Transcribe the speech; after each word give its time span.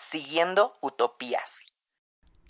Siguiendo 0.00 0.72
Utopías. 0.80 1.60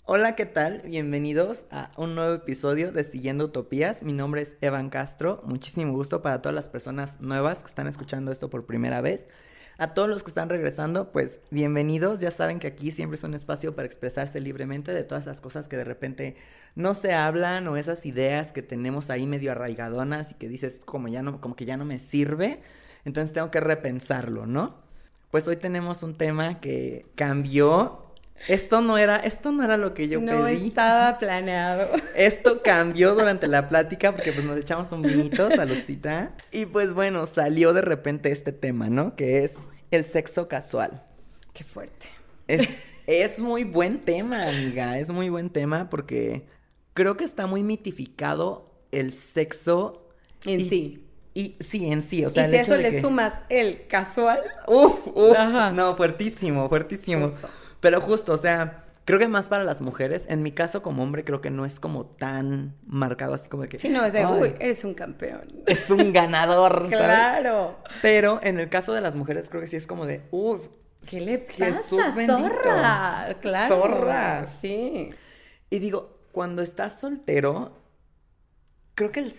Hola, 0.05 0.35
¿qué 0.35 0.45
tal? 0.45 0.81
Bienvenidos 0.85 1.65
a 1.69 1.91
un 1.97 2.15
nuevo 2.15 2.33
episodio 2.33 2.93
de 2.93 3.03
Siguiendo 3.03 3.45
Utopías. 3.45 4.03
Mi 4.03 4.13
nombre 4.13 4.41
es 4.41 4.57
Evan 4.61 4.89
Castro. 4.89 5.41
Muchísimo 5.43 5.91
gusto 5.91 6.21
para 6.21 6.41
todas 6.41 6.55
las 6.55 6.69
personas 6.69 7.19
nuevas 7.19 7.61
que 7.61 7.67
están 7.67 7.87
escuchando 7.87 8.31
esto 8.31 8.49
por 8.49 8.65
primera 8.65 9.01
vez. 9.01 9.27
A 9.77 9.93
todos 9.93 10.07
los 10.07 10.23
que 10.23 10.29
están 10.29 10.47
regresando, 10.47 11.11
pues 11.11 11.41
bienvenidos. 11.51 12.21
Ya 12.21 12.31
saben 12.31 12.57
que 12.57 12.67
aquí 12.67 12.89
siempre 12.89 13.17
es 13.17 13.23
un 13.25 13.33
espacio 13.33 13.75
para 13.75 13.85
expresarse 13.85 14.39
libremente 14.39 14.93
de 14.93 15.03
todas 15.03 15.25
esas 15.25 15.41
cosas 15.41 15.67
que 15.67 15.75
de 15.75 15.83
repente 15.83 16.37
no 16.75 16.95
se 16.95 17.13
hablan 17.13 17.67
o 17.67 17.75
esas 17.75 18.05
ideas 18.05 18.53
que 18.53 18.63
tenemos 18.63 19.09
ahí 19.09 19.27
medio 19.27 19.51
arraigadonas 19.51 20.31
y 20.31 20.35
que 20.35 20.47
dices 20.47 20.79
como 20.85 21.09
ya 21.09 21.21
no, 21.21 21.41
como 21.41 21.57
que 21.57 21.65
ya 21.65 21.75
no 21.75 21.83
me 21.83 21.99
sirve. 21.99 22.61
Entonces 23.03 23.33
tengo 23.33 23.51
que 23.51 23.59
repensarlo, 23.59 24.45
¿no? 24.45 24.89
Pues 25.31 25.47
hoy 25.47 25.55
tenemos 25.55 26.03
un 26.03 26.15
tema 26.15 26.59
que 26.59 27.05
cambió. 27.15 28.05
Esto 28.47 28.81
no 28.81 28.97
era, 28.97 29.15
esto 29.17 29.51
no 29.51 29.63
era 29.63 29.77
lo 29.77 29.93
que 29.93 30.09
yo 30.09 30.19
pedí. 30.19 30.27
No 30.27 30.47
estaba 30.47 31.17
planeado. 31.19 31.89
Esto 32.15 32.63
cambió 32.63 33.13
durante 33.13 33.47
la 33.47 33.69
plática 33.69 34.13
porque 34.13 34.31
pues 34.31 34.43
nos 34.43 34.57
echamos 34.57 34.91
un 34.91 35.03
vinito, 35.03 35.51
saludcita. 35.51 36.35
Y 36.51 36.65
pues 36.65 36.95
bueno, 36.95 37.27
salió 37.27 37.71
de 37.71 37.81
repente 37.81 38.31
este 38.31 38.51
tema, 38.51 38.89
¿no? 38.89 39.15
Que 39.15 39.43
es 39.43 39.55
el 39.91 40.05
sexo 40.05 40.47
casual. 40.47 41.03
Qué 41.53 41.63
fuerte. 41.63 42.07
Es, 42.47 42.95
es 43.07 43.39
muy 43.39 43.63
buen 43.63 44.01
tema, 44.01 44.49
amiga. 44.49 44.97
Es 44.97 45.11
muy 45.11 45.29
buen 45.29 45.51
tema 45.51 45.89
porque 45.91 46.47
creo 46.93 47.15
que 47.17 47.25
está 47.25 47.45
muy 47.45 47.61
mitificado 47.61 48.71
el 48.91 49.13
sexo 49.13 50.09
en 50.45 50.61
sí. 50.61 51.05
Y 51.33 51.57
sí, 51.61 51.89
en 51.91 52.03
sí, 52.03 52.25
o 52.25 52.29
sea, 52.29 52.47
y 52.47 52.49
si 52.49 52.55
a 52.57 52.61
eso 52.61 52.75
le 52.75 53.01
sumas 53.01 53.39
el 53.47 53.87
casual. 53.87 54.41
Uf, 54.67 55.07
uf, 55.15 55.37
no, 55.73 55.95
fuertísimo, 55.95 56.67
fuertísimo. 56.67 57.31
Pero 57.79 58.01
justo, 58.01 58.33
o 58.33 58.37
sea, 58.37 58.83
creo 59.05 59.17
que 59.17 59.27
más 59.27 59.47
para 59.47 59.63
las 59.63 59.81
mujeres, 59.81 60.25
en 60.29 60.43
mi 60.43 60.51
caso 60.51 60.81
como 60.81 61.03
hombre 61.03 61.23
creo 61.23 61.39
que 61.39 61.49
no 61.49 61.65
es 61.65 61.79
como 61.79 62.05
tan 62.05 62.75
marcado 62.85 63.33
así 63.33 63.47
como 63.47 63.63
de 63.63 63.69
que... 63.69 63.79
Sí, 63.79 63.89
no, 63.89 64.03
es 64.03 64.13
de, 64.13 64.25
uy, 64.25 64.53
eres 64.59 64.83
un 64.83 64.93
campeón. 64.93 65.63
Es 65.67 65.89
un 65.89 66.11
ganador, 66.11 66.89
¿sabes? 66.91 66.97
Claro. 66.97 67.77
Pero 68.01 68.39
en 68.43 68.59
el 68.59 68.69
caso 68.69 68.93
de 68.93 69.01
las 69.01 69.15
mujeres 69.15 69.47
creo 69.49 69.61
que 69.61 69.67
sí 69.67 69.77
es 69.77 69.87
como 69.87 70.05
de, 70.05 70.23
uff, 70.31 70.67
¿qué 71.09 71.21
le 71.21 71.37
pasa? 71.37 71.65
Jesús 71.65 72.15
bendito. 72.15 72.37
Zorra, 72.37 73.35
claro. 73.41 73.75
Zorra. 73.75 74.45
Sí. 74.45 75.11
Y 75.69 75.79
digo, 75.79 76.19
cuando 76.31 76.61
estás 76.61 76.99
soltero, 76.99 77.80
creo 79.09 79.11
que 79.11 79.31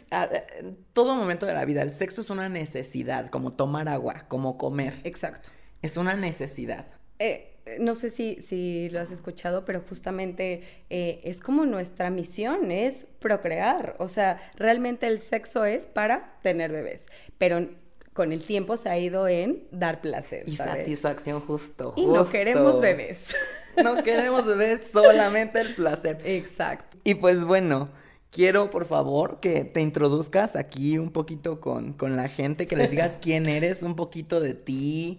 en 0.61 0.77
todo 0.93 1.15
momento 1.15 1.47
de 1.47 1.55
la 1.55 1.65
vida 1.65 1.83
el 1.83 1.95
sexo 1.95 2.23
es 2.23 2.31
una 2.31 2.49
necesidad, 2.49 3.31
como 3.31 3.53
tomar 3.53 3.89
agua, 3.89 4.25
como 4.29 4.59
comer. 4.59 4.95
Exacto. 5.05 5.51
Es 5.83 5.97
una 5.97 6.15
necesidad. 6.15 6.87
Eh, 7.19 7.53
no 7.79 7.95
sé 7.95 8.11
si, 8.11 8.41
si, 8.43 8.89
lo 8.91 9.01
has 9.01 9.11
escuchado, 9.11 9.65
pero 9.65 9.83
justamente 9.89 10.63
eh, 10.91 11.21
es 11.25 11.41
como 11.41 11.65
nuestra 11.67 12.11
misión, 12.11 12.71
es 12.71 13.07
procrear. 13.21 13.97
O 13.99 14.09
sea, 14.09 14.41
realmente 14.57 15.07
el 15.07 15.21
sexo 15.21 15.65
es 15.65 15.87
para 15.87 16.39
tener 16.43 16.73
bebés, 16.73 17.07
pero 17.39 17.69
con 18.13 18.33
el 18.33 18.45
tiempo 18.45 18.77
se 18.77 18.89
ha 18.89 18.99
ido 18.99 19.29
en 19.29 19.65
dar 19.71 20.01
placer. 20.01 20.45
Y 20.47 20.57
satisfacción 20.57 21.41
justo. 21.41 21.95
Y 21.97 22.07
no 22.07 22.29
queremos 22.29 22.81
bebés. 22.81 23.35
No 23.83 24.03
queremos 24.03 24.45
bebés, 24.45 24.89
solamente 24.93 25.61
el 25.61 25.75
placer. 25.75 26.21
Exacto. 26.25 26.99
Y 27.05 27.15
pues 27.15 27.45
bueno, 27.45 27.89
quiero 28.33 28.71
por 28.71 28.87
favor 28.87 29.39
que 29.39 29.65
te 29.65 29.81
introduzcas 29.81 30.57
aquí 30.57 30.99
un 30.99 31.13
poquito 31.13 31.61
con, 31.61 31.93
con 31.93 32.17
la 32.17 32.29
gente, 32.29 32.67
que 32.67 32.75
les 32.75 32.91
digas 32.91 33.19
quién 33.23 33.47
eres, 33.47 33.85
un 33.85 33.95
poquito 33.95 34.41
de 34.41 34.55
ti. 34.55 35.19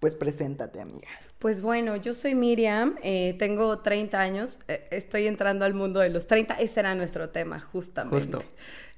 Pues 0.00 0.16
preséntate, 0.16 0.82
amiga. 0.82 1.08
Pues 1.38 1.62
bueno, 1.62 1.96
yo 1.96 2.14
soy 2.14 2.34
Miriam, 2.34 2.96
eh, 3.02 3.36
tengo 3.38 3.78
30 3.78 4.18
años, 4.18 4.58
eh, 4.66 4.86
estoy 4.90 5.26
entrando 5.26 5.64
al 5.64 5.74
mundo 5.74 6.00
de 6.00 6.08
los 6.08 6.26
30, 6.26 6.54
ese 6.54 6.80
era 6.80 6.94
nuestro 6.94 7.30
tema, 7.30 7.60
justamente. 7.60 8.16
Justo. 8.16 8.42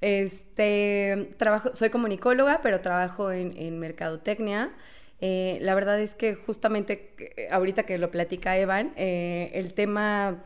Este, 0.01 1.35
trabajo, 1.39 1.75
soy 1.75 1.91
comunicóloga, 1.91 2.61
pero 2.63 2.81
trabajo 2.81 3.31
en, 3.33 3.57
en 3.57 3.79
mercadotecnia. 3.79 4.73
Eh, 5.21 5.59
la 5.61 5.75
verdad 5.75 6.01
es 6.01 6.15
que 6.15 6.35
justamente 6.35 7.17
ahorita 7.51 7.85
que 7.85 7.99
lo 7.99 8.11
platica 8.11 8.57
Evan, 8.57 8.93
el 8.97 9.73
tema 9.75 10.45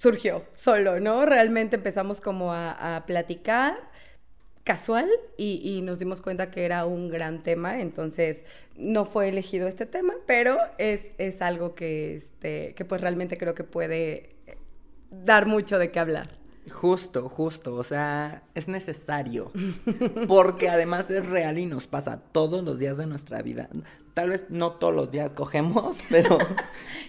surgió 0.00 0.44
solo, 0.54 0.98
¿no? 0.98 1.26
Realmente 1.26 1.76
empezamos 1.76 2.22
como 2.22 2.54
a, 2.54 3.04
platicar 3.06 3.74
casual 4.64 5.10
y, 5.36 5.82
nos 5.82 5.98
dimos 5.98 6.22
cuenta 6.22 6.50
que 6.50 6.64
era 6.64 6.86
un 6.86 7.10
gran 7.10 7.42
tema, 7.42 7.82
entonces 7.82 8.42
no 8.76 9.04
fue 9.04 9.28
elegido 9.28 9.68
este 9.68 9.84
tema, 9.84 10.14
pero 10.26 10.56
es, 10.78 11.10
es 11.18 11.42
algo 11.42 11.74
que, 11.74 12.16
este, 12.16 12.72
que 12.76 12.86
pues 12.86 13.02
realmente 13.02 13.36
creo 13.36 13.54
que 13.54 13.62
puede 13.62 14.36
dar 15.10 15.44
mucho 15.44 15.78
de 15.78 15.90
qué 15.90 15.98
hablar. 15.98 16.39
Justo, 16.70 17.28
justo, 17.28 17.74
o 17.74 17.82
sea, 17.82 18.42
es 18.54 18.68
necesario, 18.68 19.50
porque 20.28 20.68
además 20.68 21.10
es 21.10 21.26
real 21.26 21.58
y 21.58 21.66
nos 21.66 21.86
pasa 21.86 22.20
todos 22.32 22.62
los 22.62 22.78
días 22.78 22.98
de 22.98 23.06
nuestra 23.06 23.42
vida. 23.42 23.68
Tal 24.14 24.28
vez 24.28 24.44
no 24.50 24.72
todos 24.72 24.94
los 24.94 25.10
días 25.10 25.32
cogemos, 25.32 25.96
pero, 26.10 26.38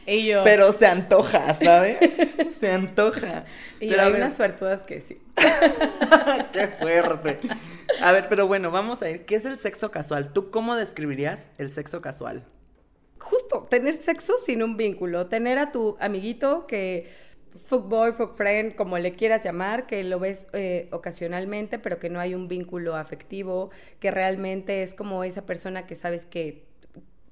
pero 0.06 0.72
se 0.72 0.88
antoja, 0.88 1.54
¿sabes? 1.56 1.98
Se 2.60 2.72
antoja. 2.72 3.46
Y 3.80 3.90
pero 3.90 4.04
hay 4.04 4.14
unas 4.14 4.36
suertudas 4.36 4.84
que 4.84 5.02
sí. 5.02 5.20
Qué 6.54 6.68
fuerte. 6.68 7.40
A 8.02 8.12
ver, 8.12 8.28
pero 8.30 8.46
bueno, 8.46 8.70
vamos 8.70 9.02
a 9.02 9.10
ir. 9.10 9.26
¿Qué 9.26 9.36
es 9.36 9.46
el 9.46 9.58
sexo 9.58 9.90
casual? 9.90 10.32
¿Tú 10.32 10.52
cómo 10.52 10.76
describirías 10.76 11.50
el 11.58 11.72
sexo 11.72 12.02
casual? 12.02 12.46
Justo, 13.20 13.68
tener 13.70 13.96
sexo 13.96 14.34
sin 14.46 14.62
un 14.62 14.78
vínculo, 14.78 15.28
tener 15.28 15.58
a 15.58 15.72
tu 15.72 15.98
amiguito 16.00 16.68
que 16.68 17.12
boy, 17.80 18.12
fuck 18.12 18.36
friend, 18.36 18.76
como 18.76 18.98
le 18.98 19.14
quieras 19.14 19.44
llamar, 19.44 19.88
que 19.88 20.04
lo 20.04 20.20
ves 20.20 20.48
eh, 20.54 20.90
ocasionalmente, 20.92 21.80
pero 21.80 22.00
que 22.00 22.10
no 22.10 22.20
hay 22.20 22.36
un 22.36 22.48
vínculo 22.48 22.96
afectivo, 22.96 23.72
que 24.00 24.12
realmente 24.12 24.84
es 24.84 24.94
como 24.94 25.24
esa 25.24 25.46
persona 25.46 25.88
que 25.88 25.96
sabes 25.96 26.26
que 26.26 26.72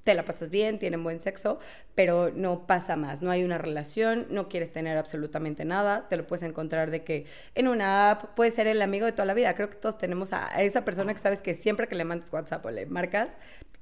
te 0.03 0.15
la 0.15 0.25
pasas 0.25 0.49
bien, 0.49 0.79
tienen 0.79 1.03
buen 1.03 1.19
sexo, 1.19 1.59
pero 1.93 2.31
no 2.33 2.65
pasa 2.65 2.95
más, 2.95 3.21
no 3.21 3.29
hay 3.29 3.43
una 3.43 3.57
relación, 3.57 4.25
no 4.31 4.49
quieres 4.49 4.71
tener 4.71 4.97
absolutamente 4.97 5.65
nada, 5.65 6.07
te 6.07 6.17
lo 6.17 6.25
puedes 6.25 6.41
encontrar 6.43 6.89
de 6.89 7.03
que 7.03 7.25
en 7.53 7.67
una 7.67 8.11
app 8.11 8.35
puede 8.35 8.49
ser 8.49 8.65
el 8.65 8.81
amigo 8.81 9.05
de 9.05 9.11
toda 9.11 9.25
la 9.25 9.33
vida, 9.33 9.53
creo 9.53 9.69
que 9.69 9.75
todos 9.75 9.97
tenemos 9.97 10.33
a 10.33 10.47
esa 10.63 10.83
persona 10.83 11.13
que 11.13 11.19
sabes 11.19 11.41
que 11.41 11.53
siempre 11.53 11.87
que 11.87 11.95
le 11.95 12.05
mandas 12.05 12.33
WhatsApp 12.33 12.65
o 12.65 12.71
le 12.71 12.85
marcas, 12.87 13.37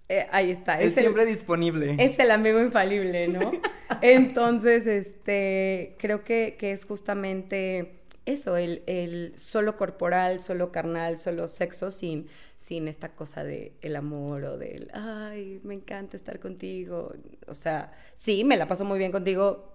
eh, 0.10 0.28
ahí 0.32 0.52
está. 0.52 0.80
Es, 0.80 0.94
siempre 0.94 1.26
disponible. 1.26 1.96
Es 2.00 2.18
el 2.20 2.32
amigo 2.32 2.60
infalible, 2.62 3.28
¿no? 3.28 3.52
Entonces, 4.02 4.88
este, 4.88 5.96
creo 6.00 6.24
que, 6.24 6.56
que 6.58 6.72
es 6.72 6.86
justamente 6.86 7.98
eso, 8.26 8.58
el, 8.58 8.84
el, 8.88 9.34
solo 9.38 9.78
corporal, 9.78 10.40
solo 10.42 10.72
carnal, 10.72 11.20
solo 11.20 11.48
sexo, 11.48 11.92
sin, 11.92 12.28
sin 12.58 12.88
esta 12.88 13.16
cosa 13.16 13.44
de 13.44 13.74
el 13.82 13.96
amor 13.96 14.44
o 14.44 14.58
del, 14.58 14.90
ay, 14.94 15.62
me 15.64 15.74
encanta 15.74 16.18
estar 16.18 16.40
contigo. 16.40 17.14
O 17.48 17.54
sea, 17.54 17.94
sí, 18.16 18.44
me 18.44 18.58
la 18.58 18.68
paso 18.68 18.86
muy 18.86 19.00
bien 19.00 19.12
contigo 19.12 19.74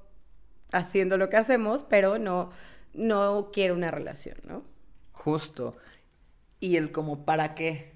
haciendo 0.70 1.16
lo 1.18 1.28
que 1.28 1.36
hacemos, 1.36 1.82
pero 1.82 2.18
no, 2.18 2.50
no 2.94 3.50
quiero 3.52 3.74
una 3.74 3.90
relación, 3.90 4.36
¿no? 4.44 4.64
Justo. 5.12 5.76
Y 6.60 6.76
el 6.76 6.92
como, 6.92 7.24
¿para 7.24 7.54
qué? 7.54 7.91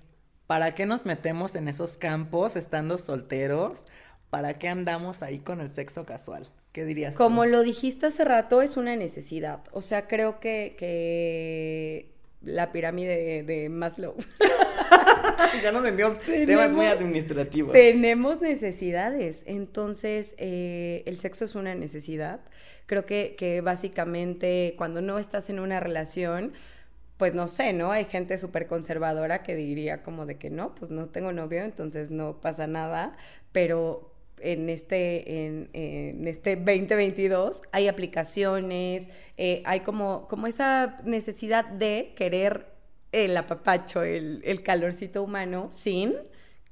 ¿Para 0.47 0.75
qué 0.75 0.87
nos 0.87 1.05
metemos 1.05 1.57
en 1.57 1.69
esos 1.69 1.97
campos 1.97 2.55
estando 2.55 2.99
solteros? 2.99 3.85
¿Para 4.31 4.59
qué 4.59 4.69
andamos 4.69 5.23
ahí 5.23 5.39
con 5.41 5.61
el 5.61 5.71
sexo 5.71 6.07
casual? 6.07 6.49
¿Qué 6.73 6.85
dirías? 6.85 7.17
Como 7.17 7.47
lo 7.47 7.63
dijiste 7.63 8.07
hace 8.07 8.25
rato, 8.25 8.63
es 8.63 8.77
una 8.77 8.95
necesidad. 8.97 9.65
O 9.73 9.81
sea, 9.81 10.07
creo 10.07 10.39
que, 10.39 10.77
que 10.79 12.13
la 12.43 12.71
pirámide 12.71 13.43
de, 13.43 13.69
Maslow. 13.69 14.15
ya 15.63 15.73
nos 15.73 15.83
vendimos 15.83 16.21
temas 16.27 16.71
muy 16.71 16.87
administrativos. 16.87 17.73
Tenemos 17.73 18.41
necesidades. 18.41 19.43
Entonces, 19.47 20.35
eh, 20.39 21.03
el 21.07 21.19
sexo 21.19 21.45
es 21.45 21.57
una 21.57 21.75
necesidad. 21.75 22.41
Creo 22.87 23.05
que, 23.05 23.35
que 23.37 23.63
básicamente 23.63 24.75
cuando 24.79 25.01
no 25.01 25.19
estás 25.19 25.51
en 25.51 25.59
una 25.59 25.81
relación, 25.81 26.53
pues 27.17 27.35
no 27.35 27.49
sé, 27.49 27.73
¿no? 27.73 27.93
Hay 27.93 28.05
gente 28.07 28.39
súper 28.39 28.67
conservadora 28.67 29.43
que 29.43 29.55
diría 29.55 30.03
como 30.03 30.27
de 30.27 30.37
que 30.37 30.51
no, 30.51 30.75
pues 30.75 30.91
no 30.91 31.09
tengo 31.09 31.33
novio, 31.33 31.63
entonces 31.65 32.11
no 32.11 32.41
pasa 32.41 32.67
nada, 32.67 33.17
pero 33.53 34.13
en 34.41 34.69
este, 34.69 35.47
en, 35.47 36.27
este 36.27 36.57
2022 36.57 37.63
hay 37.73 37.89
aplicaciones, 37.89 39.09
eh, 39.39 39.63
hay 39.65 39.81
como, 39.81 40.29
como 40.29 40.47
esa 40.47 40.99
necesidad 41.05 41.65
de 41.65 42.13
querer 42.17 42.67
el 43.13 43.37
apapacho, 43.37 44.03
el, 44.03 44.43
el 44.45 44.63
calorcito 44.63 45.23
humano 45.23 45.69
sin 45.73 46.15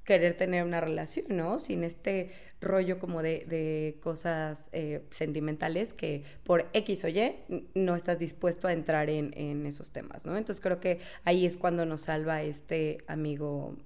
querer 0.05 0.37
tener 0.37 0.65
una 0.65 0.81
relación, 0.81 1.27
¿no? 1.31 1.59
Sin 1.59 1.85
este 1.85 2.33
rollo 2.65 2.99
como 2.99 3.23
de, 3.23 3.99
cosas 4.03 4.69
eh, 4.73 5.03
sentimentales 5.11 5.95
que 5.95 6.25
por 6.45 6.67
X 6.73 7.05
o 7.05 7.09
Y 7.09 7.33
no 7.75 7.95
estás 7.95 8.19
dispuesto 8.19 8.69
a 8.69 8.73
entrar 8.73 9.11
en, 9.11 9.67
esos 9.67 9.91
temas, 9.91 10.27
¿no? 10.27 10.37
Entonces 10.37 10.63
creo 10.63 10.81
que 10.81 11.01
ahí 11.25 11.47
es 11.47 11.57
cuando 11.57 11.87
nos 11.87 12.03
salva 12.03 12.43
este 12.43 12.99
amigo 13.07 13.77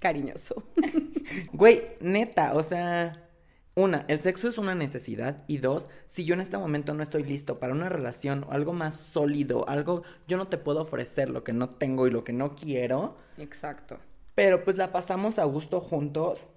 cariñoso. 0.00 0.64
Güey, 1.52 1.82
neta, 2.00 2.54
o 2.54 2.62
sea, 2.64 3.30
una, 3.76 4.04
el 4.08 4.20
sexo 4.20 4.48
es 4.48 4.58
una 4.58 4.74
necesidad. 4.74 5.44
Y 5.46 5.58
dos, 5.58 5.88
si 6.06 6.24
yo 6.24 6.34
en 6.34 6.40
este 6.40 6.58
momento 6.58 6.92
no 6.92 7.02
estoy 7.02 7.22
listo 7.22 7.58
para 7.58 7.72
una 7.72 7.88
relación 7.88 8.44
o 8.44 8.52
algo 8.52 8.72
más 8.72 9.00
sólido, 9.00 9.68
algo, 9.68 10.02
yo 10.26 10.36
no 10.36 10.48
te 10.48 10.58
puedo 10.58 10.80
ofrecer 10.80 11.30
lo 11.30 11.44
que 11.44 11.52
no 11.52 11.70
tengo 11.70 12.06
y 12.06 12.10
lo 12.10 12.24
que 12.24 12.32
no 12.32 12.54
quiero. 12.56 13.16
Exacto. 13.38 13.98
Pero 14.34 14.64
pues 14.64 14.76
la 14.76 14.92
pasamos 14.92 15.38
a 15.38 15.44
gusto 15.44 15.80
juntos. 15.80 16.48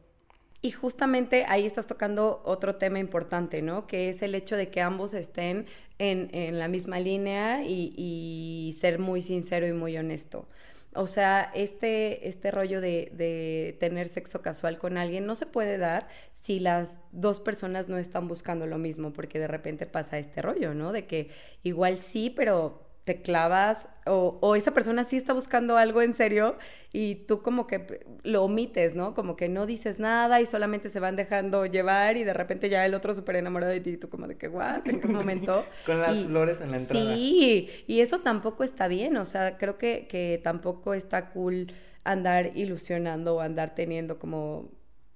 Y 0.66 0.72
justamente 0.72 1.44
ahí 1.50 1.66
estás 1.66 1.88
tocando 1.88 2.42
otro 2.46 2.78
tema 2.78 2.98
importante, 2.98 3.62
¿no? 3.62 3.86
Que 3.86 4.08
es 4.08 4.22
el 4.22 4.34
hecho 4.34 4.56
de 4.56 4.70
que 4.70 4.80
ambos 4.80 5.14
estén 5.14 5.66
en, 6.00 6.58
la 6.58 6.70
misma 6.70 7.02
línea 7.02 7.64
y, 7.66 7.94
y 7.98 8.74
ser 8.80 8.98
muy 8.98 9.22
sincero 9.22 9.68
y 9.68 9.74
muy 9.74 9.98
honesto. 9.98 10.48
O 10.96 11.06
sea, 11.06 11.52
este, 11.54 12.30
este 12.30 12.50
rollo 12.50 12.80
de, 12.80 13.12
de, 13.14 13.76
tener 13.82 14.08
sexo 14.08 14.42
casual 14.42 14.80
con 14.80 14.98
alguien 14.98 15.26
no 15.26 15.36
se 15.36 15.48
puede 15.48 15.78
dar 15.78 16.08
si 16.32 16.62
las 16.62 16.96
dos 17.12 17.42
personas 17.42 17.90
no 17.90 17.98
están 17.98 18.30
buscando 18.30 18.66
lo 18.66 18.78
mismo, 18.78 19.12
porque 19.12 19.40
de 19.40 19.48
repente 19.48 19.86
pasa 19.86 20.18
este 20.18 20.42
rollo, 20.42 20.74
¿no? 20.74 20.94
De 20.94 21.08
que 21.08 21.30
igual 21.64 21.98
sí, 21.98 22.30
pero 22.30 22.83
te 23.06 23.22
clavas 23.22 23.90
o, 24.06 24.38
o, 24.42 24.56
esa 24.56 24.74
persona 24.74 25.04
sí 25.04 25.18
está 25.18 25.34
buscando 25.34 25.78
algo 25.78 26.02
en 26.02 26.14
serio 26.14 26.58
y 26.94 27.16
tú 27.16 27.42
como 27.42 27.68
que 27.68 28.06
lo 28.24 28.44
omites, 28.44 28.96
¿no? 28.96 29.14
Como 29.14 29.36
que 29.36 29.50
no 29.50 29.66
dices 29.66 30.00
nada 30.00 30.40
y 30.40 30.46
solamente 30.46 30.90
se 30.90 31.00
van 31.00 31.16
dejando 31.16 31.66
llevar 31.66 32.16
y 32.16 32.24
de 32.24 32.34
repente 32.34 32.70
ya 32.70 32.86
el 32.86 32.94
otro 32.94 33.14
súper 33.14 33.38
enamorado 33.38 33.74
de 33.74 33.82
ti 33.82 33.92
y 33.92 33.98
tú 33.98 34.10
como 34.10 34.28
de 34.28 34.38
que, 34.38 34.48
guau, 34.48 34.82
¿en 34.86 35.02
qué 35.02 35.08
momento? 35.10 35.66
Con 35.86 36.00
las 36.00 36.24
flores 36.24 36.62
en 36.62 36.72
la 36.72 36.78
entrada. 36.78 37.16
Sí, 37.16 37.70
y 37.88 38.00
eso 38.00 38.20
tampoco 38.20 38.64
está 38.64 38.88
bien, 38.88 39.18
o 39.18 39.26
sea, 39.26 39.58
creo 39.58 39.78
que, 39.78 40.08
que 40.08 40.40
tampoco 40.42 40.94
está 40.94 41.32
cool 41.32 41.74
andar 42.06 42.52
ilusionando 42.56 43.36
o 43.36 43.40
andar 43.42 43.76
teniendo 43.76 44.18
como 44.18 44.72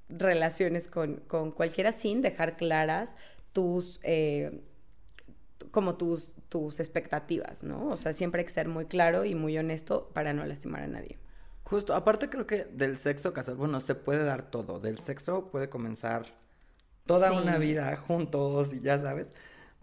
relaciones 0.09 0.87
con, 0.87 1.17
con 1.27 1.51
cualquiera 1.51 1.93
sin 1.93 2.21
dejar 2.21 2.57
claras 2.57 3.15
tus... 3.53 3.99
Eh, 4.03 4.61
como 5.71 5.95
tus, 5.95 6.31
tus 6.49 6.79
expectativas, 6.79 7.63
¿no? 7.63 7.89
O 7.89 7.97
sea, 7.97 8.13
siempre 8.13 8.41
hay 8.41 8.45
que 8.45 8.53
ser 8.53 8.67
muy 8.67 8.85
claro 8.85 9.25
y 9.25 9.35
muy 9.35 9.57
honesto 9.57 10.09
para 10.13 10.33
no 10.33 10.45
lastimar 10.45 10.83
a 10.83 10.87
nadie. 10.87 11.17
Justo, 11.63 11.93
aparte 11.93 12.29
creo 12.29 12.47
que 12.47 12.65
del 12.65 12.97
sexo 12.97 13.33
casual, 13.33 13.57
bueno, 13.57 13.81
se 13.81 13.95
puede 13.95 14.23
dar 14.23 14.49
todo. 14.49 14.79
Del 14.79 14.99
sexo 14.99 15.51
puede 15.51 15.69
comenzar 15.69 16.37
toda 17.05 17.33
una 17.33 17.57
vida 17.57 17.95
juntos 17.97 18.73
y 18.73 18.79
ya 18.79 18.99
sabes. 18.99 19.33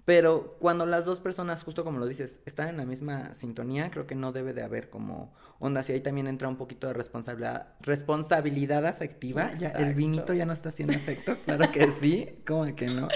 Pero 0.05 0.57
cuando 0.61 0.85
las 0.85 1.07
dos 1.07 1.21
personas, 1.21 1.63
justo 1.63 1.83
como 1.83 1.99
lo 1.99 2.07
dices, 2.07 2.41
están 2.45 2.69
en 2.69 2.77
la 2.77 2.85
misma 2.85 3.33
sintonía, 3.33 3.91
creo 3.91 4.07
que 4.07 4.15
no 4.15 4.33
debe 4.33 4.53
de 4.53 4.63
haber 4.63 4.91
como 4.91 5.33
ondas. 5.59 5.89
Y 5.89 5.93
ahí 5.93 6.01
también 6.01 6.27
entra 6.27 6.49
un 6.49 6.57
poquito 6.57 6.87
de 6.87 6.93
responsabilidad, 6.93 7.69
responsabilidad 7.81 8.85
afectiva. 8.87 9.53
Ya, 9.55 9.71
el 9.71 9.95
vinito 9.95 10.35
ya 10.35 10.45
no 10.45 10.53
está 10.53 10.69
haciendo 10.69 10.93
efecto, 10.95 11.37
claro 11.45 11.73
que 11.73 11.91
sí, 11.91 12.43
como 12.47 12.75
que 12.77 12.87
no. 12.87 13.09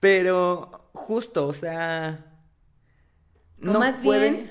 Pero 0.00 0.88
justo, 0.92 1.46
o 1.46 1.52
sea. 1.52 2.31
No 3.62 3.78
más 3.78 4.02
bien 4.02 4.50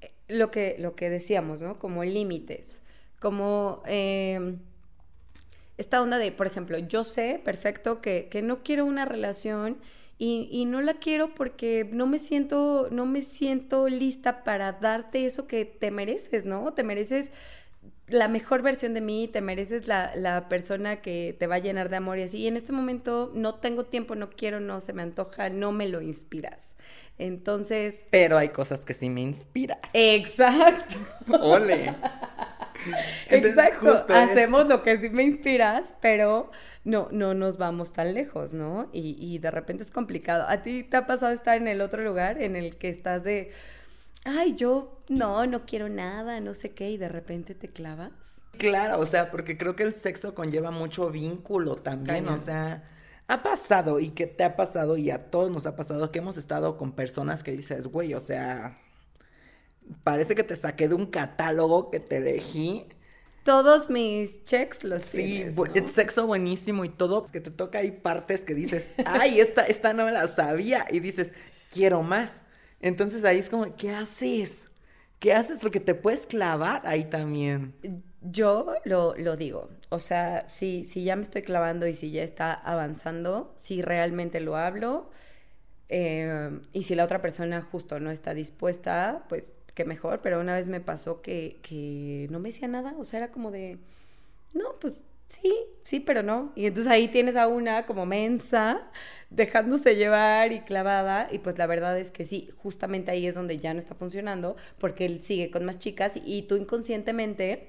eh, 0.00 0.12
lo 0.28 0.50
que, 0.50 0.76
lo 0.78 0.94
que 0.94 1.10
decíamos, 1.10 1.60
¿no? 1.60 1.78
Como 1.78 2.04
límites. 2.04 2.80
Como 3.20 3.82
em, 3.86 4.58
esta 5.78 6.02
onda 6.02 6.18
de, 6.18 6.30
por 6.30 6.46
ejemplo, 6.46 6.78
yo 6.78 7.04
sé 7.04 7.40
perfecto 7.44 8.00
que, 8.00 8.28
que 8.30 8.42
no 8.42 8.62
quiero 8.62 8.84
una 8.84 9.04
relación 9.06 9.78
y, 10.18 10.48
y, 10.52 10.64
no 10.66 10.80
la 10.80 10.94
quiero 10.94 11.34
porque 11.34 11.88
no 11.90 12.06
me 12.06 12.20
siento, 12.20 12.88
no 12.92 13.04
me 13.04 13.22
siento 13.22 13.88
lista 13.88 14.44
para 14.44 14.72
darte 14.72 15.26
eso 15.26 15.48
que 15.48 15.64
te 15.64 15.90
mereces, 15.90 16.44
¿no? 16.44 16.72
Te 16.72 16.84
mereces 16.84 17.32
la 18.06 18.28
mejor 18.28 18.62
versión 18.62 18.92
de 18.94 19.00
mí, 19.00 19.28
te 19.28 19.40
mereces 19.40 19.88
la, 19.88 20.14
la, 20.14 20.48
persona 20.48 21.00
que 21.00 21.34
te 21.38 21.46
va 21.46 21.56
a 21.56 21.58
llenar 21.58 21.88
de 21.88 21.96
amor 21.96 22.18
y 22.18 22.22
así. 22.22 22.38
Y 22.38 22.48
en 22.48 22.56
este 22.56 22.72
momento 22.72 23.32
no 23.34 23.54
tengo 23.54 23.84
tiempo, 23.84 24.14
no 24.14 24.30
quiero, 24.30 24.60
no 24.60 24.80
se 24.80 24.92
me 24.92 25.02
antoja, 25.02 25.48
no 25.48 25.72
me 25.72 25.88
lo 25.88 26.02
inspiras. 26.02 26.74
Entonces... 27.18 28.06
Pero 28.10 28.36
hay 28.36 28.48
cosas 28.50 28.84
que 28.84 28.92
sí 28.92 29.08
me 29.08 29.22
inspiras. 29.22 29.78
Exacto. 29.92 30.96
Ole. 31.40 31.94
Exacto. 33.30 34.04
Hacemos 34.08 34.66
lo 34.66 34.82
que 34.82 34.98
sí 34.98 35.08
me 35.08 35.22
inspiras, 35.22 35.94
pero 36.00 36.50
no, 36.84 37.08
no 37.10 37.32
nos 37.32 37.56
vamos 37.56 37.92
tan 37.92 38.12
lejos, 38.12 38.52
¿no? 38.52 38.90
Y, 38.92 39.16
y 39.18 39.38
de 39.38 39.50
repente 39.50 39.82
es 39.82 39.90
complicado. 39.90 40.44
¿A 40.48 40.62
ti 40.62 40.82
te 40.82 40.96
ha 40.96 41.06
pasado 41.06 41.32
estar 41.32 41.56
en 41.56 41.68
el 41.68 41.80
otro 41.80 42.02
lugar 42.02 42.42
en 42.42 42.56
el 42.56 42.76
que 42.76 42.90
estás 42.90 43.24
de 43.24 43.52
ay, 44.24 44.54
yo 44.54 45.04
no, 45.08 45.46
no 45.46 45.66
quiero 45.66 45.88
nada, 45.88 46.40
no 46.40 46.54
sé 46.54 46.74
qué, 46.74 46.90
y 46.90 46.96
de 46.96 47.08
repente 47.08 47.54
te 47.54 47.68
clavas. 47.68 48.42
Claro, 48.58 48.98
o 49.00 49.06
sea, 49.06 49.30
porque 49.30 49.56
creo 49.58 49.76
que 49.76 49.82
el 49.82 49.94
sexo 49.94 50.34
conlleva 50.34 50.70
mucho 50.70 51.10
vínculo 51.10 51.76
también, 51.76 52.28
o 52.28 52.38
sea, 52.38 52.88
ha 53.26 53.42
pasado 53.42 54.00
y 54.00 54.10
que 54.10 54.26
te 54.26 54.44
ha 54.44 54.56
pasado 54.56 54.96
y 54.96 55.10
a 55.10 55.30
todos 55.30 55.50
nos 55.50 55.66
ha 55.66 55.76
pasado 55.76 56.10
que 56.10 56.18
hemos 56.18 56.36
estado 56.36 56.76
con 56.76 56.92
personas 56.92 57.42
que 57.42 57.52
dices, 57.52 57.86
güey, 57.86 58.14
o 58.14 58.20
sea, 58.20 58.78
parece 60.02 60.34
que 60.34 60.44
te 60.44 60.56
saqué 60.56 60.88
de 60.88 60.94
un 60.94 61.06
catálogo 61.06 61.90
que 61.90 62.00
te 62.00 62.16
elegí. 62.16 62.86
Todos 63.44 63.90
mis 63.90 64.42
checks 64.44 64.84
los 64.84 65.02
Sí, 65.02 65.44
es 65.74 65.90
sexo 65.92 66.26
buenísimo 66.26 66.84
y 66.84 66.88
todo, 66.88 67.26
que 67.26 67.40
te 67.40 67.50
toca 67.50 67.78
ahí 67.78 67.90
partes 67.90 68.44
que 68.44 68.54
dices, 68.54 68.92
ay, 69.04 69.40
esta, 69.40 69.66
esta 69.66 69.92
no 69.92 70.04
me 70.04 70.12
la 70.12 70.28
sabía, 70.28 70.86
y 70.90 71.00
dices, 71.00 71.32
quiero 71.70 72.02
más. 72.02 72.36
Entonces 72.80 73.24
ahí 73.24 73.38
es 73.38 73.48
como, 73.48 73.74
¿qué 73.76 73.90
haces? 73.90 74.68
¿Qué 75.20 75.32
haces? 75.32 75.60
Porque 75.60 75.80
te 75.80 75.94
puedes 75.94 76.26
clavar 76.26 76.82
ahí 76.86 77.04
también. 77.04 77.74
Yo 78.22 78.74
lo, 78.84 79.14
lo 79.16 79.36
digo, 79.36 79.68
o 79.90 79.98
sea, 79.98 80.48
si, 80.48 80.84
si 80.84 81.04
ya 81.04 81.16
me 81.16 81.22
estoy 81.22 81.42
clavando 81.42 81.86
y 81.86 81.94
si 81.94 82.10
ya 82.10 82.22
está 82.22 82.54
avanzando, 82.54 83.52
si 83.56 83.82
realmente 83.82 84.40
lo 84.40 84.56
hablo, 84.56 85.10
eh, 85.88 86.60
y 86.72 86.84
si 86.84 86.94
la 86.94 87.04
otra 87.04 87.20
persona 87.22 87.62
justo 87.62 88.00
no 88.00 88.10
está 88.10 88.34
dispuesta, 88.34 89.24
pues 89.28 89.52
qué 89.74 89.84
mejor, 89.84 90.20
pero 90.22 90.40
una 90.40 90.54
vez 90.54 90.68
me 90.68 90.80
pasó 90.80 91.22
que, 91.22 91.58
que 91.62 92.26
no 92.30 92.40
me 92.40 92.50
decía 92.50 92.68
nada, 92.68 92.94
o 92.98 93.04
sea, 93.04 93.18
era 93.20 93.30
como 93.32 93.50
de, 93.50 93.78
no, 94.54 94.78
pues 94.80 95.04
sí, 95.28 95.54
sí, 95.84 96.00
pero 96.00 96.22
no. 96.22 96.52
Y 96.56 96.66
entonces 96.66 96.92
ahí 96.92 97.08
tienes 97.08 97.36
a 97.36 97.48
una 97.48 97.86
como 97.86 98.06
mensa 98.06 98.82
dejándose 99.30 99.96
llevar 99.96 100.52
y 100.52 100.60
clavada 100.60 101.28
y 101.30 101.38
pues 101.38 101.58
la 101.58 101.66
verdad 101.66 101.98
es 101.98 102.10
que 102.10 102.24
sí, 102.24 102.50
justamente 102.56 103.10
ahí 103.10 103.26
es 103.26 103.34
donde 103.34 103.58
ya 103.58 103.72
no 103.74 103.80
está 103.80 103.94
funcionando 103.94 104.56
porque 104.78 105.06
él 105.06 105.22
sigue 105.22 105.50
con 105.50 105.64
más 105.64 105.78
chicas 105.78 106.14
y, 106.16 106.42
tú 106.42 106.56
inconscientemente, 106.56 107.68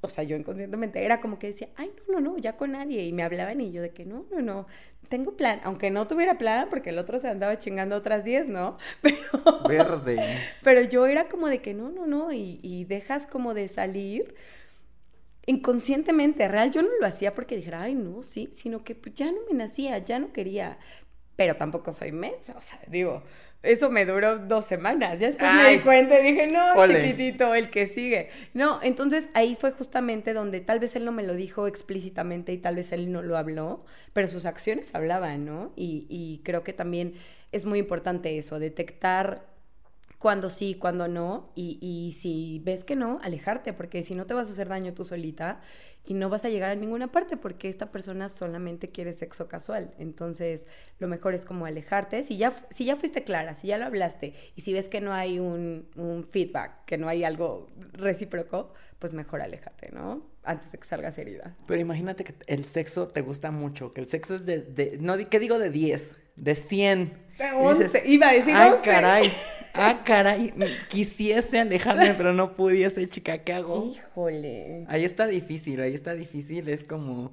o 0.00 0.08
sea, 0.08 0.24
yo 0.24 0.36
inconscientemente 0.36 1.04
era 1.04 1.20
como 1.20 1.38
que 1.38 1.48
decía, 1.48 1.68
ay, 1.76 1.90
no, 2.08 2.20
no, 2.20 2.32
no, 2.32 2.38
ya 2.38 2.56
con 2.56 2.72
nadie 2.72 3.04
y 3.04 3.12
me 3.12 3.22
hablaban 3.22 3.60
y 3.60 3.72
yo 3.72 3.82
de 3.82 3.90
que 3.90 4.04
no, 4.04 4.26
no, 4.30 4.40
no, 4.40 4.66
tengo 5.08 5.36
plan, 5.36 5.60
aunque 5.64 5.90
no 5.90 6.06
tuviera 6.06 6.38
plan 6.38 6.68
porque 6.70 6.90
el 6.90 6.98
otro 6.98 7.18
se 7.18 7.28
andaba 7.28 7.58
chingando 7.58 7.96
otras 7.96 8.24
10, 8.24 8.48
¿no? 8.48 8.78
Pero... 9.02 9.62
Verde. 9.68 10.18
Pero 10.62 10.82
yo 10.82 11.06
era 11.06 11.28
como 11.28 11.48
de 11.48 11.60
que 11.60 11.74
no, 11.74 11.90
no, 11.90 12.06
no 12.06 12.32
y, 12.32 12.60
y 12.62 12.84
dejas 12.84 13.26
como 13.26 13.54
de 13.54 13.68
salir 13.68 14.34
inconscientemente, 15.50 16.46
real, 16.46 16.70
yo 16.70 16.82
no 16.82 16.88
lo 17.00 17.06
hacía 17.06 17.34
porque 17.34 17.56
dijera, 17.56 17.82
ay, 17.82 17.94
no, 17.94 18.22
sí, 18.22 18.48
sino 18.52 18.84
que 18.84 18.94
pues, 18.94 19.14
ya 19.14 19.26
no 19.26 19.38
me 19.50 19.56
nacía, 19.56 19.98
ya 19.98 20.18
no 20.18 20.32
quería, 20.32 20.78
pero 21.36 21.56
tampoco 21.56 21.92
soy 21.92 22.12
mensa, 22.12 22.54
o 22.56 22.60
sea, 22.60 22.78
digo, 22.86 23.22
eso 23.62 23.90
me 23.90 24.06
duró 24.06 24.38
dos 24.38 24.64
semanas, 24.64 25.18
ya 25.18 25.26
después 25.26 25.52
me 25.52 25.70
di 25.72 25.78
cuenta 25.80 26.20
y 26.20 26.32
dije, 26.32 26.46
no, 26.46 26.86
chiquitito, 26.86 27.54
el 27.54 27.70
que 27.70 27.86
sigue. 27.86 28.30
No, 28.54 28.80
entonces 28.82 29.28
ahí 29.34 29.56
fue 29.56 29.72
justamente 29.72 30.32
donde 30.32 30.60
tal 30.60 30.78
vez 30.78 30.96
él 30.96 31.04
no 31.04 31.12
me 31.12 31.24
lo 31.24 31.34
dijo 31.34 31.66
explícitamente 31.66 32.52
y 32.52 32.58
tal 32.58 32.76
vez 32.76 32.92
él 32.92 33.12
no 33.12 33.20
lo 33.20 33.36
habló, 33.36 33.84
pero 34.12 34.28
sus 34.28 34.46
acciones 34.46 34.94
hablaban, 34.94 35.44
¿no? 35.44 35.72
Y, 35.76 36.06
y 36.08 36.40
creo 36.44 36.62
que 36.62 36.72
también 36.72 37.14
es 37.52 37.66
muy 37.66 37.80
importante 37.80 38.38
eso, 38.38 38.58
detectar 38.58 39.50
cuando 40.20 40.50
sí, 40.50 40.74
cuando 40.74 41.08
no, 41.08 41.50
y, 41.54 41.78
y 41.80 42.12
si 42.12 42.60
ves 42.62 42.84
que 42.84 42.94
no, 42.94 43.18
alejarte, 43.22 43.72
porque 43.72 44.02
si 44.02 44.14
no 44.14 44.26
te 44.26 44.34
vas 44.34 44.48
a 44.48 44.52
hacer 44.52 44.68
daño 44.68 44.92
tú 44.92 45.06
solita 45.06 45.60
y 46.04 46.12
no 46.12 46.28
vas 46.28 46.44
a 46.44 46.50
llegar 46.50 46.70
a 46.70 46.74
ninguna 46.74 47.10
parte 47.10 47.38
porque 47.38 47.70
esta 47.70 47.90
persona 47.90 48.28
solamente 48.28 48.90
quiere 48.90 49.14
sexo 49.14 49.48
casual. 49.48 49.94
Entonces, 49.98 50.66
lo 50.98 51.08
mejor 51.08 51.32
es 51.34 51.46
como 51.46 51.64
alejarte. 51.64 52.22
Si 52.22 52.36
ya, 52.36 52.52
si 52.70 52.84
ya 52.84 52.96
fuiste 52.96 53.24
clara, 53.24 53.54
si 53.54 53.68
ya 53.68 53.78
lo 53.78 53.86
hablaste 53.86 54.34
y 54.56 54.60
si 54.60 54.74
ves 54.74 54.90
que 54.90 55.00
no 55.00 55.14
hay 55.14 55.38
un, 55.38 55.88
un 55.96 56.24
feedback, 56.24 56.84
que 56.84 56.98
no 56.98 57.08
hay 57.08 57.24
algo 57.24 57.68
recíproco, 57.92 58.74
pues 58.98 59.14
mejor 59.14 59.40
aléjate, 59.40 59.90
¿no? 59.90 60.29
Antes 60.42 60.72
de 60.72 60.78
que 60.78 60.86
salgas 60.86 61.18
herida. 61.18 61.56
Pero 61.66 61.80
imagínate 61.80 62.24
que 62.24 62.34
el 62.46 62.64
sexo 62.64 63.08
te 63.08 63.20
gusta 63.20 63.50
mucho, 63.50 63.92
que 63.92 64.00
el 64.00 64.08
sexo 64.08 64.34
es 64.34 64.46
de, 64.46 64.62
de 64.62 64.96
no, 64.98 65.16
¿qué 65.28 65.38
digo 65.38 65.58
de 65.58 65.70
10? 65.70 66.14
De 66.36 66.54
100. 66.54 67.12
De 67.38 67.52
11. 67.52 68.02
Iba 68.06 68.28
a 68.28 68.32
decir 68.32 68.54
Ay, 68.56 68.72
caray. 68.82 69.32
Ah, 69.72 70.02
caray, 70.04 70.52
quisiese 70.88 71.60
alejarme, 71.60 72.14
pero 72.14 72.32
no 72.32 72.54
pudiese, 72.54 73.06
chica, 73.08 73.38
¿qué 73.38 73.52
hago? 73.52 73.86
Híjole. 73.86 74.84
Ahí 74.88 75.04
está 75.04 75.26
difícil, 75.26 75.80
ahí 75.80 75.94
está 75.94 76.14
difícil, 76.14 76.68
es 76.68 76.84
como, 76.84 77.32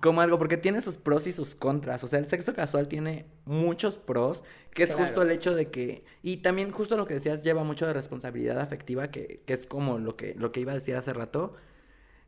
como 0.00 0.22
algo, 0.22 0.38
porque 0.38 0.56
tiene 0.56 0.80
sus 0.80 0.96
pros 0.96 1.26
y 1.26 1.32
sus 1.32 1.54
contras, 1.54 2.02
o 2.02 2.08
sea, 2.08 2.18
el 2.18 2.26
sexo 2.26 2.54
casual 2.54 2.88
tiene 2.88 3.26
muchos 3.44 3.98
pros, 3.98 4.44
que 4.72 4.82
es 4.84 4.94
justo 4.94 5.22
el 5.22 5.30
hecho 5.30 5.54
de 5.54 5.70
que, 5.70 6.04
y 6.22 6.38
también 6.38 6.70
justo 6.70 6.96
lo 6.96 7.06
que 7.06 7.14
decías, 7.14 7.44
lleva 7.44 7.64
mucho 7.64 7.86
de 7.86 7.92
responsabilidad 7.92 8.58
afectiva, 8.60 9.10
que, 9.10 9.42
que 9.44 9.52
es 9.52 9.66
como 9.66 9.98
lo 9.98 10.16
que, 10.16 10.34
lo 10.36 10.52
que 10.52 10.60
iba 10.60 10.72
a 10.72 10.76
decir 10.76 10.96
hace 10.96 11.12
rato, 11.12 11.54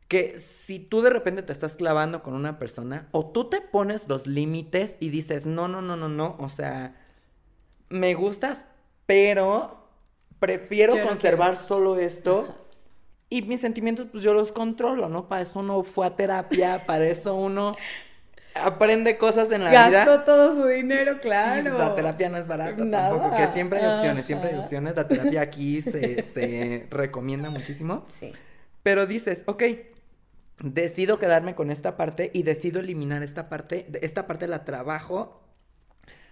que 0.07 0.39
si 0.39 0.79
tú 0.79 1.01
de 1.01 1.09
repente 1.09 1.43
te 1.43 1.51
estás 1.51 1.75
clavando 1.75 2.23
con 2.23 2.33
una 2.33 2.59
persona 2.59 3.07
o 3.11 3.25
tú 3.25 3.49
te 3.49 3.61
pones 3.61 4.07
los 4.07 4.25
límites 4.25 4.97
y 4.99 5.09
dices, 5.09 5.45
no, 5.45 5.67
no, 5.67 5.81
no, 5.81 5.97
no, 5.97 6.07
no, 6.07 6.35
o 6.39 6.49
sea, 6.49 6.95
me 7.89 8.13
gustas, 8.13 8.65
pero 9.05 9.87
prefiero 10.39 11.01
conservar 11.03 11.57
solo 11.57 11.97
esto. 11.97 12.47
Y 13.29 13.41
mis 13.41 13.59
sentimientos, 13.59 14.07
pues 14.09 14.23
yo 14.23 14.33
los 14.33 14.53
controlo, 14.53 15.09
¿no? 15.09 15.27
Para 15.27 15.41
eso 15.41 15.59
uno 15.59 15.83
fue 15.83 16.07
a 16.07 16.15
terapia, 16.15 16.83
para 16.85 17.05
eso 17.07 17.35
uno 17.35 17.75
aprende 18.55 19.17
cosas 19.17 19.51
en 19.51 19.65
la 19.65 19.71
vida. 19.71 20.05
Gastó 20.05 20.21
todo 20.21 20.55
su 20.55 20.65
dinero, 20.67 21.19
claro. 21.19 21.77
la 21.77 21.93
terapia 21.93 22.29
no 22.29 22.37
es 22.37 22.47
barata 22.47 22.89
tampoco, 22.89 23.35
que 23.35 23.47
siempre 23.47 23.79
hay 23.79 23.93
opciones, 23.93 24.25
siempre 24.25 24.49
hay 24.51 24.59
opciones. 24.59 24.95
La 24.95 25.07
terapia 25.07 25.41
aquí 25.41 25.81
se, 25.81 26.21
se 26.23 26.87
recomienda 26.89 27.49
muchísimo. 27.49 28.05
Sí. 28.17 28.31
Pero 28.83 29.05
dices, 29.05 29.43
ok, 29.47 29.63
decido 30.61 31.19
quedarme 31.19 31.55
con 31.55 31.71
esta 31.71 31.97
parte 31.97 32.31
y 32.33 32.43
decido 32.43 32.79
eliminar 32.79 33.23
esta 33.23 33.49
parte, 33.49 33.87
esta 34.01 34.27
parte 34.27 34.47
la 34.47 34.65
trabajo. 34.65 35.41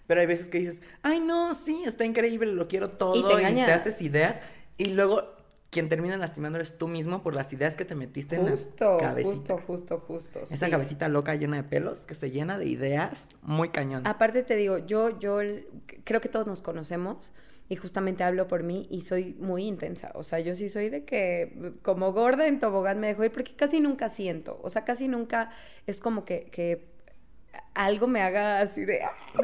Pero 0.07 0.21
hay 0.21 0.27
veces 0.27 0.49
que 0.49 0.59
dices, 0.59 0.81
ay 1.01 1.19
no, 1.19 1.55
sí, 1.55 1.83
está 1.85 2.05
increíble, 2.05 2.51
lo 2.51 2.67
quiero 2.67 2.89
todo 2.89 3.39
y 3.39 3.53
te, 3.55 3.71
haces 3.71 4.01
ideas 4.01 4.39
y 4.77 4.91
luego 4.91 5.35
quien 5.71 5.89
termina 5.89 6.15
lastimando 6.15 6.57
eres 6.57 6.77
tú 6.77 6.87
mismo 6.87 7.23
por 7.23 7.33
las 7.33 7.51
ideas 7.51 7.75
que 7.75 7.85
te 7.85 7.95
metiste 7.95 8.35
en 8.35 8.45
la 8.45 8.51
cabecita. 8.99 9.55
Justo, 9.55 9.57
justo, 9.65 9.99
justo. 9.99 10.39
Esa 10.41 10.69
cabecita 10.69 11.07
loca 11.09 11.33
llena 11.35 11.57
de 11.57 11.63
pelos 11.63 12.05
que 12.05 12.13
se 12.13 12.29
llena 12.29 12.57
de 12.57 12.67
ideas 12.67 13.29
muy 13.41 13.69
cañón. 13.69 14.05
Aparte 14.05 14.43
te 14.43 14.55
digo, 14.55 14.77
yo, 14.77 15.19
yo 15.19 15.39
creo 16.03 16.21
que 16.21 16.29
todos 16.29 16.45
nos 16.45 16.61
conocemos 16.61 17.33
y 17.67 17.75
justamente 17.75 18.23
hablo 18.23 18.47
por 18.47 18.63
mí 18.63 18.87
y 18.91 19.01
soy 19.01 19.35
muy 19.39 19.65
intensa. 19.65 20.11
O 20.13 20.23
sea, 20.23 20.39
yo 20.39 20.55
sí 20.55 20.69
soy 20.69 20.89
de 20.89 21.03
que 21.03 21.73
como 21.81 22.13
gorda 22.13 22.47
en 22.47 22.59
tobogán 22.59 22.99
me 22.99 23.07
dejo 23.07 23.23
ir 23.23 23.31
porque 23.31 23.55
casi 23.55 23.79
nunca 23.79 24.09
siento. 24.09 24.59
O 24.61 24.69
sea, 24.69 24.85
casi 24.85 25.07
nunca 25.07 25.49
es 25.87 25.99
como 25.99 26.25
que, 26.25 26.45
que 26.51 26.85
algo 27.73 28.07
me 28.07 28.21
haga 28.21 28.59
así 28.59 28.85
de 28.85 29.01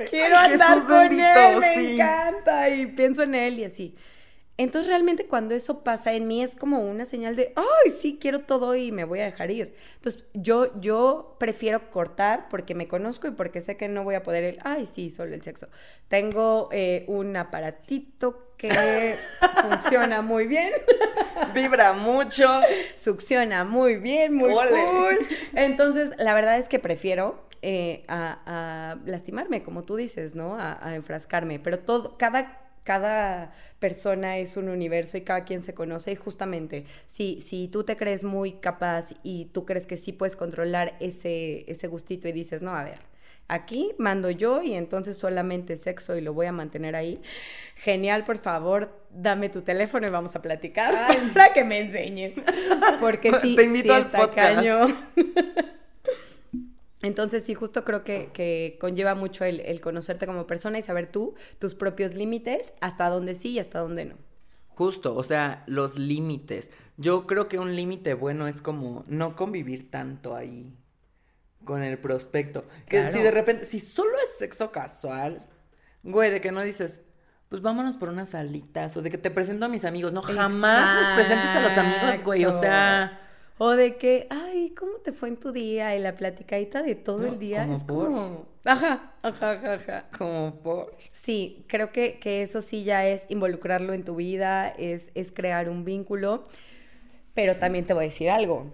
quiero 0.09 0.37
andar 0.37 0.85
con 0.85 1.11
él, 1.19 1.59
me 1.59 1.93
encanta 1.93 2.69
y 2.69 2.85
pienso 2.87 3.23
en 3.23 3.35
él 3.35 3.59
y 3.59 3.65
así. 3.65 3.95
Entonces 4.57 4.89
realmente 4.89 5.25
cuando 5.25 5.55
eso 5.55 5.83
pasa 5.83 6.13
en 6.13 6.27
mí 6.27 6.43
es 6.43 6.55
como 6.55 6.79
una 6.81 7.05
señal 7.05 7.35
de, 7.35 7.53
ay, 7.55 7.91
sí, 7.99 8.19
quiero 8.21 8.41
todo 8.41 8.75
y 8.75 8.91
me 8.91 9.05
voy 9.05 9.19
a 9.19 9.25
dejar 9.25 9.49
ir. 9.49 9.75
Entonces 9.95 10.25
yo, 10.33 10.79
yo 10.79 11.35
prefiero 11.39 11.89
cortar 11.89 12.47
porque 12.49 12.75
me 12.75 12.87
conozco 12.87 13.27
y 13.27 13.31
porque 13.31 13.61
sé 13.61 13.77
que 13.77 13.87
no 13.87 14.03
voy 14.03 14.15
a 14.15 14.23
poder 14.23 14.43
el, 14.43 14.59
ay, 14.63 14.85
sí, 14.85 15.09
solo 15.09 15.33
el 15.33 15.41
sexo. 15.41 15.67
Tengo 16.09 16.69
eh, 16.71 17.05
un 17.07 17.35
aparatito 17.37 18.53
que 18.57 19.17
funciona 19.61 20.21
muy 20.21 20.45
bien. 20.47 20.73
Vibra 21.55 21.93
mucho. 21.93 22.47
Succiona 22.97 23.63
muy 23.63 23.97
bien, 23.97 24.35
muy 24.35 24.51
cool. 24.51 25.27
Entonces 25.55 26.11
la 26.17 26.35
verdad 26.35 26.59
es 26.59 26.69
que 26.69 26.77
prefiero 26.77 27.47
eh, 27.63 28.03
a, 28.07 28.97
lastimarme, 29.05 29.63
como 29.63 29.83
tú 29.83 29.95
dices, 29.95 30.35
¿no? 30.35 30.55
A, 30.55 30.85
a 30.85 30.95
enfrascarme. 30.95 31.59
Pero 31.59 31.79
todo, 31.79 32.17
cada 32.17 32.60
cada 32.83 33.53
persona 33.79 34.37
es 34.37 34.57
un 34.57 34.69
universo 34.69 35.17
y 35.17 35.21
cada 35.21 35.43
quien 35.43 35.63
se 35.63 35.73
conoce 35.73 36.11
y 36.11 36.15
justamente 36.15 36.85
si, 37.05 37.41
si 37.41 37.67
tú 37.67 37.83
te 37.83 37.95
crees 37.95 38.23
muy 38.23 38.53
capaz 38.53 39.13
y 39.23 39.45
tú 39.45 39.65
crees 39.65 39.87
que 39.87 39.97
sí 39.97 40.11
puedes 40.11 40.35
controlar 40.35 40.95
ese, 40.99 41.69
ese 41.71 41.87
gustito 41.87 42.27
y 42.27 42.31
dices, 42.31 42.61
no, 42.61 42.75
a 42.75 42.83
ver, 42.83 42.99
aquí 43.47 43.91
mando 43.97 44.29
yo 44.29 44.61
y 44.61 44.73
entonces 44.73 45.17
solamente 45.17 45.77
sexo 45.77 46.15
y 46.15 46.21
lo 46.21 46.33
voy 46.33 46.45
a 46.45 46.51
mantener 46.51 46.95
ahí. 46.95 47.21
Genial, 47.75 48.23
por 48.23 48.37
favor, 48.37 48.97
dame 49.11 49.49
tu 49.49 49.61
teléfono 49.61 50.07
y 50.07 50.09
vamos 50.09 50.35
a 50.35 50.41
platicar 50.41 50.95
para 51.33 51.53
que 51.53 51.63
me 51.63 51.79
enseñes. 51.79 52.35
Porque 52.99 53.31
sí, 53.41 53.55
te 53.55 53.63
invito 53.63 53.93
al 53.93 54.03
está 54.03 54.29
caño. 54.29 54.87
Entonces 57.01 57.43
sí, 57.43 57.53
justo 57.53 57.83
creo 57.83 58.03
que, 58.03 58.77
conlleva 58.79 59.15
mucho 59.15 59.43
el, 59.43 59.81
conocerte 59.81 60.25
como 60.25 60.47
persona 60.47 60.77
y 60.79 60.81
saber 60.81 61.11
tú 61.11 61.35
tus 61.59 61.73
propios 61.73 62.13
límites, 62.13 62.73
hasta 62.81 63.09
dónde 63.09 63.35
sí 63.35 63.51
y 63.51 63.59
hasta 63.59 63.79
dónde 63.79 64.05
no. 64.05 64.15
Justo, 64.69 65.15
o 65.15 65.23
sea, 65.23 65.63
los 65.67 65.97
límites. 65.97 66.71
Yo 66.97 67.27
creo 67.27 67.47
que 67.47 67.59
un 67.59 67.75
límite 67.75 68.13
bueno 68.13 68.47
es 68.47 68.61
como 68.61 69.03
no 69.07 69.35
convivir 69.35 69.89
tanto 69.89 70.35
ahí 70.35 70.73
con 71.65 71.83
el 71.83 71.97
prospecto. 71.99 72.65
Que 72.87 73.11
si 73.11 73.19
de 73.19 73.31
repente, 73.31 73.65
si 73.65 73.79
solo 73.79 74.11
es 74.23 74.37
sexo 74.37 74.71
casual, 74.71 75.45
güey, 76.03 76.31
de 76.31 76.41
que 76.41 76.51
no 76.51 76.61
dices, 76.61 77.01
pues 77.49 77.61
vámonos 77.61 77.97
por 77.97 78.09
unas 78.09 78.29
salitas, 78.29 78.95
o 78.95 79.01
de 79.01 79.09
que 79.09 79.17
te 79.17 79.29
presento 79.29 79.65
a 79.65 79.69
mis 79.69 79.85
amigos. 79.85 80.13
No, 80.13 80.21
jamás 80.21 80.99
los 80.99 81.15
presentes 81.15 81.49
a 81.49 81.61
los 81.61 81.77
amigos, 81.77 82.23
güey, 82.23 82.45
o 82.45 82.53
sea 82.59 83.20
o 83.63 83.75
de 83.75 83.95
que, 83.97 84.25
ay, 84.31 84.73
¿cómo 84.75 84.93
te 85.03 85.11
fue 85.11 85.29
en 85.29 85.37
tu 85.37 85.51
día? 85.51 85.95
Y 85.95 85.99
la 85.99 86.15
platicadita 86.15 86.81
de 86.81 86.95
todo 86.95 87.27
el 87.27 87.37
día 87.37 87.69
es 87.71 87.83
como... 87.83 88.47
Ajá, 88.65 89.13
ajá, 89.21 89.51
ajá, 89.51 90.09
Como 90.17 90.55
por... 90.63 90.97
Sí, 91.11 91.63
creo 91.67 91.91
que, 91.91 92.17
que, 92.17 92.41
eso 92.41 92.63
sí 92.63 92.83
ya 92.83 93.05
es 93.05 93.27
involucrarlo 93.29 93.93
en 93.93 94.03
tu 94.03 94.15
vida, 94.15 94.67
es, 94.67 95.11
es 95.13 95.31
crear 95.31 95.69
un 95.69 95.85
vínculo. 95.85 96.43
Pero 97.35 97.55
también 97.55 97.85
te 97.85 97.93
voy 97.93 98.05
a 98.05 98.07
decir 98.07 98.31
algo. 98.31 98.73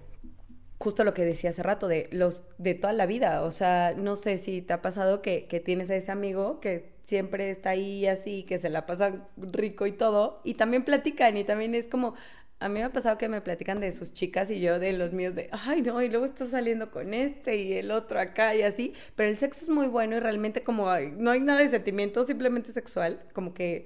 Justo 0.77 1.03
lo 1.03 1.13
que 1.13 1.25
decía 1.25 1.50
hace 1.50 1.63
rato, 1.63 1.89
de 1.89 2.08
los 2.13 2.46
de 2.58 2.74
toda 2.74 2.94
la 2.94 3.08
vida. 3.08 3.44
O 3.44 3.51
sea, 3.51 3.94
no 3.94 4.15
sé 4.15 4.38
si 4.38 4.62
te 4.62 4.72
ha 4.72 4.82
pasado 4.82 5.22
que, 5.22 5.48
que 5.48 5.60
tienes 5.60 5.89
a 5.89 5.98
ese 5.98 6.13
amigo 6.13 6.62
que 6.62 6.98
siempre 7.08 7.50
está 7.50 7.72
ahí 7.72 8.06
así, 8.06 8.44
que 8.44 8.60
se 8.60 8.70
la 8.70 8.86
pasa 8.86 9.27
rico 9.38 9.88
y 9.88 9.94
todo, 9.94 10.41
y 10.44 10.56
también 10.56 10.84
platican, 10.84 11.38
y 11.38 11.46
también 11.46 11.74
es 11.74 11.88
como, 11.88 12.15
a 12.60 12.70
mí 12.70 12.80
me 12.80 12.86
ha 12.86 12.92
pasado 12.92 13.18
que 13.18 13.30
me 13.30 13.42
platican 13.42 13.80
de 13.80 13.92
sus 13.92 14.14
chicas 14.14 14.50
y 14.50 14.60
yo 14.60 14.80
de 14.80 14.94
los 14.94 15.14
míos 15.14 15.36
de, 15.36 15.50
ay 15.52 15.82
no, 15.82 16.02
y 16.02 16.10
luego 16.10 16.26
estoy 16.26 16.48
saliendo 16.48 16.90
con 16.90 17.14
este 17.14 17.58
y 17.58 17.74
el 17.74 17.92
otro 17.92 18.20
acá 18.20 18.56
y 18.56 18.64
así, 18.64 18.94
pero 19.16 19.30
el 19.30 19.38
sexo 19.38 19.66
es 19.66 19.70
muy 19.70 19.88
bueno 19.88 20.16
y 20.16 20.20
realmente 20.20 20.64
como 20.64 20.86
no 20.86 21.32
hay 21.32 21.40
nada 21.40 21.60
de 21.60 21.70
sentimiento, 21.70 22.24
simplemente 22.24 22.72
sexual, 22.72 23.22
como 23.34 23.54
que 23.54 23.86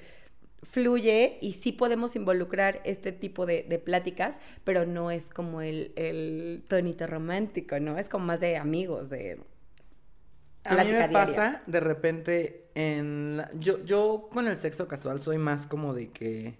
fluye 0.63 1.37
y 1.41 1.53
sí 1.53 1.71
podemos 1.71 2.15
involucrar 2.15 2.81
este 2.85 3.11
tipo 3.11 3.45
de, 3.45 3.63
pláticas, 3.83 4.39
pero 4.63 4.85
no 4.85 5.11
es 5.11 5.29
como 5.29 5.61
el, 5.61 5.91
el, 5.95 6.63
tonito 6.67 7.07
romántico, 7.07 7.79
¿no? 7.79 7.97
Es 7.97 8.09
como 8.09 8.25
más 8.25 8.39
de 8.39 8.57
amigos, 8.57 9.09
de... 9.09 9.39
A 10.63 10.83
mí 10.83 10.91
me 10.91 11.09
pasa 11.09 11.63
de 11.65 11.79
repente 11.79 12.69
en... 12.75 13.43
Yo, 13.55 13.83
yo 13.83 14.29
con 14.31 14.47
el 14.47 14.55
sexo 14.55 14.87
casual 14.87 15.19
soy 15.19 15.39
más 15.39 15.65
como 15.65 15.95
de 15.95 16.11
que 16.11 16.59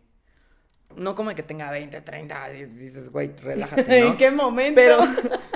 no 0.96 1.16
como 1.16 1.34
que 1.36 1.44
tenga 1.44 1.72
20, 1.72 2.02
30, 2.02 2.54
y 2.54 2.66
dices, 2.66 3.10
güey, 3.10 3.32
relájate, 3.42 4.02
¿no? 4.02 4.08
¿En 4.08 4.18
qué 4.18 4.32
momento? 4.32 4.76
Pero, 4.76 5.00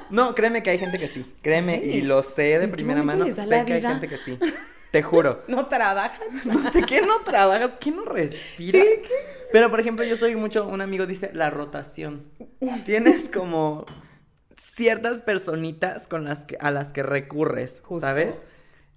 no, 0.10 0.36
créeme 0.36 0.64
que 0.64 0.72
hay 0.72 0.78
gente 0.78 1.00
que 1.00 1.08
sí, 1.08 1.26
créeme, 1.42 1.78
y 1.78 2.02
lo 2.02 2.24
sé 2.24 2.60
de 2.60 2.68
primera 2.68 3.04
mano, 3.04 3.26
sé 3.34 3.64
que 3.66 3.74
hay 3.74 3.82
gente 3.82 4.08
que 4.08 4.18
sí, 4.18 4.38
te 4.92 5.04
juro. 5.04 5.44
¿No 5.48 5.68
trabajas? 5.68 6.22
¿De 6.74 6.82
qué 6.84 7.02
no 7.02 7.22
trabajas? 7.22 7.72
¿Qué 7.80 7.92
no 7.92 8.06
respiras? 8.06 8.84
Sí, 8.84 9.14
Pero, 9.52 9.70
por 9.70 9.80
ejemplo, 9.80 10.06
yo 10.06 10.18
soy 10.18 10.36
mucho, 10.36 10.68
un 10.68 10.82
amigo 10.82 11.06
dice, 11.06 11.32
la 11.34 11.50
rotación. 11.50 12.26
Tienes 12.86 13.30
como 13.30 13.86
ciertas 14.58 15.22
personitas 15.22 16.08
con 16.08 16.24
las 16.24 16.46
que, 16.46 16.58
a 16.60 16.72
las 16.72 16.94
que 16.94 17.04
recurres, 17.04 17.82
¿sabes? 18.00 18.42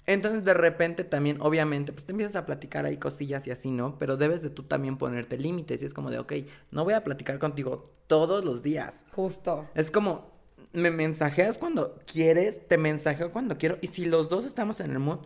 Entonces 0.09 0.43
de 0.43 0.55
repente 0.55 1.05
también, 1.05 1.37
obviamente, 1.43 1.93
pues 1.93 2.07
te 2.07 2.13
empiezas 2.13 2.35
a 2.35 2.47
platicar 2.47 2.87
ahí 2.87 2.97
cosillas 2.97 3.47
y 3.47 3.51
así, 3.51 3.71
¿no? 3.71 3.99
Pero 3.99 4.17
debes 4.17 4.43
de 4.43 4.49
tú 4.49 4.63
también 4.63 4.97
ponerte 4.97 5.37
límites 5.37 5.83
y 5.83 5.85
es 5.85 5.93
como 5.93 6.11
de, 6.11 6.19
ok, 6.19 6.33
no 6.71 6.83
voy 6.83 6.95
a 6.95 7.05
platicar 7.05 7.39
contigo 7.39 7.91
todos 8.07 8.43
los 8.43 8.63
días. 8.63 9.05
Justo. 9.13 9.69
Es 9.75 9.91
como, 9.91 10.31
me 10.73 10.91
mensajeas 10.91 11.59
cuando 11.59 11.99
quieres, 12.11 12.67
te 12.67 12.79
mensajeo 12.79 13.33
cuando 13.33 13.59
quiero 13.59 13.77
y 13.83 13.89
si 13.89 14.07
los 14.07 14.31
dos 14.31 14.47
estamos 14.47 14.81
en 14.81 14.93
el 14.93 14.99
mood, 14.99 15.19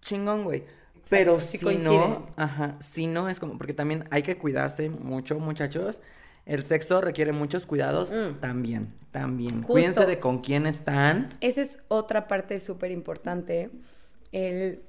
chingón, 0.00 0.44
güey. 0.44 0.64
Pero 1.10 1.38
si 1.38 1.58
no, 1.76 2.26
ajá, 2.36 2.78
si 2.80 3.08
no 3.08 3.28
es 3.28 3.38
como, 3.38 3.58
porque 3.58 3.74
también 3.74 4.04
hay 4.10 4.22
que 4.22 4.38
cuidarse 4.38 4.88
mucho, 4.88 5.38
muchachos. 5.40 6.00
El 6.46 6.64
sexo 6.64 7.02
requiere 7.02 7.32
muchos 7.32 7.66
cuidados 7.66 8.12
mm. 8.12 8.40
también, 8.40 8.94
también. 9.10 9.60
Cuídense 9.62 10.06
de 10.06 10.18
con 10.20 10.38
quién 10.38 10.66
están. 10.66 11.28
Esa 11.42 11.60
es 11.60 11.80
otra 11.88 12.28
parte 12.28 12.58
súper 12.60 12.92
importante 12.92 13.70
el, 14.32 14.82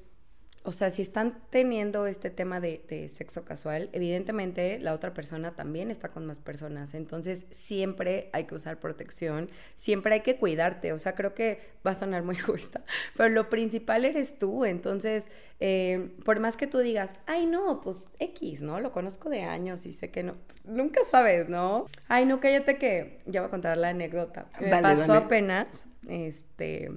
o 0.66 0.72
sea, 0.72 0.92
si 0.92 1.02
están 1.02 1.42
teniendo 1.50 2.08
este 2.08 2.30
tema 2.30 2.62
de, 2.62 3.10
sexo 3.14 3.44
casual, 3.44 3.90
evidentemente 3.92 4.80
la 4.80 4.94
otra 4.94 5.14
persona 5.14 5.56
también 5.56 5.92
está 5.92 6.10
con 6.10 6.26
más 6.26 6.40
personas. 6.40 6.94
Entonces, 6.94 7.46
siempre 7.52 8.30
hay 8.32 8.46
que 8.46 8.56
usar 8.56 8.80
protección, 8.80 9.50
siempre 9.76 10.14
hay 10.14 10.22
que 10.22 10.38
cuidarte. 10.38 10.94
O 10.94 11.00
sea, 11.00 11.16
creo 11.16 11.34
que 11.34 11.60
va 11.86 11.92
a 11.92 11.96
sonar 11.96 12.24
muy 12.24 12.38
justa, 12.38 12.86
pero 13.18 13.28
lo 13.30 13.50
principal 13.50 14.06
eres 14.06 14.40
tú. 14.40 14.64
Entonces, 14.64 15.28
eh, 15.60 16.16
por 16.24 16.40
más 16.40 16.56
que 16.56 16.66
tú 16.66 16.78
digas, 16.80 17.14
ay, 17.26 17.46
no, 17.46 17.82
pues 17.82 18.10
X, 18.20 18.62
¿no? 18.62 18.80
Lo 18.80 18.94
conozco 18.94 19.30
de 19.30 19.42
años 19.42 19.86
y 19.86 19.92
sé 19.92 20.12
que 20.12 20.24
no. 20.24 20.38
Nunca 20.64 21.02
sabes, 21.12 21.50
¿no? 21.50 21.88
Ay, 22.08 22.26
no, 22.26 22.40
cállate 22.40 22.78
que 22.78 23.20
ya 23.26 23.42
voy 23.42 23.48
a 23.48 23.52
contar 23.52 23.78
la 23.78 23.90
anécdota. 23.90 24.48
Me 24.62 24.70
pasó 24.70 25.14
apenas, 25.14 25.90
este 26.08 26.90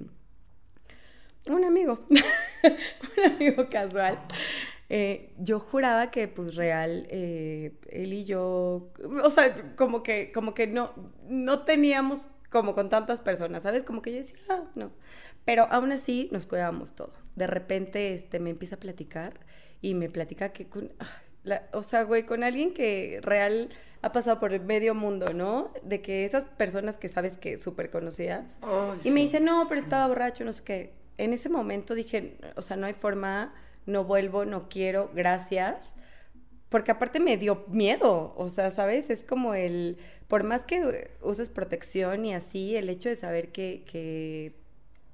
un 1.49 1.63
amigo, 1.63 1.99
un 2.09 3.23
amigo 3.31 3.69
casual. 3.69 4.19
Eh, 4.89 5.33
yo 5.37 5.59
juraba 5.59 6.11
que 6.11 6.29
pues 6.29 6.55
real 6.55 7.07
eh, 7.09 7.73
él 7.89 8.13
y 8.13 8.23
yo, 8.23 8.89
o 9.23 9.29
sea, 9.29 9.75
como 9.75 10.01
que, 10.01 10.31
como 10.31 10.53
que 10.53 10.67
no, 10.67 10.93
no 11.27 11.63
teníamos 11.63 12.27
como 12.49 12.73
con 12.73 12.89
tantas 12.89 13.19
personas, 13.19 13.63
¿sabes? 13.63 13.83
Como 13.83 14.01
que 14.01 14.11
yo 14.11 14.17
decía, 14.17 14.39
ah, 14.49 14.63
no. 14.75 14.91
Pero 15.43 15.67
aún 15.69 15.91
así 15.91 16.29
nos 16.31 16.45
cuidábamos 16.45 16.93
todo. 16.95 17.13
De 17.35 17.47
repente 17.47 18.13
este, 18.13 18.39
me 18.39 18.49
empieza 18.49 18.75
a 18.75 18.79
platicar 18.79 19.41
y 19.81 19.93
me 19.93 20.09
platica 20.09 20.49
que 20.49 20.67
con, 20.67 20.93
ah, 20.99 21.61
o 21.73 21.83
sea, 21.83 22.03
güey, 22.03 22.25
con 22.25 22.43
alguien 22.43 22.73
que 22.73 23.19
real 23.21 23.69
ha 24.01 24.11
pasado 24.11 24.39
por 24.39 24.53
el 24.53 24.61
medio 24.61 24.93
mundo, 24.95 25.33
¿no? 25.33 25.71
De 25.83 26.01
que 26.01 26.25
esas 26.25 26.45
personas 26.45 26.97
que 26.97 27.09
sabes 27.09 27.37
que 27.37 27.57
súper 27.57 27.89
conocidas. 27.89 28.57
y 29.03 29.11
me 29.11 29.21
dice, 29.21 29.39
no, 29.39 29.67
pero 29.67 29.81
estaba 29.81 30.07
borracho, 30.07 30.45
no 30.45 30.53
sé 30.53 30.63
qué. 30.63 30.93
En 31.17 31.33
ese 31.33 31.49
momento 31.49 31.95
dije, 31.95 32.37
o 32.55 32.61
sea, 32.61 32.77
no 32.77 32.85
hay 32.85 32.93
forma, 32.93 33.53
no 33.85 34.03
vuelvo, 34.03 34.45
no 34.45 34.69
quiero, 34.69 35.11
gracias. 35.13 35.95
Porque 36.69 36.91
aparte 36.91 37.19
me 37.19 37.37
dio 37.37 37.65
miedo, 37.69 38.33
o 38.35 38.49
sea, 38.49 38.71
¿sabes? 38.71 39.09
Es 39.09 39.23
como 39.23 39.53
el, 39.53 39.97
por 40.27 40.43
más 40.43 40.65
que 40.65 41.11
uses 41.21 41.49
protección 41.49 42.25
y 42.25 42.33
así, 42.33 42.75
el 42.75 42.89
hecho 42.89 43.09
de 43.09 43.15
saber 43.15 43.51
que, 43.51 43.85
que 43.89 44.53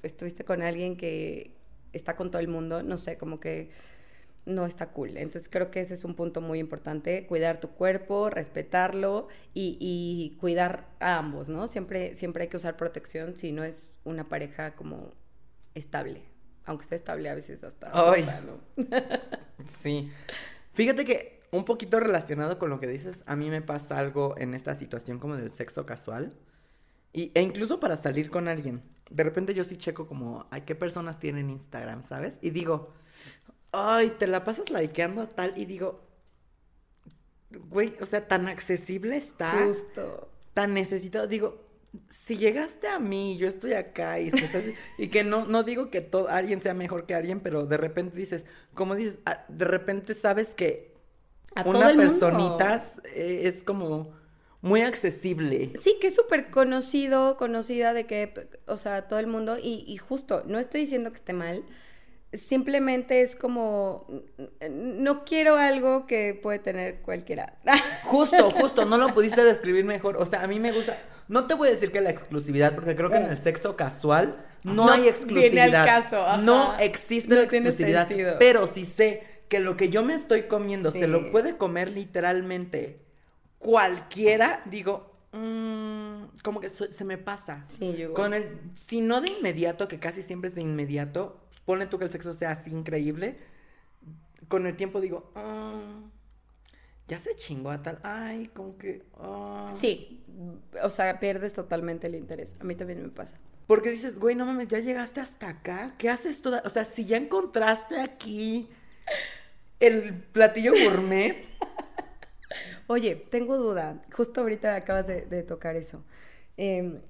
estuviste 0.02 0.44
con 0.44 0.62
alguien 0.62 0.98
que 0.98 1.56
está 1.94 2.16
con 2.16 2.32
todo 2.32 2.42
el 2.42 2.48
mundo, 2.48 2.82
no 2.82 2.98
sé, 2.98 3.18
como 3.18 3.40
que 3.40 3.70
no 4.46 4.66
está 4.66 4.88
cool. 4.92 5.18
Entonces 5.18 5.50
creo 5.50 5.72
que 5.72 5.82
ese 5.82 5.94
es 5.94 6.04
un 6.04 6.16
punto 6.16 6.42
muy 6.42 6.60
importante, 6.60 7.26
cuidar 7.28 7.60
tu 7.60 7.70
cuerpo, 7.70 8.30
respetarlo 8.30 9.28
y, 9.54 10.36
cuidar 10.40 10.88
a 11.00 11.18
ambos, 11.18 11.50
¿no? 11.50 11.68
Siempre, 11.68 12.16
siempre 12.16 12.44
hay 12.44 12.50
que 12.50 12.58
usar 12.58 12.78
protección 12.78 13.36
si 13.38 13.52
no 13.52 13.64
es 13.64 13.94
una 14.04 14.28
pareja 14.28 14.76
como 14.76 15.12
estable, 15.76 16.24
aunque 16.66 16.86
sea 16.86 16.98
estable 16.98 17.30
a 17.30 17.36
veces 17.36 17.64
hasta... 17.64 17.92
Ay. 17.94 18.28
sí. 19.66 20.12
Fíjate 20.74 21.06
que 21.06 21.42
un 21.52 21.66
poquito 21.66 22.00
relacionado 22.00 22.58
con 22.58 22.70
lo 22.70 22.80
que 22.80 22.88
dices, 22.88 23.24
a 23.28 23.36
mí 23.36 23.50
me 23.50 23.62
pasa 23.62 24.00
algo 24.00 24.36
en 24.38 24.54
esta 24.54 24.74
situación 24.76 25.20
como 25.20 25.36
del 25.36 25.52
sexo 25.52 25.86
casual. 25.86 26.36
Y, 27.14 27.32
e 27.36 27.42
incluso 27.42 27.80
para 27.80 27.96
salir 27.96 28.32
con 28.32 28.48
alguien. 28.48 28.82
De 29.12 29.24
repente 29.24 29.54
yo 29.54 29.64
sí 29.64 29.78
checo 29.78 30.08
como, 30.08 30.48
ay, 30.50 30.62
¿qué 30.62 30.74
personas 30.74 31.20
tienen 31.20 31.52
Instagram, 31.52 32.02
sabes? 32.02 32.40
Y 32.42 32.50
digo, 32.50 32.90
ay, 33.72 34.16
te 34.18 34.26
la 34.26 34.44
pasas 34.44 34.72
likeando 34.72 35.22
a 35.22 35.30
tal 35.30 35.54
y 35.56 35.66
digo, 35.66 36.02
güey, 37.70 37.96
o 38.02 38.06
sea, 38.06 38.28
tan 38.28 38.48
accesible 38.48 39.18
estás. 39.18 39.64
Justo. 39.64 40.30
Tan 40.56 40.74
necesitado. 40.74 41.28
Digo, 41.28 41.62
si 42.10 42.38
llegaste 42.38 42.88
a 42.88 43.00
mí, 43.00 43.38
yo 43.38 43.48
estoy 43.48 43.74
acá 43.74 44.20
y, 44.20 44.32
y 44.98 45.08
que 45.10 45.24
no, 45.24 45.46
no 45.46 45.64
digo 45.64 45.90
que 45.90 46.02
todo, 46.02 46.30
alguien 46.30 46.62
sea 46.62 46.74
mejor 46.74 47.06
que 47.06 47.16
alguien, 47.16 47.40
pero 47.40 47.66
de 47.66 47.78
repente 47.78 48.18
dices, 48.18 48.46
como 48.74 48.96
dices, 48.96 49.20
ah, 49.26 49.46
de 49.48 49.66
repente 49.66 50.16
sabes 50.16 50.56
que 50.56 50.94
una 51.66 51.96
personita 51.96 52.82
eh, 53.06 53.42
es 53.44 53.64
como 53.64 54.12
muy 54.62 54.82
accesible. 54.82 55.74
Sí, 55.82 55.98
que 56.00 56.08
es 56.08 56.16
súper 56.16 56.50
conocido, 56.50 57.38
conocida 57.38 57.94
de 57.94 58.06
que, 58.06 58.50
o 58.66 58.78
sea, 58.78 59.08
todo 59.08 59.20
el 59.20 59.28
mundo, 59.28 59.58
y, 59.62 59.84
y 59.88 59.98
justo, 59.98 60.44
no 60.48 60.58
estoy 60.58 60.82
diciendo 60.82 61.12
que 61.12 61.18
esté 61.18 61.34
mal, 61.34 61.64
simplemente 62.34 63.22
es 63.22 63.36
como, 63.36 64.08
no 64.70 65.24
quiero 65.26 65.56
algo 65.56 66.06
que 66.08 66.40
puede 66.42 66.60
tener 66.60 67.02
cualquiera. 67.02 67.58
Justo, 68.04 68.52
justo, 68.52 68.86
no 68.86 68.98
lo 68.98 69.14
pudiste 69.14 69.44
describir 69.44 69.86
mejor. 69.86 70.18
O 70.18 70.26
sea, 70.26 70.44
a 70.44 70.48
mí 70.48 70.60
me 70.60 70.72
gusta, 70.72 70.98
no 71.28 71.48
te 71.48 71.54
voy 71.54 71.70
a 71.70 71.72
decir 71.72 71.92
que 71.92 72.02
la 72.02 72.10
exclusividad, 72.10 72.76
porque 72.76 72.96
creo 72.96 73.10
que 73.10 73.18
en 73.18 73.30
el 73.30 73.38
sexo 73.38 73.76
casual 73.76 74.46
no, 74.64 74.90
hay 74.90 75.08
exclusividad. 75.08 75.86
Caso, 75.86 76.44
no 76.44 76.78
existe 76.78 77.36
la 77.36 77.44
exclusividad. 77.44 78.08
Pero 78.40 78.68
si 78.68 78.86
sé 78.86 79.24
que 79.48 79.60
lo 79.60 79.78
que 79.78 79.90
yo 79.90 80.04
me 80.04 80.14
estoy 80.14 80.44
comiendo 80.44 80.92
se 80.92 81.08
lo 81.08 81.32
puede 81.32 81.58
comer 81.58 81.90
literalmente 81.90 83.00
cualquiera, 83.58 84.62
digo, 84.66 85.12
mm, 85.32 86.24
como 86.44 86.60
que 86.60 86.70
se, 86.70 87.04
me 87.06 87.18
pasa. 87.18 87.64
Sí, 87.68 87.96
yo. 87.98 88.14
Con 88.14 88.34
el, 88.34 88.60
si 88.76 89.02
no 89.02 89.22
de 89.22 89.32
inmediato, 89.32 89.88
que 89.88 90.00
casi 90.00 90.22
siempre 90.22 90.50
es 90.50 90.56
de 90.56 90.62
inmediato, 90.62 91.43
pone 91.66 91.88
tú 91.88 91.98
que 91.98 92.06
el 92.06 92.12
sexo 92.12 92.34
sea 92.34 92.52
así 92.52 92.72
increíble, 92.72 93.38
con 94.48 94.68
el 94.68 94.76
tiempo 94.76 95.02
digo, 95.02 95.32
ah, 95.36 96.02
ya 97.08 97.20
se 97.20 97.36
chingó 97.36 97.72
a 97.72 97.82
tal, 97.82 98.00
ay, 98.04 98.48
como 98.48 98.78
que... 98.78 99.04
Ah". 99.16 99.74
Sí, 99.80 100.24
o 100.82 100.90
sea, 100.90 101.20
pierdes 101.20 101.54
totalmente 101.54 102.08
el 102.08 102.16
interés. 102.16 102.56
A 102.60 102.64
mí 102.64 102.76
también 102.76 103.02
me 103.02 103.10
pasa. 103.10 103.38
Porque 103.68 103.92
dices, 103.92 104.20
güey, 104.20 104.36
no 104.36 104.46
mames, 104.46 104.68
ya 104.68 104.80
llegaste 104.80 105.22
hasta 105.22 105.50
acá, 105.50 105.96
¿qué 105.98 106.10
haces 106.10 106.42
toda? 106.42 106.62
O 106.66 106.70
sea, 106.70 106.86
si 106.86 107.06
ya 107.06 107.18
encontraste 107.18 108.00
aquí 108.00 108.70
el 109.80 110.14
platillo 110.14 110.74
gourmet. 110.74 111.46
Oye, 112.88 113.16
tengo 113.16 113.58
duda, 113.58 114.02
justo 114.12 114.42
ahorita 114.42 114.76
acabas 114.76 115.08
de, 115.08 115.44
tocar 115.44 115.76
eso. 115.76 116.04
Em, 116.58 117.02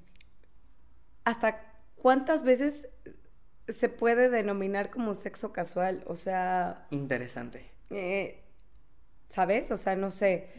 ¿Hasta 1.24 1.74
cuántas 1.96 2.44
veces 2.44 2.88
se 3.68 3.90
puede 3.90 4.30
denominar 4.30 4.90
como 4.90 5.16
sexo 5.16 5.54
casual, 5.54 6.04
o 6.06 6.16
sea... 6.16 6.88
Interesante. 6.92 7.66
Eh, 7.90 8.44
¿Sabes? 9.30 9.72
O 9.72 9.78
sea, 9.78 9.96
no 9.96 10.12
sé, 10.12 10.50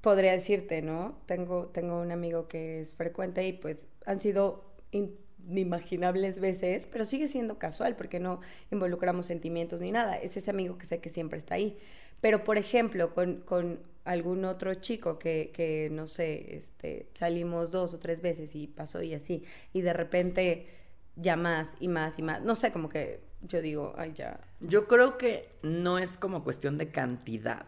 podría 0.00 0.32
decirte, 0.32 0.82
¿no? 0.82 1.18
Tengo, 1.26 1.66
tengo 1.68 2.00
un 2.00 2.12
amigo 2.12 2.48
que 2.48 2.80
es 2.80 2.94
frecuente 2.94 3.46
y 3.46 3.52
pues 3.52 3.86
han 4.04 4.20
sido 4.20 4.72
inimaginables 4.90 6.38
veces, 6.38 6.86
pero 6.86 7.04
sigue 7.04 7.28
siendo 7.28 7.58
casual 7.58 7.96
porque 7.96 8.20
no 8.20 8.40
involucramos 8.70 9.26
sentimientos 9.26 9.80
ni 9.80 9.90
nada. 9.90 10.16
Es 10.16 10.36
ese 10.36 10.50
amigo 10.50 10.78
que 10.78 10.86
sé 10.86 11.00
que 11.00 11.08
siempre 11.08 11.38
está 11.38 11.54
ahí. 11.54 11.78
Pero, 12.20 12.44
por 12.44 12.56
ejemplo, 12.56 13.14
con, 13.14 13.40
con 13.40 13.80
algún 14.04 14.44
otro 14.44 14.74
chico 14.74 15.18
que, 15.18 15.50
que, 15.52 15.88
no 15.90 16.06
sé, 16.06 16.56
este, 16.56 17.08
salimos 17.14 17.70
dos 17.70 17.94
o 17.94 17.98
tres 17.98 18.20
veces 18.20 18.54
y 18.54 18.68
pasó 18.68 19.02
y 19.02 19.14
así, 19.14 19.44
y 19.72 19.80
de 19.80 19.92
repente 19.92 20.66
ya 21.16 21.36
más 21.36 21.76
y 21.80 21.88
más 21.88 22.18
y 22.18 22.22
más. 22.22 22.42
No 22.42 22.54
sé, 22.54 22.72
como 22.72 22.88
que 22.88 23.20
yo 23.42 23.60
digo, 23.60 23.94
ay, 23.96 24.12
ya. 24.14 24.40
Yo 24.60 24.86
creo 24.86 25.18
que 25.18 25.48
no 25.62 25.98
es 25.98 26.16
como 26.16 26.44
cuestión 26.44 26.78
de 26.78 26.90
cantidad. 26.90 27.66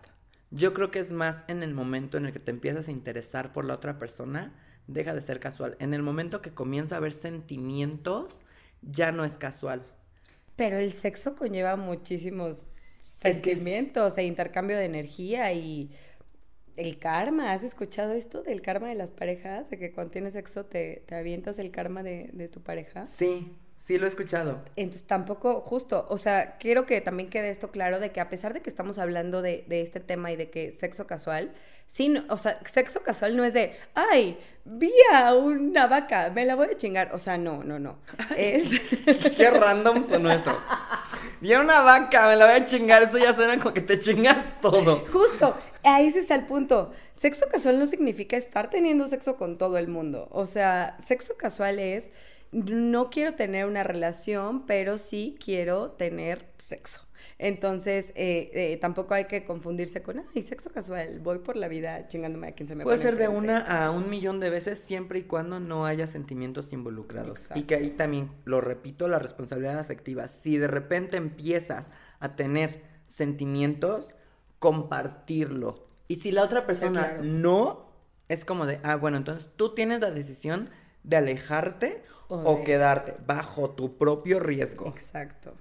Yo 0.51 0.73
creo 0.73 0.91
que 0.91 1.01
es 1.01 1.13
más 1.13 1.45
en 1.49 1.63
el 1.63 1.75
momento 1.75 2.17
en 2.17 2.27
el 2.27 2.33
que 2.33 2.39
te 2.39 2.53
empiezas 2.53 2.89
a 2.89 2.93
interesar 2.93 3.53
por 3.53 3.65
la 3.65 3.75
otra 3.75 3.99
persona, 3.99 4.55
deja 4.87 5.15
de 5.15 5.21
ser 5.21 5.41
casual. 5.41 5.77
En 5.81 5.95
el 5.95 6.03
momento 6.03 6.43
que 6.43 6.55
comienza 6.55 6.95
a 6.95 6.99
haber 6.99 7.13
sentimientos, 7.13 8.45
ya 8.83 9.11
no 9.11 9.25
es 9.25 9.37
casual. 9.37 9.85
Pero 10.57 10.79
el 10.79 10.93
sexo 10.93 11.35
conlleva 11.35 11.75
muchísimos 11.75 12.71
sentimientos 13.01 14.17
e 14.19 14.25
intercambio 14.25 14.77
de 14.77 14.85
energía 14.85 15.53
y 15.53 15.91
el 16.77 16.99
karma. 16.99 17.53
¿Has 17.53 17.63
escuchado 17.63 18.13
esto 18.13 18.43
del 18.43 18.63
karma 18.63 18.89
de 18.89 18.95
las 18.95 19.11
parejas? 19.11 19.71
De 19.71 19.79
que 19.79 19.93
cuando 19.93 20.13
tienes 20.13 20.33
sexo 20.35 20.65
te, 20.65 21.03
te 21.07 21.15
avientas 21.15 21.59
el 21.59 21.71
karma 21.71 22.03
de, 22.03 22.31
de, 22.33 22.49
tu 22.49 22.63
pareja. 22.63 23.07
Sí, 23.07 23.57
sí 23.77 23.99
lo 23.99 24.07
he 24.07 24.09
escuchado. 24.09 24.63
Entonces 24.77 25.07
tampoco, 25.07 25.61
justo, 25.61 26.07
o 26.09 26.19
sea, 26.19 26.57
quiero 26.59 26.87
que 26.87 27.01
también 27.01 27.31
quede 27.31 27.51
esto 27.51 27.71
claro 27.71 28.01
de 28.01 28.13
que 28.13 28.21
a 28.21 28.29
pesar 28.29 28.55
de 28.55 28.63
que 28.63 28.71
estamos 28.71 28.99
hablando 28.99 29.43
de, 29.43 29.65
de 29.69 29.83
este 29.83 30.01
tema 30.01 30.33
y 30.33 30.37
de 30.37 30.51
que 30.51 30.73
sexo 30.73 31.07
casual, 31.07 31.53
sí, 31.87 32.15
o 32.29 32.37
sea, 32.37 32.61
sexo 32.67 33.03
casual 33.03 33.37
no 33.37 33.45
es 33.45 33.55
de, 33.55 33.77
ay, 33.95 34.39
vi 34.65 34.93
a 35.13 35.35
una 35.35 35.87
vaca, 35.87 36.31
me 36.35 36.45
la 36.45 36.55
voy 36.55 36.69
a 36.69 36.77
chingar. 36.77 37.11
O 37.15 37.19
sea, 37.19 37.39
no, 37.39 37.63
no, 37.63 37.79
no. 37.79 37.99
Es... 38.37 38.81
Qué 39.37 39.51
random 39.51 40.07
sonó 40.07 40.33
eso. 40.33 40.57
Vi 41.41 41.53
a 41.53 41.61
una 41.61 41.81
vaca, 41.81 42.29
me 42.29 42.37
la 42.37 42.47
voy 42.47 42.55
a 42.55 42.65
chingar. 42.65 43.03
Eso 43.03 43.19
ya 43.19 43.35
suena 43.35 43.59
como 43.59 43.75
que 43.75 43.83
te 43.83 43.99
chingas 43.99 44.61
todo. 44.61 45.05
Justo, 45.13 45.57
ahí 45.85 46.09
está 46.09 46.35
el 46.35 46.47
punto. 46.47 46.93
Sexo 47.13 47.47
casual 47.51 47.79
no 47.79 47.87
significa 47.87 48.37
estar 48.37 48.71
teniendo 48.71 49.07
sexo 49.07 49.37
con 49.37 49.59
todo 49.59 49.79
el 49.79 49.89
mundo. 49.89 50.29
O 50.31 50.47
sea, 50.47 50.97
sexo 51.01 51.37
casual 51.37 51.79
es, 51.79 52.13
no 52.53 53.11
quiero 53.11 53.35
tener 53.35 53.67
una 53.67 53.83
relación, 53.83 54.67
pero 54.67 54.99
sí 54.99 55.37
quiero 55.43 55.93
tener 55.93 56.49
sexo. 56.59 57.05
Entonces, 57.39 58.13
eh, 58.15 58.51
eh, 58.55 58.79
tampoco 58.81 59.15
hay 59.15 59.25
que 59.25 59.45
confundirse 59.45 60.03
con, 60.03 60.23
ay, 60.35 60.43
sexo 60.43 60.71
casual, 60.71 61.19
voy 61.21 61.39
por 61.39 61.57
la 61.57 61.69
vida 61.69 62.07
chingándome 62.07 62.49
a 62.49 62.53
quien 62.53 62.69
se 62.69 62.77
me 62.77 62.85
Puede 62.85 62.99
ser 62.99 63.17
de 63.17 63.29
una 63.29 63.59
a 63.59 63.91
un 63.91 64.09
millón 64.09 64.39
de 64.41 64.51
veces 64.51 64.79
siempre 64.79 65.19
y 65.19 65.23
cuando 65.25 65.59
no 65.59 65.85
haya 65.85 66.07
sentimientos 66.07 66.73
involucrados. 66.73 67.49
Y 67.55 67.63
que 67.63 67.75
ahí 67.75 67.91
también, 67.91 68.31
lo 68.45 68.61
repito, 68.61 69.09
la 69.09 69.19
responsabilidad 69.19 69.79
afectiva. 69.79 70.29
Si 70.29 70.59
de 70.59 70.69
repente 70.69 71.17
empiezas 71.17 71.91
a 72.21 72.37
tener 72.37 72.83
sentimientos, 73.07 74.15
compartirlo. 74.59 75.87
Y 76.09 76.17
si 76.17 76.33
la 76.33 76.45
otra 76.45 76.67
persona 76.67 77.19
no, 77.23 77.91
es 78.29 78.45
como 78.45 78.67
de, 78.67 78.81
ah, 78.83 78.97
bueno, 78.97 79.17
entonces 79.17 79.51
tú 79.57 79.75
tienes 79.75 80.01
la 80.01 80.11
decisión 80.11 80.71
de 81.03 81.17
alejarte 81.17 82.03
o 82.29 82.65
quedarte 82.65 83.17
bajo 83.27 83.71
tu 83.71 83.97
propio 83.97 84.41
riesgo. 84.41 84.89
Exacto. 84.89 85.55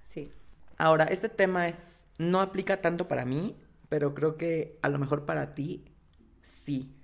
Sí. 0.00 0.32
Ahora, 0.78 1.04
este 1.04 1.28
tema 1.28 1.68
es, 1.68 2.06
no 2.18 2.40
aplica 2.40 2.80
tanto 2.80 3.08
para 3.08 3.24
mí, 3.24 3.56
pero 3.88 4.14
creo 4.14 4.36
que 4.36 4.78
a 4.82 4.88
lo 4.88 4.98
mejor 4.98 5.26
para 5.26 5.54
ti, 5.54 5.84
sí. 6.42 6.94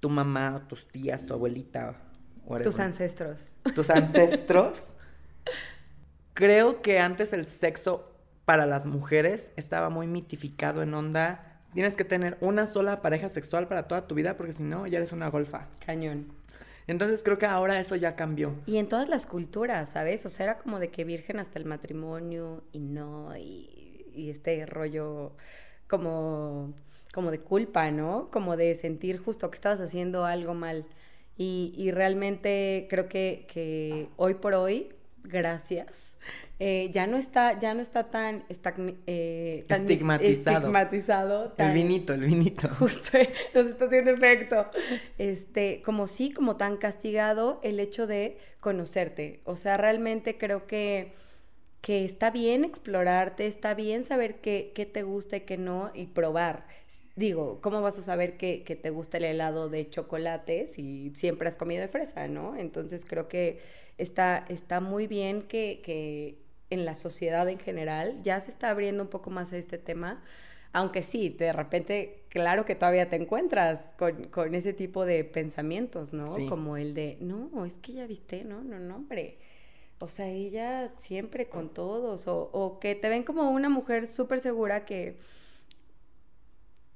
Tu 0.00 0.08
mamá, 0.08 0.66
tus 0.68 0.88
tías, 0.88 1.24
tu 1.26 1.34
abuelita. 1.34 1.96
Tus 2.62 2.80
ancestros. 2.80 3.54
Tus 3.74 3.88
ancestros. 3.88 4.94
creo 6.34 6.82
que 6.82 6.98
antes 6.98 7.32
el 7.32 7.46
sexo 7.46 8.11
para 8.44 8.66
las 8.66 8.86
mujeres 8.86 9.52
estaba 9.56 9.88
muy 9.88 10.06
mitificado 10.06 10.82
en 10.82 10.94
onda. 10.94 11.60
Tienes 11.72 11.96
que 11.96 12.04
tener 12.04 12.36
una 12.40 12.66
sola 12.66 13.00
pareja 13.00 13.28
sexual 13.28 13.68
para 13.68 13.88
toda 13.88 14.06
tu 14.06 14.14
vida 14.14 14.36
porque 14.36 14.52
si 14.52 14.62
no, 14.62 14.86
ya 14.86 14.98
eres 14.98 15.12
una 15.12 15.28
golfa. 15.28 15.68
Cañón. 15.84 16.26
Entonces 16.86 17.22
creo 17.22 17.38
que 17.38 17.46
ahora 17.46 17.78
eso 17.80 17.96
ya 17.96 18.16
cambió. 18.16 18.54
Y 18.66 18.78
en 18.78 18.88
todas 18.88 19.08
las 19.08 19.26
culturas, 19.26 19.90
¿sabes? 19.90 20.26
O 20.26 20.28
sea, 20.28 20.44
era 20.44 20.58
como 20.58 20.78
de 20.78 20.88
que 20.88 21.04
virgen 21.04 21.38
hasta 21.38 21.58
el 21.58 21.64
matrimonio 21.64 22.64
y 22.72 22.80
no, 22.80 23.36
y, 23.36 24.06
y 24.14 24.30
este 24.30 24.66
rollo 24.66 25.32
como, 25.86 26.74
como 27.12 27.30
de 27.30 27.40
culpa, 27.40 27.90
¿no? 27.90 28.30
Como 28.30 28.56
de 28.56 28.74
sentir 28.74 29.18
justo 29.18 29.50
que 29.50 29.56
estabas 29.56 29.80
haciendo 29.80 30.24
algo 30.24 30.54
mal. 30.54 30.86
Y, 31.36 31.72
y 31.76 31.90
realmente 31.92 32.86
creo 32.90 33.08
que, 33.08 33.46
que 33.52 34.08
hoy 34.16 34.34
por 34.34 34.54
hoy, 34.54 34.88
gracias, 35.22 36.11
eh, 36.64 36.90
ya 36.92 37.08
no 37.08 37.16
está, 37.16 37.58
ya 37.58 37.74
no 37.74 37.82
está 37.82 38.08
tan, 38.12 38.44
eh, 39.08 39.64
estigmatizado. 39.68 40.58
estigmatizado 40.58 41.54
el 41.58 41.72
vinito, 41.72 42.14
el 42.14 42.20
vinito. 42.20 42.68
Justo 42.78 43.18
nos 43.52 43.66
está 43.66 43.86
haciendo 43.86 44.12
efecto. 44.12 44.66
Este, 45.18 45.82
como 45.82 46.06
sí, 46.06 46.30
como 46.30 46.54
tan 46.54 46.76
castigado 46.76 47.58
el 47.64 47.80
hecho 47.80 48.06
de 48.06 48.38
conocerte. 48.60 49.40
O 49.42 49.56
sea, 49.56 49.76
realmente 49.76 50.38
creo 50.38 50.68
que, 50.68 51.14
que 51.80 52.04
está 52.04 52.30
bien 52.30 52.64
explorarte, 52.64 53.48
está 53.48 53.74
bien 53.74 54.04
saber 54.04 54.36
qué, 54.36 54.70
qué 54.72 54.86
te 54.86 55.02
gusta 55.02 55.38
y 55.38 55.40
qué 55.40 55.58
no, 55.58 55.90
y 55.94 56.06
probar. 56.06 56.68
Digo, 57.16 57.60
¿cómo 57.60 57.82
vas 57.82 57.98
a 57.98 58.02
saber 58.02 58.36
que, 58.36 58.62
que 58.62 58.76
te 58.76 58.90
gusta 58.90 59.16
el 59.16 59.24
helado 59.24 59.68
de 59.68 59.90
chocolate 59.90 60.68
si 60.68 61.10
siempre 61.16 61.48
has 61.48 61.56
comido 61.56 61.80
de 61.80 61.88
fresa, 61.88 62.28
no? 62.28 62.54
Entonces 62.54 63.04
creo 63.04 63.26
que 63.26 63.58
está, 63.98 64.44
está 64.48 64.80
muy 64.80 65.08
bien 65.08 65.42
que, 65.42 65.80
que 65.82 66.41
en 66.72 66.84
la 66.84 66.94
sociedad 66.94 67.48
en 67.48 67.58
general, 67.58 68.20
ya 68.22 68.40
se 68.40 68.50
está 68.50 68.70
abriendo 68.70 69.02
un 69.02 69.10
poco 69.10 69.30
más 69.30 69.52
a 69.52 69.58
este 69.58 69.78
tema, 69.78 70.22
aunque 70.72 71.02
sí, 71.02 71.28
de 71.28 71.52
repente, 71.52 72.24
claro 72.28 72.64
que 72.64 72.74
todavía 72.74 73.10
te 73.10 73.16
encuentras 73.16 73.90
con, 73.98 74.54
ese 74.54 74.72
tipo 74.72 75.04
de 75.04 75.24
pensamientos, 75.24 76.12
¿no? 76.12 76.34
Como 76.48 76.78
el 76.78 76.94
de, 76.94 77.18
no, 77.20 77.64
es 77.66 77.76
que 77.78 77.92
ya 77.92 78.06
viste, 78.06 78.44
no, 78.44 78.62
no, 78.62 78.78
no, 78.78 78.96
hombre. 78.96 79.38
O 79.98 80.08
sea, 80.08 80.28
ella 80.28 80.88
siempre 80.96 81.48
con 81.48 81.72
todos, 81.72 82.26
o, 82.26 82.50
o 82.52 82.80
que 82.80 82.94
te 82.94 83.08
ven 83.08 83.22
como 83.22 83.50
una 83.50 83.68
mujer 83.68 84.06
súper 84.06 84.40
segura 84.40 84.84
que 84.84 85.18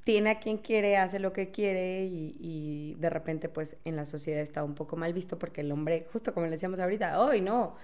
tiene 0.06 0.30
a 0.30 0.38
quien 0.38 0.58
quiere, 0.58 0.96
hace 0.96 1.18
lo 1.18 1.32
que 1.32 1.50
quiere 1.50 2.04
y, 2.04 2.36
y, 2.38 2.94
de 2.94 3.10
repente 3.10 3.48
pues 3.48 3.76
en 3.84 3.96
la 3.96 4.04
sociedad 4.04 4.40
está 4.40 4.62
un 4.62 4.76
poco 4.76 4.96
mal 4.96 5.12
visto 5.12 5.36
porque 5.36 5.62
el 5.62 5.72
hombre, 5.72 6.06
justo 6.12 6.32
como 6.32 6.46
le 6.46 6.52
decíamos 6.52 6.78
ahorita, 6.78 7.20
hoy 7.20 7.40
no, 7.40 7.74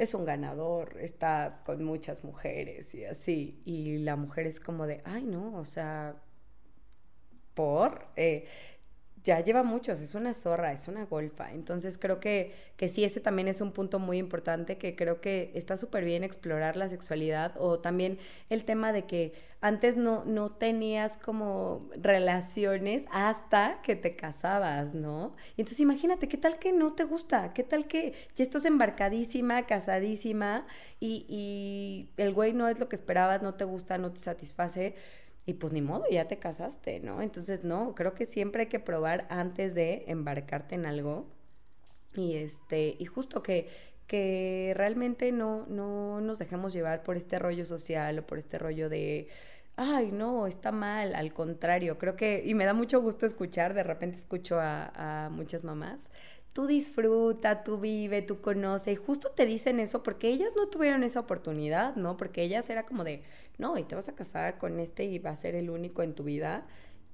es 0.00 0.14
un 0.14 0.24
ganador, 0.24 0.96
está 0.98 1.60
con 1.64 1.84
muchas 1.84 2.24
mujeres 2.24 2.94
y 2.94 3.04
así. 3.04 3.60
Y 3.66 3.98
la 3.98 4.16
mujer 4.16 4.46
es 4.46 4.58
como 4.58 4.86
de, 4.86 5.02
ay, 5.04 5.24
no, 5.24 5.56
o 5.58 5.64
sea, 5.64 6.16
por... 7.54 8.08
Eh, 8.16 8.46
ya 9.24 9.40
lleva 9.40 9.62
muchos, 9.62 10.00
es 10.00 10.14
una 10.14 10.34
zorra, 10.34 10.72
es 10.72 10.88
una 10.88 11.04
golfa. 11.04 11.52
Entonces 11.52 11.98
creo 11.98 12.20
que, 12.20 12.54
que 12.76 12.88
sí, 12.88 13.04
ese 13.04 13.20
también 13.20 13.48
es 13.48 13.60
un 13.60 13.72
punto 13.72 13.98
muy 13.98 14.18
importante, 14.18 14.78
que 14.78 14.96
creo 14.96 15.20
que 15.20 15.52
está 15.54 15.76
súper 15.76 16.04
bien 16.04 16.24
explorar 16.24 16.76
la 16.76 16.88
sexualidad 16.88 17.54
o 17.58 17.80
también 17.80 18.18
el 18.48 18.64
tema 18.64 18.92
de 18.92 19.06
que 19.06 19.32
antes 19.62 19.96
no, 19.96 20.24
no 20.24 20.50
tenías 20.52 21.18
como 21.18 21.90
relaciones 22.00 23.04
hasta 23.12 23.82
que 23.82 23.94
te 23.94 24.16
casabas, 24.16 24.94
¿no? 24.94 25.34
Entonces 25.58 25.80
imagínate, 25.80 26.28
¿qué 26.28 26.38
tal 26.38 26.58
que 26.58 26.72
no 26.72 26.94
te 26.94 27.04
gusta? 27.04 27.52
¿Qué 27.52 27.62
tal 27.62 27.86
que 27.86 28.14
ya 28.36 28.44
estás 28.44 28.64
embarcadísima, 28.64 29.66
casadísima 29.66 30.66
y, 30.98 31.26
y 31.28 32.10
el 32.22 32.32
güey 32.32 32.54
no 32.54 32.68
es 32.68 32.78
lo 32.78 32.88
que 32.88 32.96
esperabas, 32.96 33.42
no 33.42 33.54
te 33.54 33.64
gusta, 33.64 33.98
no 33.98 34.12
te 34.12 34.20
satisface? 34.20 34.94
Y 35.46 35.54
pues 35.54 35.72
ni 35.72 35.82
modo, 35.82 36.04
ya 36.10 36.28
te 36.28 36.38
casaste, 36.38 37.00
¿no? 37.00 37.22
Entonces, 37.22 37.64
no, 37.64 37.94
creo 37.94 38.14
que 38.14 38.26
siempre 38.26 38.62
hay 38.62 38.68
que 38.68 38.80
probar 38.80 39.26
antes 39.30 39.74
de 39.74 40.04
embarcarte 40.06 40.74
en 40.74 40.86
algo. 40.86 41.26
Y 42.14 42.36
este, 42.36 42.96
y 42.98 43.04
justo 43.06 43.42
que, 43.42 43.68
que 44.06 44.72
realmente 44.76 45.32
no, 45.32 45.66
no 45.68 46.20
nos 46.20 46.38
dejemos 46.38 46.72
llevar 46.72 47.02
por 47.02 47.16
este 47.16 47.38
rollo 47.38 47.64
social 47.64 48.18
o 48.20 48.26
por 48.26 48.38
este 48.38 48.58
rollo 48.58 48.88
de 48.88 49.28
ay, 49.76 50.10
no, 50.12 50.46
está 50.46 50.72
mal, 50.72 51.14
al 51.14 51.32
contrario, 51.32 51.96
creo 51.96 52.14
que, 52.14 52.42
y 52.44 52.54
me 52.54 52.66
da 52.66 52.74
mucho 52.74 53.00
gusto 53.00 53.24
escuchar, 53.24 53.72
de 53.72 53.82
repente 53.82 54.18
escucho 54.18 54.60
a, 54.60 55.24
a 55.26 55.30
muchas 55.30 55.64
mamás 55.64 56.10
tú 56.52 56.66
disfruta, 56.66 57.62
tú 57.62 57.78
vive, 57.78 58.22
tú 58.22 58.40
conoce, 58.40 58.92
y 58.92 58.96
justo 58.96 59.30
te 59.30 59.46
dicen 59.46 59.80
eso 59.80 60.02
porque 60.02 60.28
ellas 60.28 60.54
no 60.56 60.68
tuvieron 60.68 61.04
esa 61.04 61.20
oportunidad, 61.20 61.96
¿no? 61.96 62.16
Porque 62.16 62.42
ellas 62.42 62.68
era 62.70 62.84
como 62.84 63.04
de, 63.04 63.22
no, 63.58 63.78
y 63.78 63.84
te 63.84 63.94
vas 63.94 64.08
a 64.08 64.14
casar 64.14 64.58
con 64.58 64.80
este 64.80 65.04
y 65.04 65.18
va 65.18 65.30
a 65.30 65.36
ser 65.36 65.54
el 65.54 65.70
único 65.70 66.02
en 66.02 66.14
tu 66.14 66.24
vida, 66.24 66.66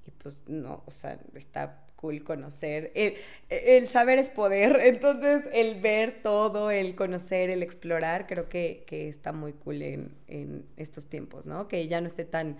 y 0.05 0.11
pues 0.11 0.43
no, 0.47 0.83
o 0.85 0.91
sea, 0.91 1.19
está 1.35 1.83
cool 1.95 2.23
conocer, 2.23 2.91
el, 3.49 3.89
saber 3.89 4.19
es 4.19 4.29
poder, 4.29 4.79
entonces 4.83 5.43
el 5.53 5.81
ver 5.81 6.21
todo, 6.23 6.71
el 6.71 6.95
conocer, 6.95 7.49
el 7.49 7.63
explorar, 7.63 8.27
creo 8.27 8.49
que, 8.49 8.83
que 8.87 9.09
está 9.09 9.33
muy 9.33 9.53
cool 9.53 9.81
en, 9.81 10.15
en 10.27 10.65
estos 10.77 11.07
tiempos, 11.07 11.45
¿no? 11.45 11.67
Que 11.67 11.87
ya 11.87 12.01
no 12.01 12.07
esté 12.07 12.25
tan 12.25 12.57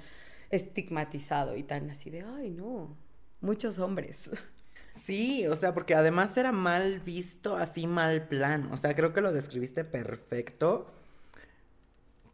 estigmatizado 0.50 1.56
y 1.56 1.64
tan 1.64 1.90
así 1.90 2.10
de, 2.10 2.24
ay, 2.24 2.52
no, 2.52 2.96
muchos 3.42 3.80
hombres. 3.80 4.30
Sí, 4.98 5.46
o 5.48 5.56
sea, 5.56 5.74
porque 5.74 5.96
además 5.96 6.36
era 6.38 6.52
mal 6.52 7.00
visto, 7.00 7.56
así 7.56 7.88
mal 7.88 8.28
plan. 8.28 8.70
O 8.72 8.78
sea, 8.78 8.96
creo 8.96 9.14
que 9.14 9.22
lo 9.22 9.32
describiste 9.32 9.84
perfecto. 9.84 10.92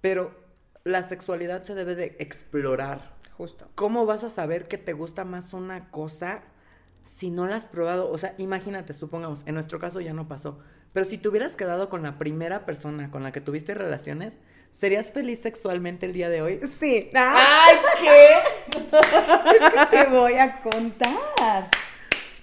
Pero 0.02 0.34
la 0.84 1.04
sexualidad 1.04 1.64
se 1.64 1.76
debe 1.76 1.96
de 1.96 2.16
explorar. 2.20 3.14
Justo. 3.38 3.70
¿Cómo 3.76 4.06
vas 4.06 4.24
a 4.24 4.30
saber 4.30 4.68
que 4.68 4.78
te 4.78 4.94
gusta 4.94 5.26
más 5.26 5.54
una 5.54 5.90
cosa 5.90 6.42
si 7.04 7.30
no 7.30 7.48
la 7.48 7.58
has 7.58 7.68
probado? 7.68 8.10
O 8.10 8.18
sea, 8.18 8.36
imagínate, 8.38 8.94
supongamos, 8.94 9.44
en 9.46 9.56
nuestro 9.56 9.80
caso 9.80 10.02
ya 10.02 10.14
no 10.14 10.28
pasó. 10.28 10.60
Pero 10.94 11.06
si 11.06 11.18
te 11.18 11.28
hubieras 11.28 11.56
quedado 11.56 11.90
con 11.90 12.04
la 12.04 12.20
primera 12.20 12.66
persona 12.66 13.10
con 13.10 13.24
la 13.24 13.32
que 13.32 13.42
tuviste 13.42 13.74
relaciones, 13.74 14.38
¿serías 14.72 15.12
feliz 15.12 15.42
sexualmente 15.42 16.06
el 16.06 16.14
día 16.14 16.30
de 16.30 16.42
hoy? 16.42 16.60
Sí. 16.68 17.10
¡Ay, 17.16 17.76
qué! 18.02 18.88
es 19.52 19.70
que 19.72 19.98
te 19.98 20.10
voy 20.10 20.34
a 20.34 20.60
contar. 20.62 21.70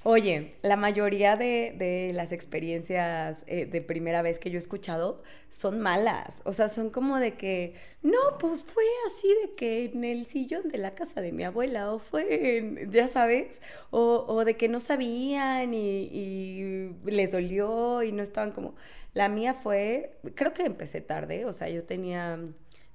Oye, 0.03 0.55
la 0.63 0.77
mayoría 0.77 1.37
de, 1.37 2.13
las 2.15 2.33
experiencias 2.33 3.45
eh, 3.47 3.67
de 3.67 3.83
primera 3.83 4.23
vez 4.23 4.39
que 4.39 4.51
yo 4.51 4.57
he 4.57 4.59
escuchado 4.59 5.23
son 5.51 5.81
malas. 5.81 6.41
O 6.47 6.55
sea, 6.55 6.71
son 6.71 6.89
como 6.89 7.19
de 7.19 7.35
que, 7.35 7.75
no, 8.03 8.39
pues 8.39 8.63
fue 8.65 8.85
así 9.07 9.29
de 9.43 9.55
que 9.57 9.85
en 9.85 10.05
el 10.05 10.25
sillón 10.25 10.69
de 10.71 10.79
la 10.79 10.95
casa 10.95 11.21
de 11.21 11.33
mi 11.33 11.45
abuela, 11.45 11.93
o 11.93 11.99
fue, 11.99 12.59
en, 12.59 12.91
ya 12.91 13.09
sabes, 13.09 13.61
o, 13.91 14.43
de 14.45 14.57
que 14.57 14.69
no 14.69 14.81
sabían 14.81 15.75
y, 15.75 16.09
y 16.11 17.11
les 17.11 17.33
dolió 17.33 18.03
y 18.03 18.13
no 18.13 18.23
estaban 18.23 18.53
como... 18.53 18.75
La 19.13 19.29
mía 19.29 19.55
fue, 19.55 20.19
creo 20.35 20.55
que 20.55 20.63
empecé 20.63 21.01
tarde, 21.01 21.45
o 21.45 21.53
sea, 21.53 21.69
yo 21.69 21.83
tenía 21.85 22.39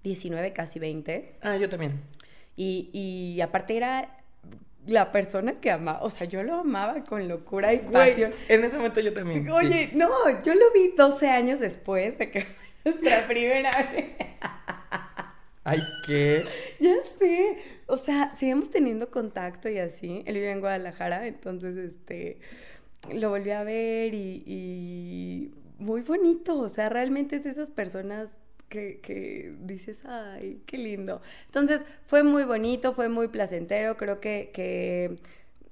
19, 0.02 0.54
casi 0.54 0.80
20. 0.80 1.34
Ah, 1.42 1.58
yo 1.58 1.70
también. 1.70 2.02
Y, 2.56 2.90
y 2.94 3.42
aparte 3.42 3.76
era 3.76 4.25
la 4.86 5.12
persona 5.12 5.60
que 5.60 5.72
amaba, 5.72 6.02
o 6.04 6.10
sea, 6.10 6.26
yo 6.28 6.44
lo 6.44 6.56
amaba 6.56 7.04
con 7.04 7.28
locura 7.28 7.74
y 7.74 7.80
pasión. 7.80 8.34
en 8.48 8.64
ese 8.64 8.78
momento 8.78 9.00
yo 9.00 9.14
también. 9.14 9.50
Oye, 9.50 9.90
no, 9.94 10.10
yo 10.44 10.54
lo 10.54 10.72
vi 10.74 10.94
12 10.96 11.28
años 11.30 11.60
después 11.60 12.18
de 12.18 12.32
que 12.32 12.42
fue 12.42 12.66
nuestra 12.92 13.28
primera 13.28 13.72
vez. 13.92 14.12
Ay, 15.64 15.82
¿qué? 16.06 16.46
Ya 16.80 16.96
sé. 17.18 17.58
O 17.88 17.98
sea, 17.98 18.36
seguimos 18.36 18.70
teniendo 18.70 19.10
contacto 19.10 19.68
y 19.68 19.80
así. 19.80 20.22
Él 20.28 20.36
vive 20.36 20.52
en 20.52 20.60
Guadalajara, 20.60 21.26
entonces, 21.26 21.76
este, 21.76 22.38
lo 23.12 23.32
volví 23.32 23.50
a 23.50 23.64
ver 23.64 24.14
y, 24.14 24.44
y 24.46 25.52
muy 25.80 26.02
bonito. 26.02 26.60
O 26.60 26.70
sea, 26.70 26.90
realmente 26.90 27.38
es 27.38 27.48
esas 27.48 27.72
personas 27.72 28.38
que, 28.70 29.54
dices, 29.62 30.04
ay, 30.06 30.62
qué 30.66 30.78
lindo. 30.78 31.22
Entonces, 31.46 31.86
fue 32.06 32.24
muy 32.24 32.44
bonito, 32.44 32.94
fue 32.94 33.10
muy 33.10 33.28
placentero, 33.28 33.98
creo 33.98 34.20
que, 34.20 34.52
que 34.54 35.18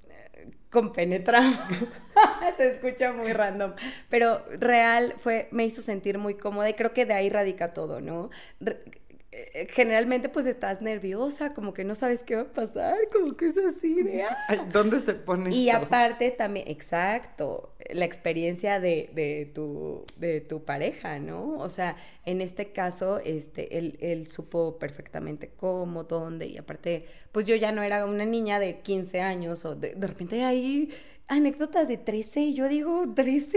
eh, 0.08 0.50
compenetramos. 0.70 1.58
Se 2.56 2.68
escucha 2.72 3.12
muy 3.12 3.32
random, 3.32 3.74
pero 4.08 4.44
real 4.58 5.14
fue, 5.18 5.48
me 5.50 5.64
hizo 5.64 5.82
sentir 5.82 6.18
muy 6.18 6.34
cómoda 6.34 6.68
y 6.70 6.74
creo 6.74 6.92
que 6.92 7.06
de 7.06 7.14
ahí 7.14 7.28
radica 7.28 7.72
todo, 7.74 8.00
¿no? 8.00 8.30
Generalmente 9.70 10.28
pues 10.28 10.46
estás 10.46 10.82
nerviosa, 10.82 11.54
como 11.54 11.74
que 11.74 11.84
no 11.84 11.94
sabes 11.94 12.22
qué 12.22 12.36
va 12.36 12.42
a 12.42 12.52
pasar, 12.52 12.96
como 13.12 13.36
que 13.36 13.46
es 13.46 13.58
así 13.58 14.02
de... 14.02 14.22
¡ah! 14.24 14.66
¿Dónde 14.72 15.00
se 15.00 15.14
pone 15.14 15.50
Y 15.50 15.70
aparte 15.70 16.30
también, 16.30 16.68
exacto, 16.68 17.74
la 17.90 18.04
experiencia 18.04 18.80
de, 18.80 19.10
de, 19.14 19.50
tu, 19.54 20.04
de 20.16 20.40
tu 20.40 20.64
pareja, 20.64 21.18
¿no? 21.18 21.58
O 21.58 21.68
sea, 21.68 21.96
en 22.24 22.40
este 22.40 22.72
caso, 22.72 23.18
este, 23.18 23.78
él, 23.78 23.96
él 24.00 24.26
supo 24.26 24.78
perfectamente 24.78 25.50
cómo, 25.56 26.04
dónde, 26.04 26.46
y 26.46 26.56
aparte, 26.56 27.06
pues 27.32 27.46
yo 27.46 27.56
ya 27.56 27.72
no 27.72 27.82
era 27.82 28.06
una 28.06 28.24
niña 28.24 28.58
de 28.58 28.80
15 28.80 29.20
años, 29.20 29.64
o 29.64 29.74
de, 29.74 29.94
de 29.94 30.06
repente 30.06 30.44
ahí 30.44 30.90
anécdotas 31.26 31.88
de 31.88 31.96
13 31.96 32.40
y 32.40 32.54
yo 32.54 32.68
digo, 32.68 33.06
¿13? 33.06 33.56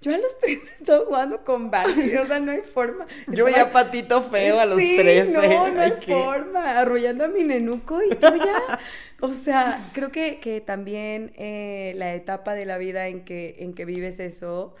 Yo 0.00 0.14
a 0.14 0.18
los 0.18 0.38
13 0.38 0.62
estaba 0.80 1.04
jugando 1.04 1.44
con 1.44 1.70
Barbie, 1.70 2.16
o 2.18 2.26
sea, 2.26 2.40
no 2.40 2.52
hay 2.52 2.62
forma. 2.62 3.06
Yo 3.28 3.44
veía 3.44 3.72
patito 3.72 4.22
feo 4.22 4.58
a 4.58 4.66
los 4.66 4.78
sí, 4.78 4.96
13. 4.96 5.32
No, 5.32 5.70
no 5.70 5.80
hay 5.80 5.92
forma, 5.92 6.78
arrullando 6.78 7.24
a 7.24 7.28
mi 7.28 7.44
nenuco 7.44 8.02
y 8.02 8.10
tú 8.10 8.26
ya. 8.36 8.78
o 9.20 9.28
sea, 9.28 9.90
creo 9.92 10.10
que, 10.10 10.40
que 10.40 10.60
también 10.60 11.32
eh, 11.36 11.94
la 11.96 12.14
etapa 12.14 12.54
de 12.54 12.66
la 12.66 12.78
vida 12.78 13.08
en 13.08 13.24
que, 13.24 13.56
en 13.60 13.74
que 13.74 13.84
vives 13.84 14.18
eso 14.20 14.74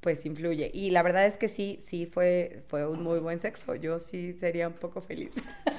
pues 0.00 0.24
influye. 0.24 0.70
Y 0.72 0.90
la 0.90 1.02
verdad 1.02 1.26
es 1.26 1.36
que 1.36 1.48
sí, 1.48 1.78
sí 1.80 2.06
fue, 2.06 2.62
fue 2.68 2.86
un 2.86 3.02
muy 3.02 3.18
buen 3.18 3.40
sexo. 3.40 3.74
Yo 3.74 3.98
sí 3.98 4.34
sería 4.34 4.68
un 4.68 4.74
poco 4.74 5.00
feliz. 5.00 5.32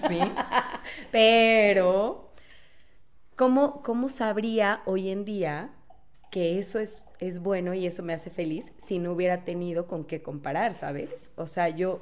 Sí. 0.06 0.20
Pero, 1.12 2.30
¿cómo, 3.38 3.82
¿cómo 3.84 4.10
sabría 4.10 4.82
hoy 4.86 5.10
en 5.12 5.24
día 5.24 5.77
que 6.32 6.60
eso 6.60 6.80
es, 6.80 7.02
es 7.20 7.40
bueno 7.40 7.74
y 7.74 7.86
eso 7.86 8.04
me 8.04 8.14
hace 8.14 8.30
feliz 8.30 8.72
si 8.78 9.00
no 9.00 9.12
hubiera 9.14 9.44
tenido 9.46 9.88
con 9.88 10.06
qué 10.06 10.22
comparar, 10.22 10.74
¿sabes? 10.74 11.32
O 11.36 11.48
sea, 11.48 11.70
yo, 11.70 12.02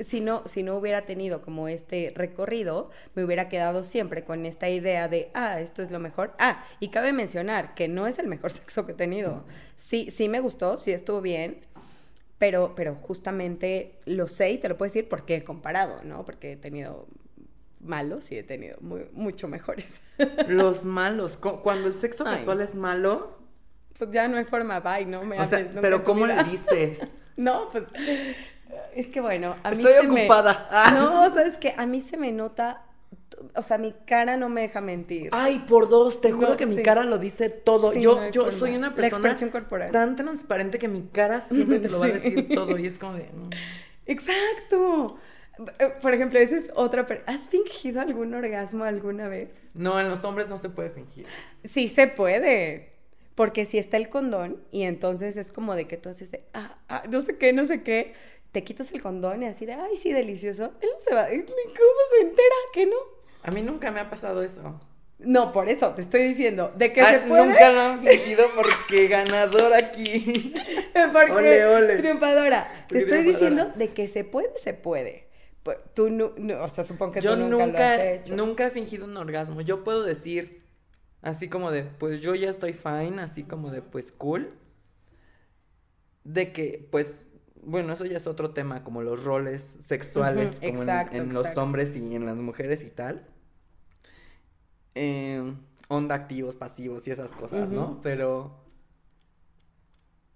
si 0.00 0.20
no, 0.20 0.42
si 0.46 0.62
no 0.62 0.76
hubiera 0.76 1.06
tenido 1.06 1.42
como 1.42 1.68
este 1.68 2.12
recorrido, 2.14 2.90
me 3.14 3.24
hubiera 3.24 3.48
quedado 3.48 3.82
siempre 3.82 4.24
con 4.24 4.46
esta 4.46 4.68
idea 4.68 5.08
de, 5.08 5.30
ah, 5.34 5.60
esto 5.60 5.82
es 5.82 5.90
lo 5.90 5.98
mejor. 5.98 6.34
Ah, 6.38 6.64
y 6.80 6.88
cabe 6.88 7.12
mencionar 7.12 7.74
que 7.74 7.88
no 7.88 8.06
es 8.06 8.18
el 8.18 8.28
mejor 8.28 8.52
sexo 8.52 8.86
que 8.86 8.92
he 8.92 8.96
tenido. 8.96 9.44
Sí, 9.76 10.10
sí 10.10 10.28
me 10.28 10.40
gustó, 10.40 10.76
sí 10.76 10.92
estuvo 10.92 11.20
bien, 11.20 11.60
pero, 12.38 12.74
pero 12.74 12.94
justamente 12.94 14.00
lo 14.04 14.26
sé 14.26 14.52
y 14.52 14.58
te 14.58 14.68
lo 14.68 14.76
puedo 14.76 14.88
decir 14.88 15.08
porque 15.08 15.36
he 15.36 15.44
comparado, 15.44 16.02
¿no? 16.02 16.24
Porque 16.24 16.52
he 16.52 16.56
tenido 16.56 17.06
malos 17.80 18.30
y 18.32 18.38
he 18.38 18.42
tenido 18.42 18.78
muy, 18.80 19.06
mucho 19.12 19.48
mejores. 19.48 20.00
Los 20.48 20.84
malos, 20.84 21.36
cuando 21.36 21.88
el 21.88 21.94
sexo 21.94 22.24
casual 22.24 22.60
es 22.60 22.74
malo... 22.74 23.41
Pues 23.98 24.10
ya 24.10 24.28
no 24.28 24.36
hay 24.36 24.44
forma, 24.44 24.80
bye, 24.80 25.06
¿no? 25.06 25.22
Me 25.24 25.40
o 25.40 25.46
sea, 25.46 25.70
pero 25.80 26.04
¿cómo 26.04 26.26
le 26.26 26.42
dices? 26.44 27.12
no, 27.36 27.68
pues 27.70 27.84
es 28.94 29.06
que 29.08 29.20
bueno, 29.20 29.56
a 29.62 29.70
mí 29.70 29.76
Estoy 29.84 30.06
ocupada. 30.06 30.68
Me... 30.90 30.98
No, 30.98 31.34
sabes 31.34 31.56
que 31.58 31.74
a 31.76 31.86
mí 31.86 32.00
se 32.00 32.16
me 32.16 32.32
nota 32.32 32.82
o 33.54 33.62
sea, 33.62 33.78
mi 33.78 33.92
cara 34.06 34.36
no 34.36 34.48
me 34.48 34.62
deja 34.62 34.80
mentir. 34.80 35.30
Ay, 35.32 35.64
por 35.68 35.88
dos, 35.88 36.20
te 36.20 36.32
juro 36.32 36.56
que 36.56 36.66
mi 36.66 36.82
cara 36.82 37.04
lo 37.04 37.18
dice 37.18 37.50
todo. 37.50 37.92
yo 37.92 38.30
yo 38.30 38.50
soy 38.50 38.76
una 38.76 38.94
persona 38.94 39.00
La 39.00 39.06
expresión 39.08 39.50
corporal. 39.50 39.90
tan 39.90 40.16
transparente 40.16 40.78
que 40.78 40.88
mi 40.88 41.02
cara 41.02 41.40
siempre 41.40 41.78
te 41.80 41.88
lo 41.88 42.00
va 42.00 42.06
a 42.06 42.08
decir 42.12 42.48
todo 42.54 42.78
y 42.78 42.86
es 42.86 42.98
como 42.98 43.14
de. 43.14 43.28
Exacto. 44.06 45.18
Eh, 45.78 45.92
por 46.00 46.14
ejemplo, 46.14 46.38
esa 46.38 46.56
es 46.56 46.70
otra. 46.74 47.06
¿Has 47.26 47.42
fingido 47.42 48.00
algún 48.00 48.34
orgasmo 48.34 48.84
alguna 48.84 49.28
vez? 49.28 49.50
No, 49.74 50.00
en 50.00 50.08
los 50.08 50.24
hombres 50.24 50.48
no 50.48 50.58
se 50.58 50.70
puede 50.70 50.90
fingir. 50.90 51.26
Sí 51.64 51.88
se 51.88 52.06
puede. 52.06 52.91
Porque 53.34 53.64
si 53.64 53.78
está 53.78 53.96
el 53.96 54.08
condón 54.08 54.62
y 54.70 54.82
entonces 54.82 55.36
es 55.36 55.52
como 55.52 55.74
de 55.74 55.86
que 55.86 55.96
tú 55.96 56.08
haces, 56.08 56.38
ah, 56.52 56.78
ah, 56.88 57.02
no 57.08 57.20
sé 57.20 57.36
qué, 57.38 57.52
no 57.52 57.64
sé 57.64 57.82
qué 57.82 58.14
te 58.52 58.62
quitas 58.62 58.92
el 58.92 59.00
condón 59.00 59.42
y 59.42 59.46
así 59.46 59.64
de, 59.64 59.72
ay, 59.72 59.96
sí, 59.96 60.12
delicioso, 60.12 60.72
él 60.80 60.90
no 60.92 61.00
se 61.00 61.14
va, 61.14 61.26
¿cómo 61.26 62.00
se 62.10 62.22
entera 62.22 62.56
que 62.74 62.86
no? 62.86 62.96
A 63.42 63.50
mí 63.50 63.62
nunca 63.62 63.90
me 63.90 64.00
ha 64.00 64.10
pasado 64.10 64.42
eso. 64.42 64.80
No, 65.18 65.52
por 65.52 65.68
eso 65.68 65.90
te 65.90 66.02
estoy 66.02 66.22
diciendo, 66.24 66.72
de 66.76 66.92
que 66.92 67.00
ah, 67.00 67.12
se 67.12 67.18
puede. 67.20 67.46
Nunca 67.46 67.70
lo 67.70 67.80
han 67.80 68.00
fingido 68.00 68.44
porque 68.54 69.08
ganador 69.08 69.72
aquí. 69.72 70.54
porque 71.12 71.32
ole, 71.32 71.64
ole. 71.64 71.96
triunfadora. 71.96 72.86
te 72.88 72.98
estoy 72.98 73.22
diciendo 73.22 73.72
de 73.74 73.92
que 73.92 74.08
se 74.08 74.24
puede, 74.24 74.50
se 74.58 74.74
puede. 74.74 75.28
Tú 75.94 76.10
no, 76.10 76.32
o 76.60 76.68
sea, 76.68 76.82
supongo 76.82 77.12
que 77.12 77.22
tú 77.22 77.36
nunca, 77.36 77.66
lo 77.66 77.78
has 77.78 78.00
hecho. 78.00 78.36
Nunca 78.36 78.66
he 78.66 78.70
fingido 78.70 79.04
un 79.04 79.16
orgasmo. 79.16 79.60
Yo 79.60 79.84
puedo 79.84 80.02
decir, 80.02 80.61
así 81.22 81.48
como 81.48 81.70
de, 81.70 81.84
pues 81.84 82.20
yo 82.20 82.34
ya 82.34 82.50
estoy 82.50 82.72
fine, 82.72 83.20
así 83.20 83.44
como 83.44 83.70
de, 83.70 83.82
pues 83.82 84.12
cool. 84.12 84.54
De 86.24 86.52
que, 86.52 86.86
pues, 86.90 87.24
bueno, 87.62 87.92
eso 87.92 88.04
ya 88.04 88.16
es 88.16 88.26
otro 88.26 88.50
tema, 88.50 88.84
como 88.84 89.02
los 89.02 89.24
roles 89.24 89.78
sexuales, 89.84 90.60
como 90.60 90.82
en, 90.82 91.32
los 91.32 91.56
hombres 91.56 91.96
y 91.96 92.14
en 92.14 92.26
las 92.26 92.36
mujeres 92.36 92.82
y 92.82 92.90
tal. 92.90 93.26
Eh, 94.94 95.54
onda 95.88 96.14
activos, 96.14 96.54
pasivos 96.54 97.06
y 97.08 97.10
esas 97.10 97.32
cosas, 97.32 97.70
¿no? 97.70 98.00
Pero 98.02 98.60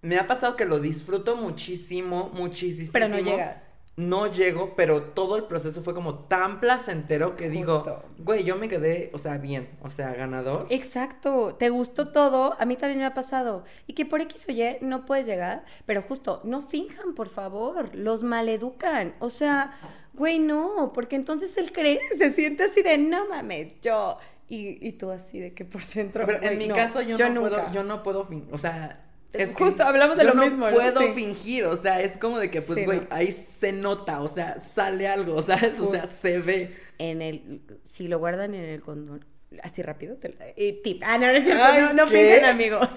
me 0.01 0.17
ha 0.17 0.27
pasado 0.27 0.55
que 0.55 0.65
lo 0.65 0.79
disfruto 0.79 1.35
muchísimo, 1.35 2.31
muchísimo. 2.33 2.89
Pero 2.93 3.07
no 3.09 3.19
llegas 3.19 3.76
no 3.97 4.27
llego, 4.27 4.75
pero 4.75 5.01
todo 5.01 5.35
el 5.37 5.45
proceso 5.45 5.81
fue 5.81 5.95
como 5.95 6.19
tan 6.19 6.59
placentero 6.59 7.35
que 7.35 7.49
digo, 7.49 8.03
güey, 8.19 8.43
yo 8.43 8.55
me 8.55 8.69
quedé, 8.69 9.09
o 9.11 9.17
sea, 9.17 9.37
bien, 9.37 9.69
o 9.81 9.89
sea, 9.89 10.13
ganador. 10.13 10.67
Exacto, 10.69 11.55
te 11.55 11.69
gustó 11.69 12.09
todo, 12.09 12.55
a 12.59 12.65
mí 12.65 12.75
también 12.75 12.99
me 12.99 13.05
ha 13.05 13.15
pasado. 13.15 13.63
Y 13.87 13.93
que 13.93 14.05
por 14.05 14.21
X 14.21 14.45
o 14.47 14.51
Y 14.51 14.77
no 14.81 15.07
puedes 15.07 15.25
llegar, 15.25 15.65
pero 15.87 16.03
justo, 16.03 16.41
no 16.43 16.61
finjan, 16.61 17.15
por 17.15 17.27
favor, 17.27 17.95
los 17.95 18.21
maleducan. 18.21 19.15
O 19.17 19.31
sea, 19.31 19.73
güey, 20.13 20.37
no, 20.37 20.91
porque 20.93 21.15
entonces 21.15 21.57
él 21.57 21.71
cree, 21.71 21.99
se 22.15 22.31
siente 22.31 22.65
así 22.65 22.83
de, 22.83 22.99
no 22.99 23.27
mames, 23.27 23.73
yo... 23.81 24.17
Y, 24.49 24.77
y 24.87 24.93
tú 24.93 25.11
así 25.11 25.39
de 25.39 25.53
que 25.53 25.65
por 25.65 25.85
dentro. 25.87 26.25
Pero 26.25 26.41
en 26.41 26.57
mi 26.57 26.69
caso 26.69 27.01
yo, 27.01 27.17
no 27.27 27.41
puedo, 27.41 27.71
yo 27.73 27.83
no 27.83 28.01
puedo, 28.01 28.25
o 28.49 28.57
sea, 28.57 29.06
es 29.33 29.53
Justo, 29.53 29.83
hablamos 29.83 30.17
de 30.17 30.23
lo 30.23 30.35
mismo. 30.35 30.69
No 30.69 30.75
puedo 30.75 31.13
fingir, 31.13 31.65
o 31.65 31.77
sea, 31.77 32.01
es 32.01 32.17
como 32.17 32.39
de 32.39 32.49
que, 32.49 32.61
pues, 32.61 32.85
güey, 32.85 33.01
ahí 33.09 33.31
se 33.31 33.71
nota, 33.71 34.21
o 34.21 34.27
sea, 34.27 34.59
sale 34.59 35.07
algo, 35.07 35.41
¿sabes? 35.43 35.79
O 35.79 35.91
sea, 35.91 36.07
se 36.07 36.39
ve. 36.39 36.75
En 36.97 37.21
el, 37.21 37.61
si 37.83 38.07
lo 38.07 38.19
guardan 38.19 38.53
en 38.53 38.63
el 38.63 38.81
condón, 38.81 39.25
así 39.63 39.81
rápido, 39.81 40.15
te 40.15 40.29
lo, 40.29 40.35
y 40.55 40.81
tip. 40.81 41.03
Ah, 41.05 41.17
no, 41.17 41.27
no 41.27 41.33
es 41.33 41.43
cierto, 41.43 41.63
no, 41.81 41.93
no 41.93 42.07
finjan, 42.07 42.45
amigos. 42.45 42.87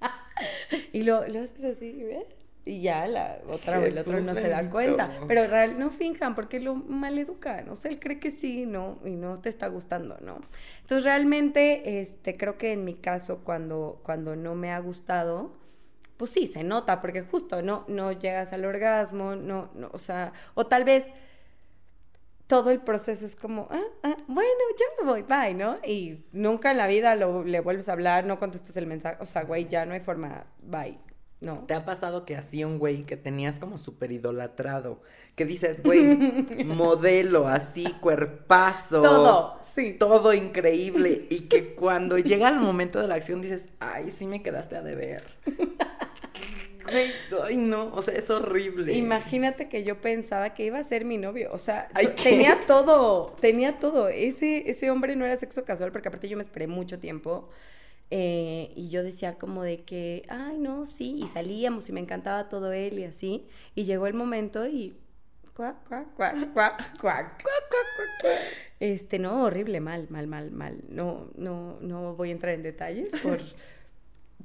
y 0.92 1.02
lo, 1.02 1.26
lo 1.28 1.40
haces 1.40 1.64
así, 1.64 1.92
¿ves? 2.02 2.26
Y 2.64 2.82
ya 2.82 3.06
la 3.06 3.38
otra 3.48 3.78
vez, 3.78 3.92
el 3.92 3.98
otro 3.98 4.20
no 4.20 4.34
se 4.34 4.48
da 4.48 4.68
cuenta. 4.68 5.10
Pero 5.26 5.46
real, 5.46 5.78
no 5.78 5.90
finjan 5.90 6.34
porque 6.34 6.60
lo 6.60 6.74
maleducan. 6.74 7.68
O 7.70 7.76
sea, 7.76 7.90
él 7.90 7.98
cree 7.98 8.20
que 8.20 8.30
sí, 8.30 8.66
¿no? 8.66 8.98
Y 9.04 9.10
no 9.10 9.40
te 9.40 9.48
está 9.48 9.68
gustando, 9.68 10.18
¿no? 10.20 10.36
Entonces, 10.82 11.04
realmente, 11.04 12.00
este, 12.00 12.36
creo 12.36 12.58
que 12.58 12.72
en 12.72 12.84
mi 12.84 12.94
caso, 12.94 13.40
cuando, 13.44 14.00
cuando 14.04 14.36
no 14.36 14.54
me 14.54 14.72
ha 14.72 14.78
gustado, 14.78 15.52
pues 16.20 16.32
sí, 16.32 16.46
se 16.46 16.62
nota, 16.62 17.00
porque 17.00 17.22
justo 17.22 17.62
no, 17.62 17.86
no 17.88 18.12
llegas 18.12 18.52
al 18.52 18.66
orgasmo, 18.66 19.36
no, 19.36 19.70
no, 19.74 19.88
o 19.94 19.96
sea, 19.96 20.34
o 20.52 20.66
tal 20.66 20.84
vez 20.84 21.06
todo 22.46 22.70
el 22.70 22.82
proceso 22.82 23.24
es 23.24 23.34
como, 23.34 23.68
ah, 23.70 23.80
ah, 24.02 24.16
bueno, 24.28 24.60
ya 24.78 24.84
me 24.98 25.10
voy, 25.10 25.22
bye, 25.22 25.54
¿no? 25.54 25.78
Y 25.82 26.26
nunca 26.32 26.72
en 26.72 26.76
la 26.76 26.88
vida 26.88 27.14
lo, 27.14 27.42
le 27.42 27.60
vuelves 27.60 27.88
a 27.88 27.92
hablar, 27.92 28.26
no 28.26 28.38
contestas 28.38 28.76
el 28.76 28.86
mensaje, 28.86 29.16
o 29.18 29.24
sea, 29.24 29.44
güey, 29.44 29.66
ya 29.66 29.86
no 29.86 29.94
hay 29.94 30.00
forma, 30.00 30.44
bye. 30.60 30.98
No. 31.40 31.64
¿Te 31.66 31.72
ha 31.72 31.86
pasado 31.86 32.26
que 32.26 32.36
así 32.36 32.64
un 32.64 32.78
güey 32.78 33.04
que 33.04 33.16
tenías 33.16 33.58
como 33.58 33.78
súper 33.78 34.12
idolatrado? 34.12 35.00
Que 35.36 35.46
dices, 35.46 35.82
güey, 35.82 36.04
modelo, 36.66 37.48
así, 37.48 37.84
cuerpazo. 38.02 39.00
Todo, 39.00 39.58
sí. 39.74 39.96
Todo 39.98 40.34
increíble. 40.34 41.28
Y 41.30 41.48
que 41.48 41.74
cuando 41.74 42.18
llega 42.18 42.50
el 42.50 42.60
momento 42.60 43.00
de 43.00 43.08
la 43.08 43.14
acción 43.14 43.40
dices, 43.40 43.70
ay, 43.80 44.10
sí 44.10 44.26
me 44.26 44.42
quedaste 44.42 44.76
a 44.76 44.82
deber. 44.82 45.24
Ay, 46.86 47.56
no, 47.56 47.94
o 47.94 48.02
sea, 48.02 48.14
es 48.14 48.30
horrible. 48.30 48.92
Imagínate 48.94 49.68
que 49.68 49.82
yo 49.82 50.00
pensaba 50.00 50.54
que 50.54 50.64
iba 50.64 50.78
a 50.78 50.84
ser 50.84 51.04
mi 51.04 51.18
novio, 51.18 51.50
o 51.52 51.58
sea, 51.58 51.88
tenía 52.22 52.66
todo, 52.66 53.36
tenía 53.40 53.78
todo. 53.78 54.08
Ese, 54.08 54.70
ese 54.70 54.90
hombre 54.90 55.16
no 55.16 55.24
era 55.24 55.36
sexo 55.36 55.64
casual, 55.64 55.92
porque 55.92 56.08
aparte 56.08 56.28
yo 56.28 56.36
me 56.36 56.42
esperé 56.42 56.66
mucho 56.66 56.98
tiempo. 56.98 57.48
Eh, 58.12 58.72
y 58.74 58.88
yo 58.88 59.04
decía 59.04 59.38
como 59.38 59.62
de 59.62 59.84
que, 59.84 60.24
ay, 60.28 60.58
no, 60.58 60.84
sí, 60.84 61.20
y 61.22 61.28
salíamos 61.28 61.88
y 61.88 61.92
me 61.92 62.00
encantaba 62.00 62.48
todo 62.48 62.72
él 62.72 62.98
y 62.98 63.04
así. 63.04 63.46
Y 63.74 63.84
llegó 63.84 64.06
el 64.06 64.14
momento 64.14 64.66
y... 64.66 64.96
Cuac, 65.54 65.86
cuac, 65.86 66.14
cuac, 66.14 66.52
cuac, 66.54 67.00
cuac, 67.00 67.44
Este, 68.80 69.18
no, 69.18 69.44
horrible, 69.44 69.80
mal, 69.80 70.06
mal, 70.08 70.26
mal, 70.26 70.50
mal. 70.50 70.80
No, 70.88 71.30
no, 71.36 71.78
no 71.80 72.14
voy 72.14 72.30
a 72.30 72.32
entrar 72.32 72.54
en 72.54 72.62
detalles 72.62 73.10
por... 73.22 73.38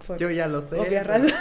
por 0.05 0.17
yo 0.17 0.29
ya 0.29 0.47
lo 0.47 0.61
sé. 0.61 0.77
Obvia 0.77 1.03
razón. 1.03 1.31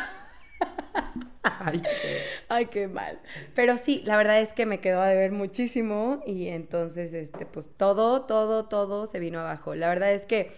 Ay 1.43 1.81
qué... 1.81 2.19
Ay, 2.49 2.67
qué 2.67 2.89
mal. 2.89 3.19
Pero 3.55 3.77
sí, 3.77 4.03
la 4.05 4.17
verdad 4.17 4.41
es 4.41 4.53
que 4.53 4.67
me 4.67 4.81
quedó 4.81 5.01
a 5.01 5.09
deber 5.09 5.33
muchísimo 5.33 6.23
y 6.27 6.49
entonces, 6.49 7.13
este, 7.13 7.47
pues 7.47 7.69
todo, 7.77 8.23
todo, 8.23 8.67
todo 8.67 9.07
se 9.07 9.19
vino 9.19 9.41
abajo. 9.41 9.75
La 9.75 9.89
verdad 9.89 10.13
es 10.13 10.27
que 10.27 10.53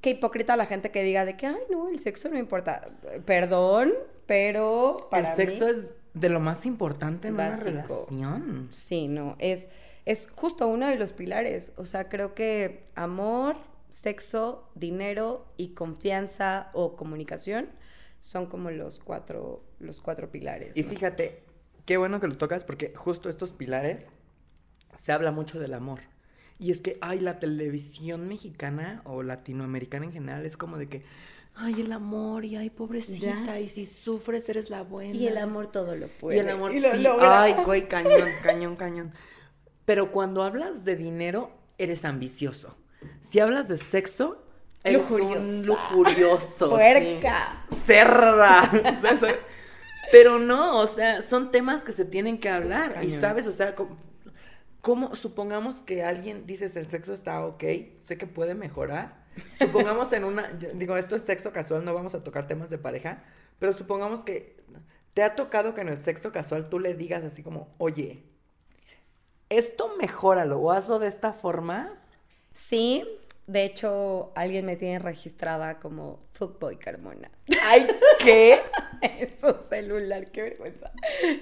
qué 0.00 0.10
hipócrita 0.10 0.56
la 0.56 0.66
gente 0.66 0.90
que 0.90 1.02
diga 1.02 1.24
de 1.24 1.36
que, 1.36 1.46
ay, 1.46 1.62
no, 1.70 1.88
el 1.88 1.98
sexo 1.98 2.28
no 2.28 2.38
importa. 2.38 2.88
Perdón, 3.24 3.92
pero 4.26 5.08
para 5.10 5.30
El 5.30 5.34
sexo 5.34 5.68
es 5.68 5.94
de 6.14 6.28
lo 6.28 6.40
más 6.40 6.66
importante 6.66 7.28
en 7.28 7.34
una 7.34 7.56
relación. 7.56 8.68
Sí, 8.70 9.08
no, 9.08 9.36
es, 9.38 9.68
es 10.04 10.28
justo 10.34 10.66
uno 10.66 10.88
de 10.88 10.96
los 10.96 11.12
pilares. 11.12 11.72
O 11.76 11.84
sea, 11.84 12.08
creo 12.08 12.34
que 12.34 12.84
amor, 12.94 13.56
sexo, 13.90 14.68
dinero 14.74 15.46
y 15.56 15.68
confianza 15.68 16.70
o 16.72 16.96
comunicación 16.96 17.68
son 18.24 18.46
como 18.46 18.70
los 18.70 19.00
cuatro, 19.00 19.62
los 19.78 20.00
cuatro 20.00 20.30
pilares. 20.30 20.72
Y 20.74 20.82
fíjate, 20.82 21.42
qué 21.84 21.98
bueno 21.98 22.20
que 22.20 22.26
lo 22.26 22.38
tocas 22.38 22.64
porque 22.64 22.94
justo 22.96 23.28
estos 23.28 23.52
pilares 23.52 24.12
se 24.96 25.12
habla 25.12 25.30
mucho 25.30 25.60
del 25.60 25.74
amor. 25.74 26.00
Y 26.58 26.70
es 26.70 26.80
que, 26.80 26.96
ay, 27.02 27.20
la 27.20 27.38
televisión 27.38 28.26
mexicana 28.26 29.02
o 29.04 29.22
latinoamericana 29.22 30.06
en 30.06 30.12
general 30.12 30.46
es 30.46 30.56
como 30.56 30.78
de 30.78 30.88
que 30.88 31.02
ay, 31.54 31.82
el 31.82 31.92
amor, 31.92 32.46
y 32.46 32.56
ay, 32.56 32.70
pobrecita, 32.70 33.60
y 33.60 33.68
si 33.68 33.84
sufres 33.84 34.48
eres 34.48 34.70
la 34.70 34.82
buena. 34.82 35.14
Y 35.14 35.26
el 35.26 35.36
amor 35.36 35.70
todo 35.70 35.94
lo 35.94 36.08
puede. 36.08 36.38
Y 36.38 36.40
el 36.40 36.48
amor 36.48 36.72
sí, 36.72 36.82
ay, 37.20 37.54
güey, 37.62 37.88
cañón, 37.88 38.30
cañón, 38.42 38.76
cañón. 38.76 39.12
Pero 39.84 40.12
cuando 40.12 40.42
hablas 40.42 40.86
de 40.86 40.96
dinero, 40.96 41.52
eres 41.76 42.06
ambicioso. 42.06 42.74
Si 43.20 43.38
hablas 43.38 43.68
de 43.68 43.76
sexo, 43.76 44.43
eres 44.84 45.10
un 45.10 45.66
lujurioso. 45.66 46.70
Puerca. 46.70 47.64
Cerda. 47.74 48.70
Pero 50.12 50.38
no, 50.38 50.78
o 50.78 50.86
sea, 50.86 51.22
son 51.22 51.50
temas 51.50 51.84
que 51.84 51.92
se 51.92 52.04
tienen 52.04 52.38
que 52.38 52.48
hablar. 52.48 53.04
Y 53.04 53.10
sabes, 53.10 53.46
o 53.46 53.52
sea, 53.52 53.74
¿cómo, 54.80 55.14
supongamos 55.14 55.78
que 55.78 56.04
alguien 56.04 56.46
dices 56.46 56.76
el 56.76 56.88
sexo 56.88 57.14
está 57.14 57.44
ok, 57.44 57.64
sé 57.98 58.18
que 58.18 58.26
puede 58.26 58.54
mejorar? 58.54 59.24
Supongamos 59.58 60.12
en 60.12 60.22
una, 60.22 60.48
digo, 60.74 60.96
esto 60.96 61.16
es 61.16 61.22
sexo 61.24 61.52
casual, 61.52 61.84
no 61.84 61.92
vamos 61.92 62.14
a 62.14 62.22
tocar 62.22 62.46
temas 62.46 62.70
de 62.70 62.78
pareja, 62.78 63.24
pero 63.58 63.72
supongamos 63.72 64.22
que 64.22 64.62
te 65.12 65.24
ha 65.24 65.34
tocado 65.34 65.74
que 65.74 65.80
en 65.80 65.88
el 65.88 65.98
sexo 65.98 66.30
casual 66.30 66.68
tú 66.68 66.78
le 66.78 66.94
digas 66.94 67.24
así 67.24 67.42
como, 67.42 67.74
oye, 67.78 68.22
esto 69.48 69.96
mejóralo 70.00 70.60
o 70.60 70.70
hazlo 70.70 71.00
de 71.00 71.08
esta 71.08 71.32
forma. 71.32 71.98
Sí, 72.52 73.04
de 73.46 73.64
hecho, 73.64 74.32
alguien 74.34 74.64
me 74.64 74.76
tiene 74.76 74.98
registrada 74.98 75.78
como 75.78 76.20
Fuckboy 76.32 76.78
Carmona. 76.78 77.30
¡Ay, 77.62 77.86
qué! 78.18 78.60
Eso 79.02 79.60
celular, 79.68 80.30
qué 80.30 80.42
vergüenza. 80.42 80.90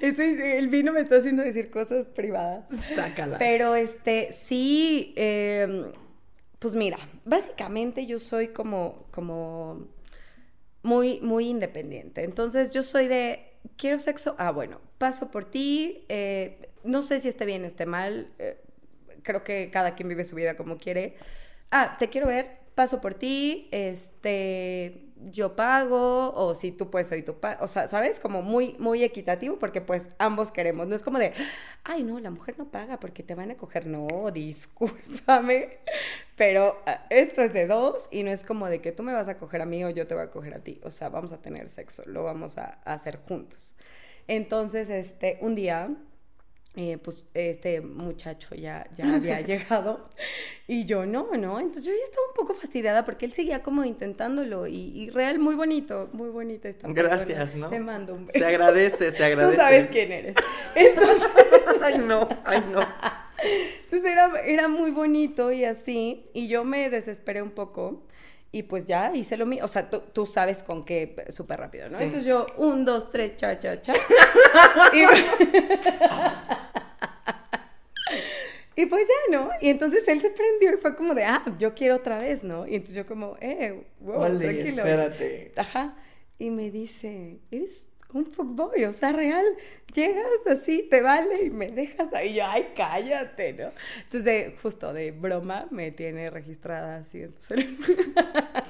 el 0.00 0.68
vino 0.68 0.92
me 0.92 1.00
está 1.00 1.16
haciendo 1.16 1.44
decir 1.44 1.70
cosas 1.70 2.08
privadas. 2.08 2.68
Sácala. 2.94 3.38
Pero 3.38 3.76
este, 3.76 4.32
sí, 4.32 5.14
em, 5.16 5.92
pues 6.58 6.74
mira, 6.74 6.98
básicamente 7.24 8.04
yo 8.06 8.18
soy 8.18 8.48
como, 8.48 9.06
como 9.12 9.86
muy, 10.82 11.20
muy 11.20 11.48
independiente. 11.48 12.24
Entonces 12.24 12.72
yo 12.72 12.82
soy 12.82 13.06
de, 13.06 13.44
quiero 13.76 14.00
sexo, 14.00 14.34
ah, 14.38 14.50
bueno, 14.50 14.80
paso 14.98 15.30
por 15.30 15.44
ti, 15.44 16.04
eh, 16.08 16.68
no 16.82 17.02
sé 17.02 17.20
si 17.20 17.28
esté 17.28 17.46
bien, 17.46 17.64
esté 17.64 17.86
mal, 17.86 18.32
eh, 18.40 18.60
creo 19.22 19.44
que 19.44 19.70
cada 19.70 19.94
quien 19.94 20.08
vive 20.08 20.24
su 20.24 20.34
vida 20.34 20.56
como 20.56 20.78
quiere. 20.78 21.16
Ah, 21.74 21.96
te 21.98 22.08
quiero 22.10 22.26
ver, 22.28 22.60
paso 22.74 23.00
por 23.00 23.14
ti, 23.14 23.68
este, 23.72 25.06
yo 25.30 25.56
pago, 25.56 26.34
o 26.34 26.54
si 26.54 26.70
tú 26.70 26.90
puedes, 26.90 27.10
hoy 27.12 27.22
tú 27.22 27.40
pagas, 27.40 27.62
o 27.62 27.66
sea, 27.66 27.88
¿sabes? 27.88 28.20
Como 28.20 28.42
muy, 28.42 28.76
muy 28.78 29.02
equitativo, 29.02 29.58
porque 29.58 29.80
pues 29.80 30.10
ambos 30.18 30.52
queremos, 30.52 30.86
no 30.86 30.94
es 30.94 31.02
como 31.02 31.18
de, 31.18 31.32
ay, 31.84 32.02
no, 32.02 32.20
la 32.20 32.30
mujer 32.30 32.56
no 32.58 32.70
paga 32.70 33.00
porque 33.00 33.22
te 33.22 33.34
van 33.34 33.50
a 33.50 33.56
coger, 33.56 33.86
no, 33.86 34.30
discúlpame, 34.34 35.78
pero 36.36 36.78
ah, 36.86 37.06
esto 37.10 37.42
es 37.42 37.54
de 37.54 37.66
dos 37.66 38.06
y 38.10 38.22
no 38.22 38.30
es 38.30 38.44
como 38.44 38.68
de 38.68 38.82
que 38.82 38.92
tú 38.92 39.02
me 39.02 39.14
vas 39.14 39.28
a 39.28 39.38
coger 39.38 39.62
a 39.62 39.66
mí 39.66 39.82
o 39.84 39.90
yo 39.90 40.06
te 40.06 40.14
voy 40.14 40.24
a 40.24 40.30
coger 40.30 40.54
a 40.54 40.60
ti, 40.60 40.80
o 40.84 40.90
sea, 40.90 41.08
vamos 41.08 41.32
a 41.32 41.40
tener 41.40 41.70
sexo, 41.70 42.02
lo 42.06 42.24
vamos 42.24 42.58
a, 42.58 42.80
a 42.84 42.94
hacer 42.94 43.18
juntos. 43.26 43.74
Entonces, 44.28 44.90
este, 44.90 45.38
un 45.40 45.54
día 45.54 45.90
eh, 46.74 46.96
pues 46.96 47.26
este 47.34 47.82
muchacho 47.82 48.54
ya, 48.54 48.88
ya 48.96 49.14
había 49.14 49.40
llegado 49.42 50.08
y 50.66 50.86
yo 50.86 51.04
no, 51.04 51.28
¿no? 51.36 51.60
Entonces 51.60 51.84
yo 51.84 51.92
ya 51.92 52.04
estaba 52.04 52.26
un 52.28 52.34
poco 52.34 52.54
fastidiada 52.54 53.04
porque 53.04 53.26
él 53.26 53.32
seguía 53.32 53.62
como 53.62 53.84
intentándolo 53.84 54.66
y, 54.66 55.10
real 55.10 55.38
muy 55.38 55.54
bonito, 55.54 56.08
muy 56.12 56.30
bonita 56.30 56.70
esta 56.70 56.88
Gracias, 56.88 57.54
¿no? 57.54 57.68
Te 57.68 57.78
mando 57.78 58.14
un 58.14 58.26
beso. 58.26 58.38
Se 58.38 58.46
agradece, 58.46 59.12
se 59.12 59.24
agradece. 59.24 59.56
Tú 59.56 59.60
sabes 59.60 59.88
quién 59.88 60.12
eres. 60.12 60.36
Entonces... 60.74 61.30
ay 61.82 61.98
no, 61.98 62.26
ay 62.44 62.64
no. 62.72 62.80
Entonces 63.84 64.10
era, 64.10 64.30
era 64.46 64.68
muy 64.68 64.92
bonito 64.92 65.52
y 65.52 65.64
así 65.64 66.24
y 66.32 66.48
yo 66.48 66.64
me 66.64 66.88
desesperé 66.88 67.42
un 67.42 67.50
poco 67.50 68.02
y 68.54 68.64
pues 68.64 68.84
ya 68.84 69.12
hice 69.14 69.38
lo 69.38 69.46
mío. 69.46 69.64
O 69.64 69.68
sea, 69.68 69.88
tú, 69.88 70.26
sabes 70.26 70.62
con 70.62 70.84
qué 70.84 71.24
súper 71.30 71.58
rápido, 71.58 71.88
¿no? 71.88 71.98
Entonces 71.98 72.26
yo, 72.26 72.44
un, 72.58 72.84
dos, 72.84 73.10
tres, 73.10 73.34
cha, 73.36 73.58
cha, 73.58 73.80
cha. 73.80 73.94
y... 78.76 78.86
pues 78.86 79.08
ya, 79.08 79.38
¿no? 79.38 79.50
Y 79.62 79.70
entonces 79.70 80.06
él 80.06 80.20
se 80.20 80.28
prendió 80.28 80.74
y 80.74 80.76
fue 80.76 80.94
como 80.94 81.14
de, 81.14 81.24
ah, 81.24 81.42
yo 81.58 81.74
quiero 81.74 81.96
otra 81.96 82.18
vez, 82.18 82.44
¿no? 82.44 82.68
Y 82.68 82.74
entonces 82.74 82.96
yo 82.96 83.06
como, 83.06 83.38
eh, 83.40 83.84
wow, 84.00 84.38
tranquilo. 84.38 84.82
Espérate. 84.82 85.52
Ajá. 85.56 85.96
Y 86.38 86.50
me 86.50 86.70
dice, 86.70 87.38
eres 87.50 87.88
un 88.14 88.26
fuckboy, 88.26 88.84
o 88.84 88.92
sea, 88.92 89.12
real, 89.12 89.44
llegas 89.94 90.46
así, 90.46 90.86
te 90.90 91.02
vale 91.02 91.44
y 91.44 91.50
me 91.50 91.70
dejas 91.70 92.12
ahí, 92.14 92.34
yo, 92.34 92.44
ay, 92.46 92.68
cállate, 92.76 93.52
¿no? 93.52 93.72
Entonces, 94.02 94.54
justo 94.60 94.92
de 94.92 95.10
broma, 95.10 95.66
me 95.70 95.90
tiene 95.90 96.30
registrada 96.30 96.96
así 96.96 97.22
en 97.22 97.32
su 97.32 97.40
celular. 97.40 97.76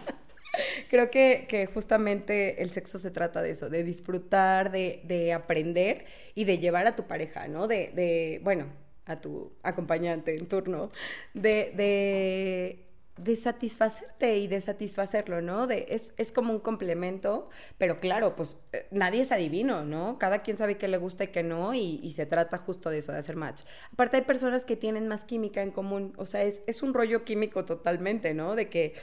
Creo 0.90 1.10
que, 1.10 1.46
que, 1.48 1.66
justamente 1.66 2.62
el 2.62 2.70
sexo 2.72 2.98
se 2.98 3.10
trata 3.10 3.40
de 3.40 3.50
eso, 3.50 3.70
de 3.70 3.84
disfrutar, 3.84 4.70
de, 4.70 5.00
de 5.04 5.32
aprender 5.32 6.04
y 6.34 6.44
de 6.44 6.58
llevar 6.58 6.86
a 6.86 6.94
tu 6.94 7.06
pareja, 7.06 7.48
¿no? 7.48 7.66
De, 7.66 7.90
de 7.94 8.40
bueno, 8.44 8.66
a 9.06 9.20
tu 9.20 9.52
acompañante 9.62 10.34
en 10.34 10.46
turno, 10.46 10.90
de, 11.34 11.72
de 11.74 12.91
de 13.16 13.36
satisfacerte 13.36 14.38
y 14.38 14.46
de 14.46 14.60
satisfacerlo, 14.60 15.42
¿no? 15.42 15.66
De, 15.66 15.86
es, 15.90 16.14
es 16.16 16.32
como 16.32 16.52
un 16.52 16.60
complemento, 16.60 17.50
pero 17.76 18.00
claro, 18.00 18.34
pues 18.34 18.56
eh, 18.72 18.86
nadie 18.90 19.22
es 19.22 19.32
adivino, 19.32 19.84
¿no? 19.84 20.18
Cada 20.18 20.42
quien 20.42 20.56
sabe 20.56 20.78
qué 20.78 20.88
le 20.88 20.96
gusta 20.96 21.24
y 21.24 21.28
qué 21.28 21.42
no, 21.42 21.74
y, 21.74 22.10
se 22.12 22.26
trata 22.26 22.58
justo 22.58 22.90
de 22.90 22.98
eso, 22.98 23.12
de 23.12 23.18
hacer 23.18 23.36
match. 23.36 23.62
Aparte 23.92 24.16
hay 24.16 24.22
personas 24.22 24.64
que 24.64 24.76
tienen 24.76 25.08
más 25.08 25.24
química 25.24 25.62
en 25.62 25.70
común, 25.70 26.14
o 26.16 26.26
sea, 26.26 26.42
es, 26.42 26.62
es 26.66 26.82
un 26.82 26.94
rollo 26.94 27.24
químico 27.24 27.64
totalmente, 27.64 28.34
¿no? 28.34 28.54
De 28.54 28.68
que 28.68 28.94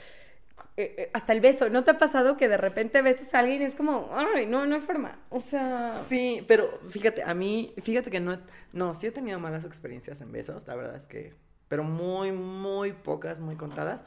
eh, 0.76 0.94
eh, 0.96 1.10
hasta 1.12 1.32
el 1.32 1.40
beso, 1.40 1.68
¿no 1.70 1.84
te 1.84 1.92
ha 1.92 1.98
pasado 1.98 2.36
que 2.36 2.48
de 2.48 2.56
repente 2.56 3.02
beses 3.02 3.32
a 3.34 3.40
alguien 3.40 3.62
y 3.62 3.64
es 3.64 3.74
como, 3.74 4.10
ay, 4.12 4.46
no, 4.46 4.66
no 4.66 4.74
hay 4.74 4.80
forma? 4.80 5.20
O 5.30 5.40
sea... 5.40 6.02
Sí, 6.08 6.44
pero 6.48 6.80
fíjate, 6.88 7.22
a 7.22 7.32
mí, 7.34 7.74
fíjate 7.82 8.10
que 8.10 8.20
no, 8.20 8.40
no, 8.72 8.94
sí 8.94 9.06
he 9.06 9.12
tenido 9.12 9.38
malas 9.38 9.64
experiencias 9.64 10.20
en 10.20 10.32
besos, 10.32 10.66
la 10.66 10.74
verdad 10.74 10.96
es 10.96 11.06
que 11.06 11.32
pero 11.70 11.84
muy, 11.84 12.32
muy 12.32 12.92
pocas, 12.92 13.38
muy 13.38 13.54
contadas. 13.54 14.02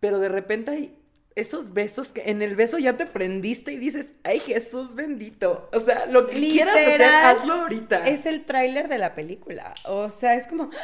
Pero 0.00 0.18
de 0.18 0.30
repente 0.30 0.70
hay 0.70 0.98
esos 1.34 1.74
besos 1.74 2.10
que 2.10 2.30
en 2.30 2.40
el 2.40 2.56
beso 2.56 2.78
ya 2.78 2.96
te 2.96 3.04
prendiste 3.04 3.70
y 3.70 3.76
dices, 3.76 4.14
ay 4.24 4.40
Jesús 4.40 4.94
bendito. 4.94 5.68
O 5.74 5.80
sea, 5.80 6.06
lo 6.06 6.26
que 6.26 6.40
quieras 6.40 6.74
hacer, 6.74 7.02
hazlo 7.02 7.52
ahorita. 7.52 8.08
Es 8.08 8.24
el 8.24 8.46
tráiler 8.46 8.88
de 8.88 8.96
la 8.96 9.14
película. 9.14 9.74
O 9.84 10.08
sea, 10.08 10.36
es 10.36 10.46
como, 10.46 10.70
ah, 10.72 10.76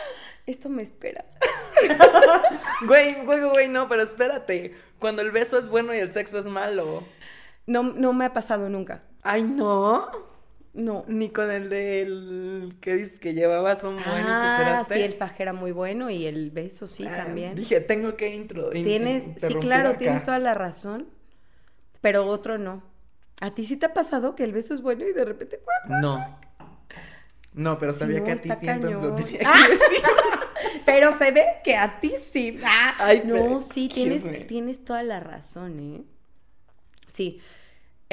esto 0.46 0.68
me 0.68 0.82
espera. 0.82 1.24
güey, 2.86 3.24
güey, 3.24 3.40
güey, 3.40 3.68
no, 3.68 3.88
pero 3.88 4.02
espérate. 4.02 4.74
Cuando 4.98 5.22
el 5.22 5.30
beso 5.30 5.58
es 5.58 5.70
bueno 5.70 5.94
y 5.94 5.98
el 5.98 6.12
sexo 6.12 6.38
es 6.38 6.46
malo. 6.46 7.04
No, 7.66 7.84
no 7.84 8.12
me 8.12 8.26
ha 8.26 8.34
pasado 8.34 8.68
nunca. 8.68 9.02
Ay, 9.22 9.44
no. 9.44 10.10
No. 10.74 11.04
Ni 11.06 11.28
con 11.28 11.50
el 11.50 11.68
del 11.68 12.76
que 12.80 12.96
dices 12.96 13.20
que 13.20 13.34
llevabas 13.34 13.84
un 13.84 13.96
buen 13.96 14.06
ah, 14.06 14.86
sí, 14.88 15.02
el 15.02 15.12
faje 15.12 15.42
era 15.42 15.52
muy 15.52 15.70
bueno 15.70 16.08
y 16.08 16.26
el 16.26 16.50
beso 16.50 16.86
sí 16.86 17.04
ah, 17.06 17.24
también. 17.24 17.54
Dije, 17.54 17.80
tengo 17.80 18.16
que 18.16 18.34
intro. 18.34 18.70
Tienes, 18.70 19.24
sí, 19.36 19.54
claro, 19.56 19.96
tienes 19.96 20.22
toda 20.22 20.38
la 20.38 20.54
razón, 20.54 21.08
pero 22.00 22.26
otro 22.26 22.56
no. 22.56 22.82
¿A 23.42 23.54
ti 23.54 23.66
sí 23.66 23.76
te 23.76 23.86
ha 23.86 23.92
pasado 23.92 24.34
que 24.34 24.44
el 24.44 24.52
beso 24.52 24.72
es 24.72 24.80
bueno 24.80 25.04
y 25.06 25.12
de 25.12 25.24
repente 25.24 25.60
No. 25.88 26.38
No, 27.54 27.78
pero 27.78 27.92
sabía 27.92 28.24
que 28.24 28.32
a 28.32 28.36
ti 28.36 28.48
sí, 28.58 28.66
entonces 28.66 29.02
lo 29.02 29.14
tenía 29.14 29.38
que 29.40 29.72
decir. 29.72 30.04
pero 30.86 31.18
se 31.18 31.32
ve 31.32 31.44
que 31.62 31.76
a 31.76 32.00
ti 32.00 32.14
sí. 32.18 32.58
Ah, 32.64 32.94
Ay, 32.98 33.22
no, 33.26 33.60
sí, 33.60 33.88
tienes, 33.88 34.46
tienes 34.46 34.82
toda 34.82 35.02
la 35.02 35.20
razón, 35.20 35.78
¿eh? 35.80 36.02
Sí. 37.06 37.40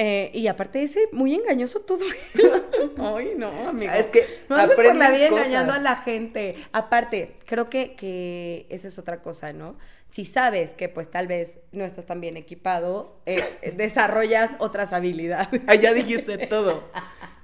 Eh, 0.02 0.32
y 0.34 0.48
aparte 0.48 0.82
ese, 0.82 1.10
muy 1.12 1.36
engañoso 1.36 1.82
todo. 1.82 2.06
Ay, 2.98 3.34
no, 3.36 3.50
amigo. 3.68 3.92
Es 3.92 4.06
que 4.06 4.26
no 4.48 4.56
andes 4.56 4.78
por 4.78 4.96
la 4.96 5.12
vida 5.12 5.28
engañando 5.28 5.74
a 5.74 5.80
la 5.80 5.98
gente. 5.98 6.56
Aparte, 6.72 7.36
creo 7.46 7.70
que, 7.70 7.98
que 7.98 8.66
esa 8.70 8.88
es 8.88 8.98
otra 8.98 9.22
cosa, 9.22 9.52
¿no? 9.52 9.76
Si 10.08 10.24
sabes 10.24 10.74
que 10.74 10.88
pues 10.88 11.12
tal 11.12 11.28
vez 11.28 11.60
no 11.74 11.84
estás 11.84 12.06
tan 12.06 12.22
bien 12.22 12.38
equipado, 12.38 13.20
eh, 13.26 13.44
desarrollas 13.76 14.52
otras 14.60 14.94
habilidades. 14.94 15.62
Ah, 15.68 15.76
ya 15.76 15.94
dijiste 15.94 16.38
todo. 16.48 16.86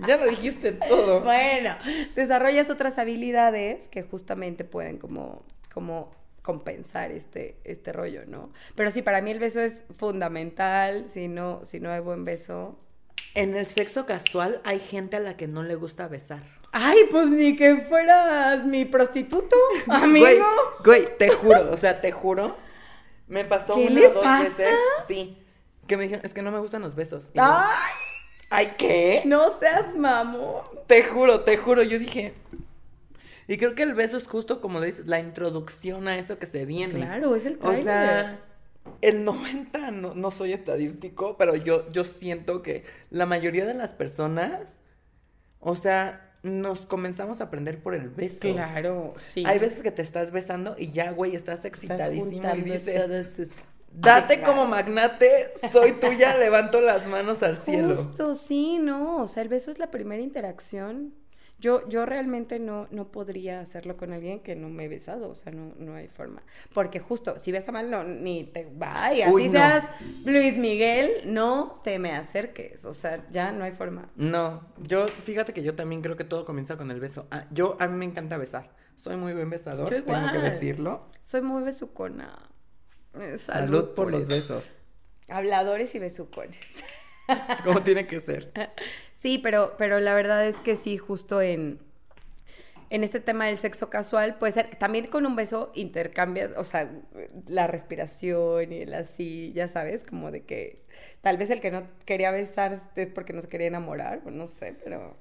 Ya 0.07 0.15
lo 0.15 0.25
dijiste 0.27 0.71
todo. 0.71 1.19
Bueno, 1.25 1.75
desarrollas 2.15 2.69
otras 2.69 2.97
habilidades 2.97 3.89
que 3.89 4.03
justamente 4.03 4.63
pueden 4.63 4.97
como, 4.97 5.43
como 5.73 6.09
compensar 6.45 7.11
este, 7.11 7.57
este 7.63 7.91
rollo, 7.91 8.21
¿no? 8.27 8.51
Pero 8.75 8.91
sí, 8.91 9.01
para 9.01 9.19
mí 9.19 9.31
el 9.31 9.39
beso 9.39 9.59
es 9.59 9.83
fundamental, 9.97 11.07
si 11.09 11.27
no, 11.27 11.65
si 11.65 11.79
no 11.79 11.89
hay 11.89 12.01
buen 12.01 12.23
beso. 12.23 12.77
En 13.33 13.55
el 13.55 13.65
sexo 13.65 14.05
casual 14.05 14.61
hay 14.63 14.79
gente 14.79 15.17
a 15.17 15.19
la 15.19 15.37
que 15.37 15.47
no 15.47 15.63
le 15.63 15.73
gusta 15.73 16.07
besar. 16.07 16.43
Ay, 16.71 16.99
pues 17.09 17.25
ni 17.29 17.55
que 17.55 17.77
fueras 17.77 18.63
mi 18.63 18.85
prostituto, 18.85 19.55
amigo. 19.87 20.25
Güey, 20.83 21.01
güey 21.03 21.17
te 21.17 21.29
juro, 21.29 21.71
o 21.71 21.77
sea, 21.77 21.99
te 21.99 22.11
juro. 22.11 22.55
Me 23.27 23.43
pasó 23.43 23.73
una 23.73 24.07
o 24.07 24.13
dos 24.13 24.39
veces, 24.43 24.75
sí, 25.07 25.43
que 25.87 25.97
me 25.97 26.03
dijeron, 26.03 26.23
es 26.23 26.35
que 26.35 26.43
no 26.43 26.51
me 26.51 26.59
gustan 26.59 26.83
los 26.83 26.93
besos. 26.93 27.31
¡Ay! 27.35 27.91
¿Ay 28.51 28.73
qué? 28.77 29.23
No 29.25 29.51
seas 29.57 29.95
mamón. 29.95 30.61
Te 30.85 31.01
juro, 31.01 31.41
te 31.41 31.57
juro, 31.57 31.81
yo 31.81 31.97
dije, 31.97 32.35
y 33.47 33.57
creo 33.57 33.75
que 33.75 33.83
el 33.83 33.93
beso 33.93 34.17
es 34.17 34.27
justo 34.27 34.61
como 34.61 34.81
dices, 34.81 35.05
la 35.07 35.19
introducción 35.19 36.07
a 36.07 36.17
eso 36.17 36.37
que 36.39 36.45
se 36.45 36.65
viene. 36.65 36.95
Claro, 36.95 37.35
es 37.35 37.45
el 37.45 37.57
trailer. 37.57 37.79
O 37.79 37.83
sea, 37.83 38.39
el 39.01 39.23
90, 39.23 39.91
no, 39.91 40.13
no 40.15 40.31
soy 40.31 40.53
estadístico, 40.53 41.37
pero 41.37 41.55
yo, 41.55 41.89
yo 41.91 42.03
siento 42.03 42.61
que 42.61 42.83
la 43.09 43.25
mayoría 43.25 43.65
de 43.65 43.73
las 43.73 43.93
personas, 43.93 44.75
o 45.59 45.75
sea, 45.75 46.33
nos 46.43 46.85
comenzamos 46.85 47.41
a 47.41 47.45
aprender 47.45 47.81
por 47.81 47.95
el 47.95 48.09
beso. 48.09 48.53
Claro, 48.53 49.13
sí. 49.17 49.43
Hay 49.47 49.57
veces 49.57 49.81
que 49.81 49.91
te 49.91 50.03
estás 50.03 50.31
besando 50.31 50.75
y 50.77 50.91
ya, 50.91 51.11
güey, 51.11 51.35
estás 51.35 51.65
excitadísimo 51.65 52.47
y 52.55 52.61
dices, 52.61 53.33
tus- 53.33 53.49
date 53.91 54.35
Ay, 54.35 54.41
como 54.43 54.67
magnate, 54.67 55.51
soy 55.71 55.93
tuya, 55.93 56.37
levanto 56.39 56.81
las 56.81 57.07
manos 57.07 57.41
al 57.41 57.57
cielo. 57.57 57.95
Justo, 57.95 58.35
sí, 58.35 58.77
no. 58.77 59.23
O 59.23 59.27
sea, 59.27 59.41
el 59.41 59.49
beso 59.49 59.71
es 59.71 59.79
la 59.79 59.89
primera 59.89 60.21
interacción. 60.21 61.15
Yo, 61.65 61.89
yo 61.89 62.05
realmente 62.05 62.59
no, 62.59 62.87
no 62.91 63.11
podría 63.11 63.59
hacerlo 63.59 63.97
con 63.97 64.13
alguien 64.13 64.41
que 64.41 64.55
no 64.55 64.69
me 64.69 64.85
he 64.85 64.87
besado. 64.87 65.29
O 65.29 65.33
sea, 65.33 65.51
no, 65.51 65.73
no 65.79 65.95
hay 65.95 66.07
forma. 66.07 66.43
Porque 66.75 66.99
justo, 66.99 67.39
si 67.39 67.51
besa 67.51 67.71
mal, 67.71 67.89
no, 67.89 68.03
ni 68.03 68.43
te 68.43 68.69
vayas. 68.71 69.31
Uy, 69.33 69.45
Así 69.45 69.49
no. 69.49 69.59
seas 69.59 69.89
Luis 70.25 70.57
Miguel, 70.59 71.23
no 71.25 71.81
te 71.83 71.97
me 71.97 72.11
acerques. 72.11 72.85
O 72.85 72.93
sea, 72.93 73.25
ya 73.31 73.51
no 73.51 73.63
hay 73.63 73.71
forma. 73.71 74.11
No, 74.15 74.61
yo, 74.77 75.07
fíjate 75.07 75.53
que 75.53 75.63
yo 75.63 75.73
también 75.73 76.03
creo 76.03 76.15
que 76.15 76.23
todo 76.23 76.45
comienza 76.45 76.77
con 76.77 76.91
el 76.91 76.99
beso. 76.99 77.25
Ah, 77.31 77.47
yo, 77.49 77.77
a 77.79 77.87
mí 77.87 77.97
me 77.97 78.05
encanta 78.05 78.37
besar. 78.37 78.69
Soy 78.95 79.17
muy 79.17 79.33
buen 79.33 79.49
besador, 79.49 79.89
Yo 79.89 80.03
tengo 80.03 80.31
que 80.33 80.37
decirlo. 80.37 81.09
Soy 81.19 81.41
muy 81.41 81.63
besucona. 81.63 82.47
Eh, 83.19 83.37
Salud, 83.37 83.95
por, 83.95 84.11
los 84.11 84.25
eso. 84.25 84.35
besos, 84.35 84.73
Habladores 85.29 85.95
y 85.95 85.99
besucones. 85.99 86.59
como 87.63 87.83
tiene 87.83 88.07
que 88.07 88.19
ser. 88.19 88.53
Sí, 89.13 89.37
pero, 89.39 89.75
pero 89.77 89.99
la 89.99 90.13
verdad 90.13 90.45
es 90.45 90.59
que 90.59 90.75
sí, 90.77 90.97
justo 90.97 91.41
en, 91.41 91.79
en 92.89 93.03
este 93.03 93.19
tema 93.19 93.47
del 93.47 93.57
sexo 93.57 93.89
casual, 93.89 94.37
puede 94.37 94.53
ser, 94.53 94.75
también 94.75 95.07
con 95.07 95.25
un 95.25 95.35
beso 95.35 95.71
intercambias, 95.73 96.51
o 96.55 96.63
sea, 96.63 96.91
la 97.47 97.65
respiración 97.67 98.71
y 98.71 98.81
el 98.81 98.93
así, 98.93 99.51
ya 99.55 99.67
sabes, 99.67 100.03
como 100.03 100.29
de 100.31 100.43
que 100.45 100.85
tal 101.21 101.37
vez 101.37 101.49
el 101.49 101.61
que 101.61 101.71
no 101.71 101.87
quería 102.05 102.29
besar 102.31 102.77
es 102.95 103.09
porque 103.09 103.33
no 103.33 103.41
se 103.41 103.49
quería 103.49 103.67
enamorar, 103.67 104.21
o 104.25 104.31
no 104.31 104.47
sé, 104.47 104.75
pero 104.83 105.17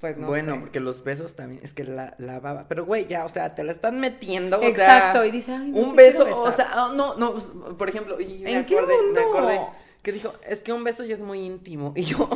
pues 0.00 0.18
no 0.18 0.34
bueno, 0.34 0.36
sé. 0.36 0.60
porque 0.60 0.80
los 0.80 1.04
besos 1.04 1.36
también, 1.36 1.62
es 1.62 1.74
que 1.74 1.84
la, 1.84 2.14
la 2.18 2.40
baba. 2.40 2.66
Pero, 2.68 2.86
güey, 2.86 3.06
ya, 3.06 3.24
o 3.26 3.28
sea, 3.28 3.54
te 3.54 3.64
la 3.64 3.72
están 3.72 4.00
metiendo, 4.00 4.64
o 4.64 4.70
Exacto, 4.70 4.74
sea. 4.74 5.24
y 5.24 5.30
dice, 5.30 5.52
"Ay, 5.52 5.72
no 5.72 5.90
un 5.90 5.94
beso, 5.96 6.24
o 6.42 6.50
besar". 6.50 6.52
sea, 6.52 6.70
ah, 6.72 6.92
no, 6.94 7.16
no, 7.16 7.34
por 7.76 7.88
ejemplo, 7.88 8.20
y 8.20 8.46
me 8.46 8.56
¿En 8.56 8.64
qué 8.66 8.74
acordé, 8.76 8.94
me 9.12 9.20
mundo? 9.20 9.20
acordé 9.20 9.70
que 10.06 10.12
dijo, 10.12 10.34
es 10.46 10.62
que 10.62 10.72
un 10.72 10.84
beso 10.84 11.02
ya 11.02 11.16
es 11.16 11.20
muy 11.20 11.40
íntimo. 11.40 11.92
Y 11.96 12.02
yo, 12.02 12.30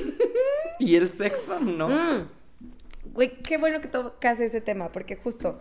y 0.80 0.96
el 0.96 1.12
sexo 1.12 1.60
no. 1.60 1.88
Mm. 1.88 2.28
Güey, 3.14 3.40
qué 3.40 3.56
bueno 3.56 3.80
que 3.80 3.86
tocas 3.86 4.40
ese 4.40 4.60
tema, 4.60 4.90
porque 4.90 5.14
justo, 5.14 5.60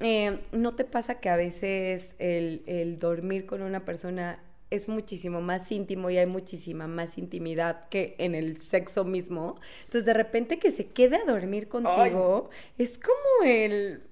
eh, 0.00 0.40
¿no 0.52 0.74
te 0.74 0.84
pasa 0.84 1.20
que 1.20 1.30
a 1.30 1.36
veces 1.36 2.14
el, 2.18 2.64
el 2.66 2.98
dormir 2.98 3.46
con 3.46 3.62
una 3.62 3.86
persona 3.86 4.44
es 4.68 4.90
muchísimo 4.90 5.40
más 5.40 5.72
íntimo 5.72 6.10
y 6.10 6.18
hay 6.18 6.26
muchísima 6.26 6.86
más 6.86 7.16
intimidad 7.16 7.88
que 7.88 8.14
en 8.18 8.34
el 8.34 8.58
sexo 8.58 9.04
mismo? 9.06 9.58
Entonces, 9.84 10.04
de 10.04 10.12
repente 10.12 10.58
que 10.58 10.70
se 10.70 10.88
quede 10.88 11.16
a 11.16 11.24
dormir 11.24 11.68
contigo, 11.68 12.50
es 12.76 12.98
como 12.98 13.50
el... 13.50 14.02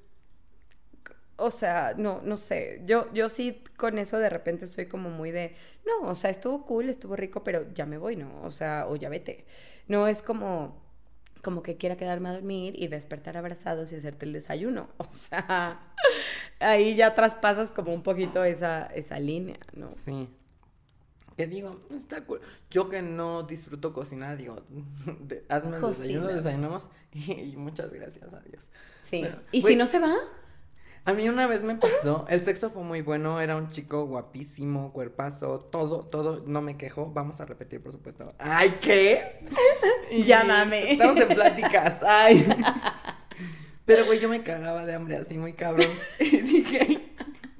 O 1.40 1.50
sea, 1.50 1.94
no, 1.96 2.20
no 2.22 2.36
sé. 2.36 2.82
Yo, 2.86 3.12
yo 3.12 3.28
sí 3.28 3.64
con 3.76 3.98
eso 3.98 4.18
de 4.18 4.28
repente 4.30 4.66
soy 4.66 4.86
como 4.86 5.10
muy 5.10 5.30
de, 5.30 5.56
no, 5.86 6.08
o 6.08 6.14
sea, 6.14 6.30
estuvo 6.30 6.66
cool, 6.66 6.88
estuvo 6.88 7.16
rico, 7.16 7.42
pero 7.44 7.66
ya 7.74 7.86
me 7.86 7.98
voy, 7.98 8.16
¿no? 8.16 8.42
O 8.42 8.50
sea, 8.50 8.86
o 8.88 8.96
ya 8.96 9.08
vete. 9.08 9.44
No 9.88 10.06
es 10.06 10.22
como, 10.22 10.80
como 11.42 11.62
que 11.62 11.76
quiera 11.76 11.96
quedarme 11.96 12.28
a 12.28 12.32
dormir 12.34 12.74
y 12.76 12.88
despertar 12.88 13.36
abrazados 13.36 13.90
y 13.92 13.96
hacerte 13.96 14.26
el 14.26 14.32
desayuno. 14.32 14.88
O 14.98 15.04
sea, 15.10 15.80
ahí 16.60 16.94
ya 16.94 17.14
traspasas 17.14 17.70
como 17.72 17.92
un 17.94 18.02
poquito 18.02 18.44
esa, 18.44 18.86
esa 18.86 19.18
línea, 19.18 19.58
¿no? 19.72 19.90
Sí. 19.96 20.28
Que 21.36 21.46
digo, 21.46 21.80
está 21.96 22.22
cool. 22.26 22.40
Yo 22.70 22.90
que 22.90 23.00
no 23.00 23.44
disfruto 23.44 23.94
cocinar, 23.94 24.36
digo, 24.36 24.62
de- 25.20 25.44
hazme 25.48 25.76
el 25.76 25.82
desayuno, 25.82 26.20
Cocina. 26.26 26.26
desayunamos 26.28 26.88
y, 27.12 27.32
y 27.32 27.56
muchas 27.56 27.90
gracias 27.90 28.34
a 28.34 28.40
Dios. 28.40 28.68
Sí. 29.00 29.24
¿Y 29.52 29.62
si 29.62 29.74
no 29.76 29.86
se 29.86 29.98
va? 30.00 30.14
A 31.06 31.12
mí 31.14 31.28
una 31.28 31.46
vez 31.46 31.62
me 31.62 31.74
pasó, 31.76 32.26
el 32.28 32.42
sexo 32.42 32.68
fue 32.70 32.82
muy 32.82 33.00
bueno, 33.00 33.40
era 33.40 33.56
un 33.56 33.70
chico 33.70 34.04
guapísimo, 34.04 34.92
cuerpazo, 34.92 35.60
todo, 35.72 36.04
todo, 36.04 36.42
no 36.46 36.60
me 36.60 36.76
quejo, 36.76 37.10
vamos 37.12 37.40
a 37.40 37.46
repetir 37.46 37.82
por 37.82 37.92
supuesto. 37.92 38.34
¡Ay, 38.38 38.76
qué! 38.80 39.40
Y 40.10 40.24
Llámame. 40.24 40.92
Estamos 40.92 41.16
en 41.20 41.28
pláticas, 41.28 42.02
¡ay! 42.02 42.46
Pero 43.86 44.04
güey, 44.06 44.20
yo 44.20 44.28
me 44.28 44.42
cagaba 44.42 44.84
de 44.84 44.94
hambre 44.94 45.16
así 45.16 45.38
muy 45.38 45.54
cabrón. 45.54 45.88
Y 46.20 46.36
dije, 46.38 47.00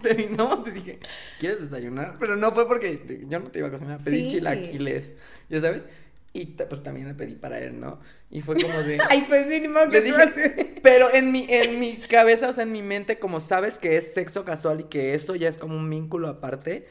terminamos 0.02 0.66
y 0.68 0.72
dije, 0.72 1.00
¿quieres 1.38 1.60
desayunar? 1.60 2.16
Pero 2.20 2.36
no 2.36 2.52
fue 2.52 2.66
porque 2.68 3.24
yo 3.26 3.40
no 3.40 3.46
te 3.50 3.58
iba 3.60 3.68
a 3.68 3.70
cocinar, 3.70 4.00
pedí 4.04 4.24
Sí. 4.28 4.36
chilaquiles, 4.36 5.14
ya 5.48 5.60
sabes. 5.60 5.88
Y 6.32 6.46
pues 6.46 6.82
también 6.82 7.08
le 7.08 7.14
pedí 7.14 7.34
para 7.34 7.58
él, 7.58 7.80
¿no? 7.80 8.00
Y 8.30 8.40
fue 8.40 8.54
como 8.60 8.78
de... 8.82 8.98
Ay, 9.08 9.24
pues 9.28 9.48
sí, 9.48 9.60
ni 9.60 9.68
modo 9.68 9.90
que 9.90 10.00
dije, 10.00 10.76
pero 10.82 11.12
en 11.12 11.32
mi, 11.32 11.46
en 11.48 11.80
mi 11.80 11.96
cabeza, 11.96 12.48
o 12.48 12.52
sea, 12.52 12.62
en 12.62 12.70
mi 12.70 12.82
mente, 12.82 13.18
como 13.18 13.40
sabes 13.40 13.78
que 13.78 13.96
es 13.96 14.14
sexo 14.14 14.44
casual 14.44 14.80
y 14.80 14.84
que 14.84 15.14
eso 15.14 15.34
ya 15.34 15.48
es 15.48 15.58
como 15.58 15.76
un 15.76 15.90
vínculo 15.90 16.28
aparte, 16.28 16.86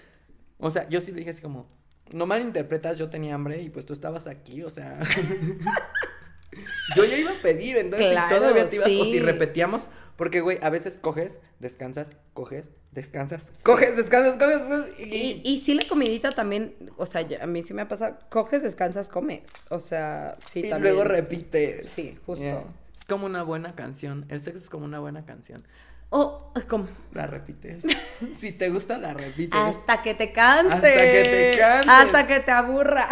o 0.58 0.70
sea, 0.72 0.90
yo 0.90 1.00
sí 1.00 1.12
le 1.12 1.20
dije 1.20 1.30
así 1.30 1.42
como, 1.42 1.70
no 2.12 2.26
malinterpretas, 2.26 2.98
yo 2.98 3.10
tenía 3.10 3.36
hambre 3.36 3.62
y 3.62 3.70
pues 3.70 3.86
tú 3.86 3.94
estabas 3.94 4.28
aquí, 4.28 4.62
o 4.64 4.70
sea, 4.70 5.00
yo 6.96 7.06
ya 7.06 7.18
iba 7.18 7.32
a 7.32 7.42
pedir, 7.42 7.78
entonces 7.78 8.12
Claro, 8.12 8.30
si 8.30 8.36
todavía 8.36 8.68
te 8.68 8.76
ibas, 8.76 8.88
o 8.88 9.04
sí. 9.06 9.12
si 9.12 9.20
repetíamos, 9.20 9.88
porque 10.16 10.42
güey, 10.42 10.58
a 10.62 10.70
veces 10.70 10.98
coges, 11.00 11.40
descansas, 11.60 12.10
coges, 12.34 12.70
descansas, 12.92 13.52
coges, 13.64 13.96
descansas, 13.96 14.36
coges, 14.38 14.60
descansas, 14.68 15.00
y, 15.00 15.04
Y, 15.04 15.42
y 15.46 15.62
sí 15.62 15.74
la 15.76 15.88
comidita 15.88 16.32
también, 16.32 16.76
o 16.98 17.06
sea, 17.06 17.26
a 17.42 17.48
mí 17.48 17.64
sí 17.64 17.74
me 17.74 17.86
pasa, 17.86 18.20
coges, 18.30 18.64
descansas, 18.64 19.10
comes. 19.10 19.44
O 19.70 19.80
sea, 19.80 20.38
sí 20.48 20.60
y 20.60 20.70
también. 20.70 20.96
luego 20.96 21.04
repites. 21.08 21.90
Sí, 21.90 22.18
justo. 22.26 22.44
Yeah. 22.44 22.64
Es 22.98 23.06
como 23.06 23.26
una 23.28 23.44
buena 23.44 23.76
canción, 23.76 24.26
el 24.30 24.42
sexo 24.42 24.60
es 24.60 24.70
como 24.70 24.86
una 24.86 25.00
buena 25.00 25.26
canción. 25.26 25.64
O, 26.12 26.52
¿cómo? 26.68 26.88
La 27.14 27.28
repites. 27.28 27.84
si 28.40 28.52
te 28.52 28.70
gusta, 28.70 28.98
la 28.98 29.14
repites. 29.14 29.60
Hasta 29.60 30.02
que 30.02 30.16
te 30.16 30.32
canse. 30.32 30.74
Hasta 30.74 30.90
que 30.90 31.52
te 31.54 31.60
canses. 31.60 31.92
Hasta 31.92 32.28
que 32.28 32.40
te 32.40 32.52
aburra. 32.52 33.08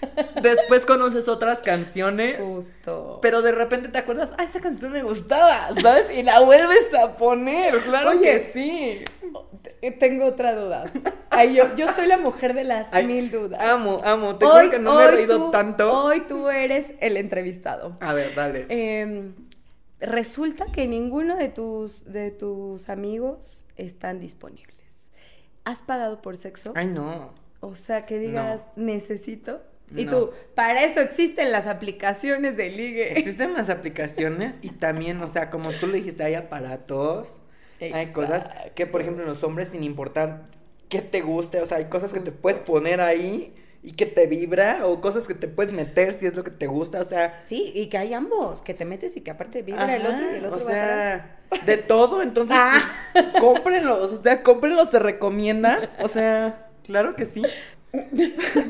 Después 0.42 0.84
conoces 0.86 1.28
otras 1.28 1.60
canciones. 1.60 2.38
Justo. 2.40 3.18
Pero 3.22 3.42
de 3.42 3.52
repente 3.52 3.88
te 3.88 3.98
acuerdas, 3.98 4.32
ah, 4.38 4.44
esa 4.44 4.60
canción 4.60 4.92
me 4.92 5.02
gustaba, 5.02 5.68
¿sabes? 5.80 6.06
Y 6.16 6.22
la 6.22 6.40
vuelves 6.40 6.92
a 6.94 7.16
poner, 7.16 7.78
claro 7.80 8.10
Oye. 8.10 8.20
que 8.20 8.40
sí. 8.40 9.04
Te- 9.80 9.90
Tengo 9.92 10.26
otra 10.26 10.54
duda. 10.54 10.90
Ay, 11.30 11.54
yo, 11.54 11.74
yo 11.74 11.88
soy 11.92 12.06
la 12.06 12.18
mujer 12.18 12.54
de 12.54 12.64
las 12.64 12.88
Ay, 12.92 13.06
mil 13.06 13.30
dudas. 13.30 13.60
Amo, 13.62 14.00
amo. 14.04 14.36
Te 14.36 14.46
juro 14.46 14.70
que 14.70 14.78
no 14.78 14.96
me 14.96 15.04
he 15.04 15.10
reído 15.10 15.38
tú- 15.46 15.50
tanto. 15.50 15.92
Hoy 16.04 16.20
tú 16.22 16.48
eres 16.48 16.92
el 17.00 17.16
entrevistado. 17.16 17.96
A 18.00 18.12
ver, 18.12 18.34
dale. 18.34 18.66
Em, 18.68 19.34
resulta 20.00 20.64
que 20.72 20.86
ninguno 20.86 21.36
de 21.36 21.48
tus, 21.48 22.04
de 22.10 22.30
tus 22.30 22.88
amigos 22.88 23.64
están 23.76 24.20
disponibles. 24.20 24.76
¿Has 25.64 25.82
pagado 25.82 26.22
por 26.22 26.36
sexo? 26.36 26.72
Ay, 26.74 26.86
no. 26.86 27.32
O 27.60 27.74
sea, 27.74 28.06
que 28.06 28.18
digas, 28.18 28.62
necesito. 28.76 29.60
Y 29.96 30.04
No. 30.04 30.10
tú, 30.10 30.30
para 30.54 30.84
eso 30.84 31.00
existen 31.00 31.50
las 31.52 31.66
aplicaciones 31.66 32.56
de 32.56 32.70
ligue. 32.70 33.12
Existen 33.18 33.54
las 33.54 33.70
aplicaciones 33.70 34.58
y 34.62 34.70
también, 34.70 35.20
o 35.22 35.28
sea, 35.28 35.50
como 35.50 35.72
tú 35.72 35.86
le 35.86 35.98
dijiste, 35.98 36.24
hay 36.24 36.34
aparatos, 36.34 37.40
hay 37.80 38.06
cosas 38.08 38.48
que, 38.74 38.86
por 38.86 39.00
ejemplo, 39.00 39.22
en 39.22 39.28
los 39.28 39.42
hombres, 39.44 39.68
sin 39.68 39.84
importar 39.84 40.46
qué 40.88 41.00
te 41.00 41.20
guste, 41.20 41.60
o 41.60 41.66
sea, 41.66 41.78
hay 41.78 41.86
cosas 41.86 42.12
que 42.12 42.20
te 42.20 42.32
puedes 42.32 42.58
poner 42.58 43.00
ahí 43.00 43.54
y 43.82 43.92
que 43.92 44.06
te 44.06 44.26
vibra, 44.26 44.84
o 44.86 45.00
cosas 45.00 45.26
que 45.28 45.34
te 45.34 45.46
puedes 45.48 45.72
meter 45.72 46.12
si 46.12 46.26
es 46.26 46.34
lo 46.34 46.42
que 46.44 46.50
te 46.50 46.66
gusta, 46.66 47.00
o 47.00 47.04
sea, 47.04 47.40
Sí, 47.46 47.70
y 47.74 47.86
que 47.86 47.96
hay 47.96 48.12
ambos, 48.12 48.60
que 48.60 48.74
te 48.74 48.84
metes 48.84 49.16
y 49.16 49.20
que 49.20 49.30
aparte 49.30 49.62
vibra 49.62 49.94
el 49.94 50.04
otro 50.04 50.24
y 50.32 50.34
el 50.34 50.44
otro 50.46 50.56
o 50.62 50.68
va 50.68 50.70
atrás. 50.82 51.22
sea, 51.52 51.64
de 51.64 51.76
todo, 51.78 52.20
entonces, 52.22 52.56
Ah. 52.58 52.80
pues, 53.12 53.26
cómprenlos, 53.38 54.12
o 54.12 54.22
sea, 54.22 54.42
cómprenlos, 54.42 54.90
se 54.90 54.98
recomiendan, 54.98 55.88
o 56.00 56.08
sea, 56.08 56.66
claro 56.84 57.14
que 57.14 57.24
sí, 57.26 57.42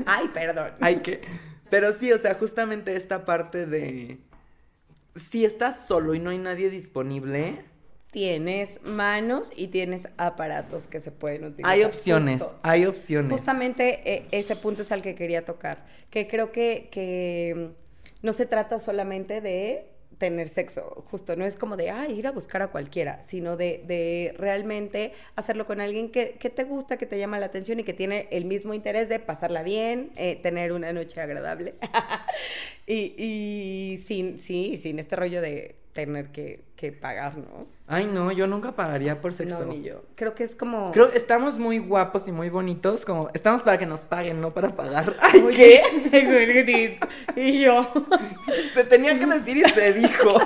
Ay, 0.06 0.28
perdón. 0.32 0.72
hay 0.80 0.96
que, 0.96 1.20
pero 1.70 1.92
sí, 1.92 2.12
o 2.12 2.18
sea, 2.18 2.34
justamente 2.34 2.96
esta 2.96 3.24
parte 3.24 3.66
de, 3.66 4.18
si 5.16 5.44
estás 5.44 5.86
solo 5.86 6.14
y 6.14 6.18
no 6.18 6.30
hay 6.30 6.38
nadie 6.38 6.70
disponible, 6.70 7.64
Tienes 8.10 8.80
manos 8.82 9.50
y 9.54 9.68
tienes 9.68 10.08
aparatos 10.16 10.86
que 10.86 10.98
se 10.98 11.12
pueden 11.12 11.44
utilizar. 11.44 11.70
hay 11.70 11.84
opciones, 11.84 12.42
Justo. 12.42 12.58
hay 12.62 12.86
opciones. 12.86 13.30
Justamente 13.32 14.00
eh, 14.10 14.26
ese 14.30 14.56
punto 14.56 14.80
es 14.80 14.90
al 14.92 15.02
que 15.02 15.14
quería 15.14 15.44
tocar, 15.44 15.84
que 16.08 16.26
creo 16.26 16.50
que, 16.50 16.88
que 16.90 17.74
mm, 18.22 18.26
no 18.26 18.32
se 18.32 18.46
trata 18.46 18.80
solamente 18.80 19.42
de 19.42 19.90
tener 20.18 20.48
sexo, 20.48 21.04
justo, 21.10 21.36
no 21.36 21.44
es 21.44 21.56
como 21.56 21.76
de, 21.76 21.90
ay, 21.90 22.18
ir 22.18 22.26
a 22.26 22.32
buscar 22.32 22.60
a 22.62 22.68
cualquiera, 22.68 23.22
sino 23.22 23.56
de, 23.56 23.82
de 23.86 24.34
realmente 24.36 25.12
hacerlo 25.36 25.66
con 25.66 25.80
alguien 25.80 26.10
que, 26.10 26.32
que 26.32 26.50
te 26.50 26.64
gusta, 26.64 26.96
que 26.96 27.06
te 27.06 27.18
llama 27.18 27.38
la 27.38 27.46
atención 27.46 27.80
y 27.80 27.84
que 27.84 27.94
tiene 27.94 28.28
el 28.30 28.44
mismo 28.44 28.74
interés 28.74 29.08
de 29.08 29.20
pasarla 29.20 29.62
bien, 29.62 30.10
eh, 30.16 30.36
tener 30.36 30.72
una 30.72 30.92
noche 30.92 31.20
agradable. 31.20 31.74
y, 32.86 33.14
y 33.16 33.98
sin, 33.98 34.38
sí, 34.38 34.76
sin 34.76 34.98
este 34.98 35.16
rollo 35.16 35.40
de 35.40 35.76
tener 36.06 36.30
que, 36.30 36.64
que 36.76 36.92
pagar, 36.92 37.36
¿no? 37.36 37.66
Ay, 37.88 38.06
no, 38.06 38.30
yo 38.30 38.46
nunca 38.46 38.70
pagaría 38.76 39.20
por 39.20 39.32
sexo. 39.32 39.64
No, 39.64 39.72
ni 39.72 39.82
yo. 39.82 40.04
Creo 40.14 40.32
que 40.32 40.44
es 40.44 40.54
como... 40.54 40.92
Creo 40.92 41.10
que 41.10 41.18
estamos 41.18 41.58
muy 41.58 41.80
guapos 41.80 42.28
y 42.28 42.32
muy 42.32 42.50
bonitos, 42.50 43.04
como 43.04 43.30
estamos 43.34 43.62
para 43.62 43.78
que 43.78 43.86
nos 43.86 44.02
paguen, 44.02 44.40
no 44.40 44.54
para 44.54 44.76
pagar. 44.76 45.16
Ay, 45.20 45.42
¿qué? 45.50 46.98
y 47.34 47.60
yo. 47.60 47.90
Se 48.74 48.84
tenía 48.84 49.18
que 49.18 49.26
decir 49.26 49.56
y 49.56 49.68
se 49.70 49.92
dijo. 49.92 50.38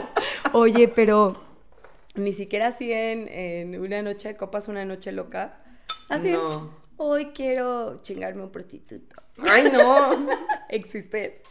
Oye, 0.55 0.89
pero 0.89 1.43
ni 2.15 2.33
siquiera 2.33 2.69
así 2.69 2.91
en, 2.91 3.29
en 3.29 3.79
una 3.79 4.01
noche 4.01 4.29
de 4.29 4.37
copas, 4.39 4.69
una 4.69 4.87
noche 4.87 5.13
loca. 5.13 5.61
Así. 6.09 6.33
No. 6.33 6.71
Hoy 6.97 7.27
quiero 7.35 8.01
chingarme 8.01 8.43
un 8.43 8.51
prostituto. 8.51 9.17
Ay, 9.39 9.71
no. 9.71 10.27
Existe. 10.71 11.43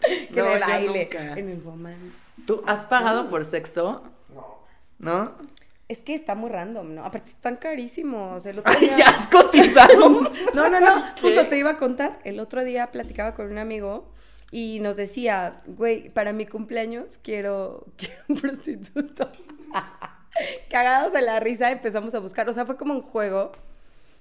que 0.00 0.40
No, 0.40 0.46
me 0.46 0.58
baile 0.58 1.08
en 1.12 1.48
el 1.48 1.62
romance. 1.62 2.27
¿Tú 2.46 2.62
has 2.66 2.86
pagado 2.86 3.28
por 3.28 3.44
sexo? 3.44 4.02
No. 4.34 4.58
¿No? 4.98 5.34
Es 5.88 6.00
que 6.00 6.14
está 6.14 6.34
muy 6.34 6.50
random, 6.50 6.94
¿no? 6.94 7.04
Aparte 7.04 7.30
están 7.30 7.56
carísimos. 7.56 8.44
El 8.44 8.58
otro 8.58 8.72
Ay, 8.76 8.90
ya 8.98 9.08
has 9.08 9.26
cotizado. 9.28 10.22
No, 10.54 10.68
no, 10.68 10.80
no. 10.80 11.04
¿Qué? 11.14 11.22
Justo 11.22 11.46
te 11.46 11.58
iba 11.58 11.70
a 11.70 11.76
contar. 11.78 12.18
El 12.24 12.40
otro 12.40 12.62
día 12.64 12.90
platicaba 12.90 13.34
con 13.34 13.50
un 13.50 13.58
amigo 13.58 14.12
y 14.50 14.80
nos 14.80 14.96
decía, 14.96 15.62
güey, 15.66 16.10
para 16.10 16.32
mi 16.32 16.46
cumpleaños 16.46 17.18
quiero, 17.22 17.86
quiero 17.96 18.14
un 18.28 18.36
prostituto. 18.36 19.30
Cagados 20.70 21.12
de 21.12 21.22
la 21.22 21.40
risa 21.40 21.70
empezamos 21.70 22.14
a 22.14 22.18
buscar. 22.18 22.48
O 22.50 22.52
sea, 22.52 22.66
fue 22.66 22.76
como 22.76 22.92
un 22.92 23.02
juego 23.02 23.52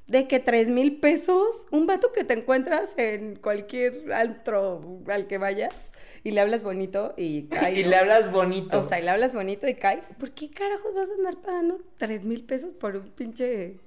de 0.07 0.27
que 0.27 0.39
tres 0.39 0.69
mil 0.69 0.99
pesos, 0.99 1.67
un 1.69 1.85
vato 1.85 2.13
que 2.13 2.23
te 2.23 2.33
encuentras 2.33 2.93
en 2.97 3.35
cualquier 3.35 4.13
antro 4.13 4.81
al 5.09 5.27
que 5.27 5.37
vayas 5.37 5.91
y 6.23 6.31
le 6.31 6.41
hablas 6.41 6.63
bonito 6.63 7.13
y 7.17 7.43
cae. 7.43 7.73
y 7.79 7.83
le 7.83 7.95
hablas 7.95 8.31
bonito. 8.31 8.79
O 8.79 8.83
sea, 8.83 8.99
y 8.99 9.03
le 9.03 9.09
hablas 9.09 9.33
bonito 9.33 9.67
y 9.67 9.75
cae. 9.75 10.03
¿Por 10.19 10.31
qué 10.31 10.49
carajos 10.49 10.93
vas 10.95 11.09
a 11.09 11.13
andar 11.13 11.37
pagando 11.37 11.79
tres 11.97 12.23
mil 12.23 12.43
pesos 12.43 12.73
por 12.73 12.95
un 12.95 13.09
pinche 13.09 13.77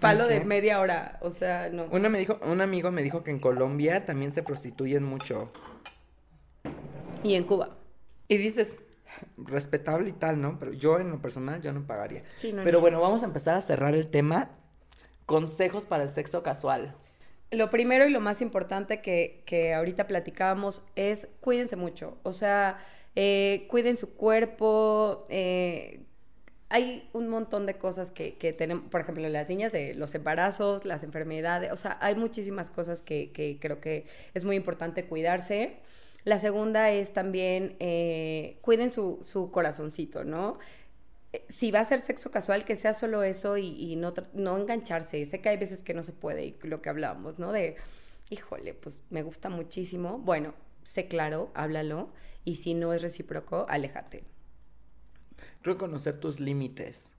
palo 0.00 0.26
de 0.26 0.44
media 0.44 0.80
hora? 0.80 1.18
O 1.20 1.30
sea, 1.30 1.70
no. 1.70 1.84
Una 1.86 2.08
me 2.08 2.18
dijo, 2.18 2.38
un 2.42 2.60
amigo 2.60 2.90
me 2.90 3.02
dijo 3.02 3.22
que 3.22 3.30
en 3.30 3.38
Colombia 3.38 4.04
también 4.04 4.32
se 4.32 4.42
prostituyen 4.42 5.02
mucho. 5.04 5.50
Y 7.22 7.34
en 7.34 7.44
Cuba. 7.44 7.76
Y 8.28 8.36
dices, 8.36 8.78
respetable 9.36 10.10
y 10.10 10.12
tal, 10.12 10.40
¿no? 10.40 10.58
Pero 10.58 10.72
yo 10.72 10.98
en 10.98 11.10
lo 11.10 11.20
personal 11.20 11.60
yo 11.62 11.72
no 11.72 11.86
pagaría. 11.86 12.22
Sí, 12.36 12.52
no, 12.52 12.64
Pero 12.64 12.78
no. 12.78 12.82
bueno, 12.82 13.00
vamos 13.00 13.22
a 13.22 13.26
empezar 13.26 13.54
a 13.54 13.62
cerrar 13.62 13.94
el 13.94 14.08
tema. 14.08 14.50
Consejos 15.26 15.86
para 15.86 16.02
el 16.02 16.10
sexo 16.10 16.42
casual. 16.42 16.94
Lo 17.54 17.70
primero 17.70 18.06
y 18.06 18.10
lo 18.10 18.20
más 18.20 18.40
importante 18.40 19.00
que, 19.00 19.42
que 19.46 19.74
ahorita 19.74 20.06
platicábamos 20.06 20.82
es 20.96 21.28
cuídense 21.40 21.76
mucho. 21.76 22.18
O 22.22 22.32
sea, 22.32 22.78
eh, 23.16 23.66
cuiden 23.68 23.96
su 23.96 24.14
cuerpo. 24.14 25.26
eh, 25.28 26.00
hay 26.70 27.08
un 27.12 27.28
montón 27.28 27.66
de 27.66 27.74
cosas 27.78 28.10
que, 28.10 28.34
que 28.36 28.52
tenemos, 28.52 28.86
por 28.90 29.00
ejemplo, 29.00 29.28
las 29.28 29.48
niñas 29.48 29.72
los 29.94 30.14
embarazos, 30.14 30.84
las 30.84 31.04
enfermedades, 31.04 31.70
o 31.70 31.76
sea, 31.76 31.98
hay 32.00 32.16
muchísimas 32.16 32.68
cosas 32.70 33.00
que, 33.00 33.30
que 33.30 33.58
creo 33.60 33.80
que 33.80 34.06
es 34.34 34.44
muy 34.44 34.56
importante 34.56 35.04
cuidarse. 35.04 35.76
La 36.24 36.38
segunda 36.38 36.90
es 36.90 37.12
también 37.12 37.76
eh, 37.80 38.56
cuiden 38.62 38.90
su, 38.90 39.20
su 39.22 39.50
corazoncito, 39.52 40.24
¿no? 40.24 40.58
Eh, 41.34 41.44
Si 41.48 41.70
va 41.72 41.80
a 41.80 41.84
ser 41.84 42.00
sexo 42.00 42.30
casual, 42.30 42.64
que 42.64 42.76
sea 42.76 42.94
solo 42.94 43.22
eso 43.24 43.56
y, 43.58 43.68
y 43.92 43.96
no, 43.96 44.14
no 44.34 44.56
engancharse. 44.56 45.24
Sé 45.26 45.40
que 45.40 45.48
hay 45.50 45.56
veces 45.58 45.82
que 45.82 45.94
no 45.94 46.02
se 46.04 46.12
puede, 46.12 46.44
y 46.46 46.56
lo 46.62 46.80
que 46.80 46.90
hablábamos, 46.90 47.38
¿no? 47.38 47.52
De, 47.52 47.76
híjole, 48.30 48.74
pues 48.74 49.02
me 49.10 49.22
gusta 49.22 49.48
muchísimo. 49.50 50.18
Bueno, 50.18 50.54
sé 50.84 51.08
claro, 51.08 51.50
háblalo. 51.54 52.12
Y 52.44 52.56
si 52.56 52.74
no 52.74 52.92
es 52.92 53.02
recíproco, 53.02 53.66
aléjate. 53.68 54.24
Reconocer 55.62 56.20
tus 56.20 56.38
límites. 56.40 57.10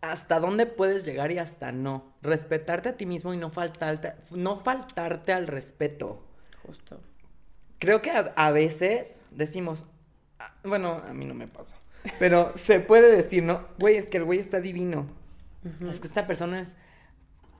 Hasta 0.00 0.40
dónde 0.40 0.66
puedes 0.66 1.04
llegar 1.04 1.32
y 1.32 1.38
hasta 1.38 1.72
no. 1.72 2.14
Respetarte 2.22 2.90
a 2.90 2.96
ti 2.96 3.06
mismo 3.06 3.32
y 3.32 3.36
no 3.38 3.50
faltarte, 3.50 4.14
no 4.32 4.56
faltarte 4.56 5.32
al 5.32 5.46
respeto. 5.46 6.26
Justo. 6.62 7.00
Creo 7.78 8.02
que 8.02 8.10
a, 8.10 8.32
a 8.36 8.50
veces 8.52 9.22
decimos, 9.30 9.84
ah, 10.38 10.54
bueno, 10.64 11.02
a 11.06 11.12
mí 11.14 11.24
no 11.24 11.34
me 11.34 11.48
pasa, 11.48 11.76
pero 12.18 12.52
se 12.56 12.80
puede 12.80 13.14
decir, 13.14 13.42
¿no? 13.42 13.62
Güey, 13.78 13.96
es 13.96 14.08
que 14.08 14.18
el 14.18 14.24
güey 14.24 14.38
está 14.38 14.60
divino. 14.60 15.06
Es 15.90 16.00
que 16.00 16.06
esta 16.06 16.26
persona 16.26 16.60
es, 16.60 16.74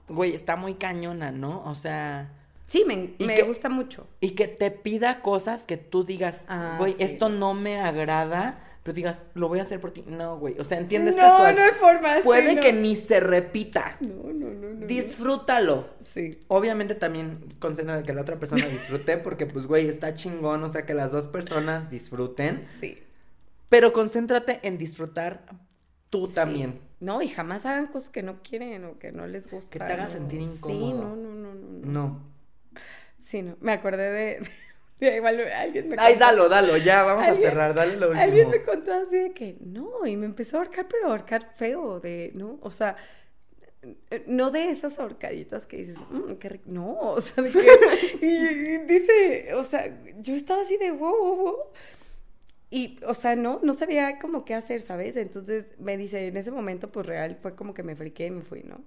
güey, 0.07 0.35
está 0.35 0.55
muy 0.55 0.75
cañona, 0.75 1.31
¿no? 1.31 1.63
O 1.63 1.75
sea, 1.75 2.31
Sí, 2.67 2.83
me, 2.87 3.13
¿Y 3.19 3.25
me 3.25 3.43
gusta 3.43 3.69
mucho. 3.69 4.07
y 4.21 4.31
que 4.31 4.47
te 4.47 4.71
pida 4.71 5.21
cosas 5.21 5.65
que 5.67 5.77
tú 5.77 6.03
digas, 6.03 6.45
Ah, 6.47 6.75
güey, 6.79 6.93
sí. 6.93 7.03
esto 7.03 7.29
no 7.29 7.53
me 7.53 7.79
agrada, 7.79 8.59
pero 8.81 8.93
digas, 8.95 9.21
lo 9.35 9.47
voy 9.49 9.59
a 9.59 9.61
hacer 9.61 9.79
por 9.79 9.91
ti. 9.91 10.03
No, 10.07 10.39
güey, 10.39 10.59
o 10.59 10.63
sea, 10.63 10.79
¿entiendes? 10.79 11.15
no, 11.15 11.21
casual? 11.21 11.55
no 11.55 11.61
hay 11.61 11.71
forma. 11.71 12.15
sí, 12.15 12.21
Puede 12.23 12.55
no. 12.55 12.61
que 12.61 12.73
ni 12.73 12.95
se 12.95 13.19
repita. 13.19 13.97
No, 13.99 14.31
no, 14.33 14.49
no, 14.49 14.73
no. 14.79 14.85
Disfrútalo. 14.87 15.89
Sí. 16.03 16.43
Obviamente 16.47 16.95
también 16.95 17.39
concentra 17.59 17.97
de 17.97 18.03
que 18.03 18.13
la 18.13 18.21
otra 18.21 18.37
persona 18.37 18.65
disfrute, 18.65 19.17
porque 19.17 19.45
pues, 19.45 19.67
güey, 19.67 19.87
está 19.87 20.13
chingón, 20.15 20.63
o 20.63 20.69
sea, 20.69 20.85
que 20.87 20.93
las 20.95 21.11
dos 21.11 21.27
personas 21.27 21.89
disfruten, 21.91 22.63
Sí. 22.79 22.97
Pero 23.75 23.91
concéntrate 23.91 24.59
en 24.63 24.77
disfrutar 24.77 25.41
tú 26.09 26.27
Sí. 26.27 26.35
también. 26.35 26.79
No, 27.01 27.21
y 27.21 27.27
jamás 27.27 27.65
hagan 27.65 27.87
cosas 27.87 28.09
que 28.09 28.23
no 28.23 28.41
quieren 28.41 28.85
o 28.85 28.97
que 28.97 29.11
no 29.11 29.27
les 29.27 29.49
gusta. 29.51 29.69
Que 29.69 29.79
te 29.79 29.85
haga 29.85 30.05
¿no? 30.05 30.09
sentir 30.09 30.47
Sí, 30.47 30.55
incómodo. 30.71 31.09
no, 31.09 31.15
no, 31.15 31.31
no, 31.33 31.53
no. 31.53 31.69
no. 31.85 31.91
No. 31.91 32.21
Sí, 33.19 33.41
no. 33.41 33.57
Me 33.59 33.73
acordé 33.73 34.11
de. 34.11 34.47
de 34.99 35.15
igual 35.17 35.41
alguien 35.41 35.89
me 35.89 35.95
Ay, 35.99 36.15
dalo, 36.15 36.47
dalo, 36.47 36.77
ya, 36.77 37.03
vamos 37.03 37.27
a 37.27 37.35
cerrar, 37.35 37.73
dale 37.73 37.97
lo 37.97 38.07
último. 38.07 38.23
Alguien 38.23 38.49
me 38.49 38.63
contó 38.63 38.93
así 38.93 39.17
de 39.17 39.33
que 39.33 39.57
no, 39.59 40.05
y 40.05 40.15
me 40.15 40.25
empezó 40.25 40.55
a 40.55 40.59
ahorcar, 40.61 40.87
pero 40.87 41.07
a 41.07 41.11
ahorcar 41.11 41.51
feo, 41.57 41.99
de, 41.99 42.31
¿no? 42.33 42.59
O 42.61 42.71
sea, 42.71 42.95
no 44.25 44.51
de 44.51 44.69
esas 44.69 44.97
ahorcaditas 44.99 45.65
que 45.67 45.77
dices, 45.77 45.97
"Mm, 46.09 46.33
qué 46.35 46.49
rico. 46.49 46.63
No, 46.67 46.97
o 46.97 47.21
sea, 47.21 47.43
de 47.43 47.51
que. 47.51 47.59
y, 48.21 48.25
y 48.75 48.77
dice, 48.87 49.53
o 49.53 49.63
sea, 49.63 49.91
yo 50.21 50.33
estaba 50.33 50.61
así 50.61 50.77
de 50.77 50.91
wow, 50.91 51.15
wow, 51.17 51.35
wow. 51.35 51.55
Y, 52.75 52.99
o 53.07 53.13
sea, 53.13 53.37
no, 53.37 53.61
no 53.63 53.71
sabía 53.71 54.19
como 54.19 54.43
qué 54.43 54.53
hacer, 54.53 54.81
¿sabes? 54.81 55.15
Entonces 55.15 55.67
me 55.79 55.95
dice, 55.95 56.27
en 56.27 56.35
ese 56.35 56.51
momento, 56.51 56.91
pues 56.91 57.05
real, 57.05 57.37
fue 57.41 57.55
como 57.55 57.73
que 57.73 57.83
me 57.83 57.95
friqué 57.95 58.25
y 58.25 58.31
me 58.31 58.41
fui, 58.41 58.63
¿no? 58.63 58.83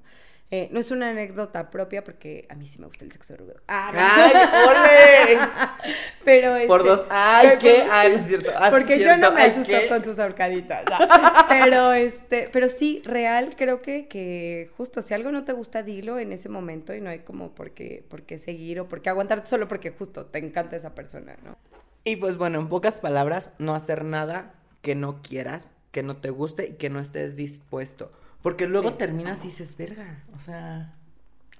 Eh, 0.50 0.68
no 0.72 0.78
es 0.78 0.90
una 0.90 1.08
anécdota 1.08 1.70
propia 1.70 2.04
porque 2.04 2.46
a 2.50 2.54
mí 2.54 2.66
sí 2.66 2.78
me 2.80 2.86
gusta 2.86 3.06
el 3.06 3.12
sexo 3.12 3.34
rudo. 3.38 3.54
Ah, 3.66 3.90
no. 3.94 3.98
¡Ay, 4.02 5.32
ole! 5.32 5.40
Pero 6.26 6.66
Por 6.66 6.80
este, 6.80 6.90
dos. 6.90 7.06
¡Ay, 7.08 7.48
qué! 7.58 7.86
¡Ay, 7.90 8.12
no 8.12 8.18
es 8.18 8.26
cierto! 8.26 8.50
Ah, 8.56 8.68
Porque 8.70 8.98
yo 8.98 9.16
no 9.16 9.32
me 9.32 9.40
asusto 9.40 9.72
¿qué? 9.72 9.88
con 9.88 10.04
sus 10.04 10.18
ahorcaditas. 10.18 10.84
¿no? 10.90 10.98
Pero 11.48 11.92
este, 11.94 12.50
pero 12.52 12.68
sí, 12.68 13.00
real, 13.06 13.54
creo 13.56 13.80
que, 13.80 14.06
que 14.06 14.70
justo 14.76 15.00
si 15.00 15.14
algo 15.14 15.32
no 15.32 15.44
te 15.44 15.54
gusta, 15.54 15.82
dilo 15.82 16.18
en 16.18 16.32
ese 16.32 16.50
momento 16.50 16.94
y 16.94 17.00
no 17.00 17.08
hay 17.08 17.20
como 17.20 17.54
por 17.54 17.70
qué, 17.70 18.04
por 18.06 18.24
qué 18.24 18.36
seguir 18.36 18.80
o 18.80 18.86
por 18.86 19.00
qué 19.00 19.08
aguantarte 19.08 19.48
solo 19.48 19.66
porque 19.66 19.92
justo 19.92 20.26
te 20.26 20.40
encanta 20.40 20.76
esa 20.76 20.94
persona, 20.94 21.36
¿no? 21.42 21.56
Y 22.04 22.16
pues 22.16 22.36
bueno, 22.36 22.58
en 22.58 22.68
pocas 22.68 23.00
palabras, 23.00 23.50
no 23.58 23.74
hacer 23.74 24.04
nada 24.04 24.54
que 24.82 24.94
no 24.94 25.20
quieras, 25.22 25.72
que 25.90 26.02
no 26.02 26.16
te 26.16 26.30
guste 26.30 26.68
y 26.68 26.72
que 26.74 26.90
no 26.90 27.00
estés 27.00 27.36
dispuesto. 27.36 28.12
Porque 28.42 28.66
luego 28.66 28.90
Sí. 28.90 28.94
terminas 28.98 29.44
y 29.44 29.48
dices, 29.48 29.76
verga, 29.76 30.24
o 30.34 30.38
sea... 30.38 30.94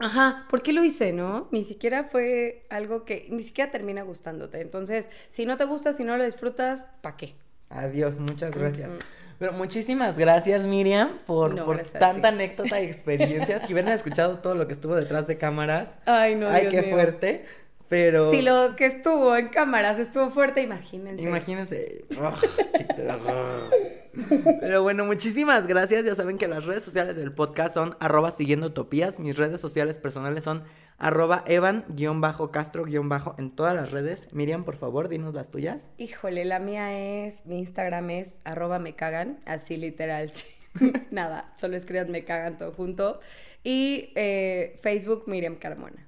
Ajá, 0.01 0.47
¿por 0.49 0.63
qué 0.63 0.73
lo 0.73 0.85
hice, 0.85 1.13
no? 1.13 1.49
Ni 1.51 1.65
siquiera 1.65 2.05
fue 2.05 2.65
algo 2.71 3.05
que, 3.05 3.27
ni 3.31 3.43
siquiera 3.43 3.73
termina 3.73 4.03
gustándote. 4.03 4.61
Entonces, 4.61 5.11
si 5.29 5.45
no 5.45 5.57
te 5.57 5.65
gusta, 5.65 5.93
si 5.93 6.05
no 6.05 6.17
lo 6.17 6.25
disfrutas, 6.25 6.85
¿para 7.01 7.17
qué? 7.17 7.35
Adiós, 7.69 8.19
muchas 8.21 8.57
gracias. 8.57 8.91
Pero 9.41 9.53
muchísimas 9.55 10.17
gracias, 10.17 10.65
Miriam, 10.65 11.19
por, 11.27 11.53
No, 11.55 11.65
por 11.65 11.77
gracias 11.79 11.99
tanta 11.99 12.29
anécdota 12.29 12.81
y 12.81 12.85
experiencia. 12.87 13.59
si 13.67 13.73
hubieran 13.73 13.93
escuchado 13.93 14.39
todo 14.39 14.55
lo 14.55 14.69
que 14.69 14.73
estuvo 14.73 14.95
detrás 14.95 15.27
de 15.27 15.37
cámaras, 15.37 15.97
Ay, 16.07 16.37
no, 16.37 16.49
ay, 16.49 16.63
Dios 16.63 16.75
qué 16.75 16.83
mío. 16.83 16.91
fuerte. 16.95 17.45
Pero 17.89 18.31
Si 18.31 18.43
lo 18.43 18.77
que 18.77 18.87
estuvo 18.87 19.35
en 19.37 19.49
cámaras 19.49 19.99
estuvo 19.99 20.31
fuerte, 20.31 20.61
imagínense. 20.63 21.23
imagínense. 21.23 22.05
oh, 22.21 22.35
oh. 23.27 23.71
Pero 24.61 24.83
bueno, 24.83 25.05
muchísimas 25.07 25.67
gracias. 25.67 26.05
Ya 26.05 26.15
saben 26.15 26.39
que 26.39 26.49
las 26.49 26.65
redes 26.67 26.83
sociales 26.83 27.17
del 27.17 27.33
podcast 27.33 27.75
son 27.75 27.97
arroba 28.01 28.31
siguiendo 28.31 28.67
utopías. 28.67 29.21
Mis 29.21 29.37
redes 29.37 29.61
sociales 29.61 29.99
personales 29.99 30.45
son 30.45 30.65
arroba 30.99 31.45
evan-castro- 31.47 33.35
en 33.39 33.51
todas 33.55 33.75
las 33.75 33.91
redes. 33.91 34.29
Miriam, 34.33 34.65
por 34.65 34.77
favor, 34.77 35.09
dinos 35.09 35.35
las 35.35 35.51
tuyas. 35.51 35.91
Híjole, 35.99 36.45
la 36.45 36.59
mía 36.59 37.25
es, 37.27 37.47
mi 37.47 37.59
Instagram 37.61 38.11
es 38.11 38.37
arroba 38.45 38.79
me 38.79 38.95
cagan, 38.97 39.39
así 39.47 39.77
literal. 39.77 40.33
Nada, 41.11 41.55
solo 41.59 41.77
escriban 41.77 42.11
me 42.11 42.25
cagan 42.25 42.59
todo 42.59 42.73
junto. 42.73 43.21
Y 43.65 44.13
eh, 44.15 44.79
Facebook 44.83 45.25
Miriam 45.27 45.57
Carmona. 45.57 46.08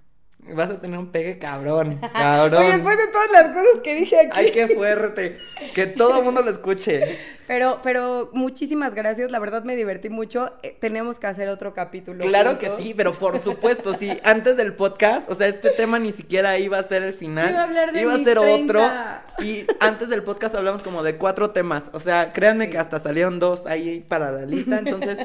Vas 0.53 0.70
a 0.70 0.80
tener 0.80 0.99
un 0.99 1.12
pegue 1.12 1.38
cabrón, 1.38 2.01
cabrón. 2.12 2.62
Oye, 2.62 2.72
después 2.72 2.97
de 2.97 3.07
todas 3.09 3.30
las 3.30 3.45
cosas 3.53 3.80
que 3.84 3.95
dije 3.95 4.18
aquí. 4.20 4.30
Ay, 4.32 4.51
qué 4.53 4.68
fuerte. 4.68 5.38
Que 5.74 5.86
todo 5.86 6.18
el 6.18 6.24
mundo 6.24 6.43
lo 6.43 6.51
escuche. 6.51 7.18
Pero, 7.47 7.80
pero 7.82 8.30
muchísimas 8.32 8.95
gracias. 8.95 9.30
La 9.30 9.38
verdad 9.38 9.64
me 9.64 9.76
divertí 9.76 10.09
mucho. 10.09 10.53
Eh, 10.62 10.76
tenemos 10.80 11.18
que 11.18 11.26
hacer 11.26 11.49
otro 11.49 11.74
capítulo. 11.74 12.24
Claro 12.24 12.59
que 12.59 12.70
sí, 12.78 12.95
pero 12.97 13.12
por 13.12 13.38
supuesto, 13.38 13.95
sí. 13.95 14.18
Antes 14.24 14.57
del 14.57 14.72
podcast, 14.74 15.30
o 15.30 15.34
sea, 15.34 15.47
este 15.49 15.70
tema 15.70 15.99
ni 15.99 16.11
siquiera 16.12 16.59
iba 16.59 16.78
a 16.78 16.82
ser 16.84 17.03
el 17.03 17.12
final. 17.12 17.51
Iba 17.51 17.61
a 17.61 17.64
hablar 17.64 17.93
de 17.93 18.01
Iba 18.01 18.14
a 18.14 18.18
ser 18.18 18.38
30. 18.41 19.22
otro. 19.36 19.45
Y 19.47 19.66
antes 19.78 20.09
del 20.09 20.22
podcast 20.22 20.55
hablamos 20.55 20.82
como 20.82 21.03
de 21.03 21.16
cuatro 21.16 21.51
temas. 21.51 21.91
O 21.93 22.01
sea, 22.01 22.30
créanme 22.30 22.64
Sí. 22.66 22.70
que 22.72 22.78
hasta 22.78 22.99
salieron 22.99 23.38
dos 23.38 23.66
ahí 23.66 24.05
para 24.09 24.30
la 24.32 24.47
lista. 24.47 24.78
Entonces, 24.78 25.18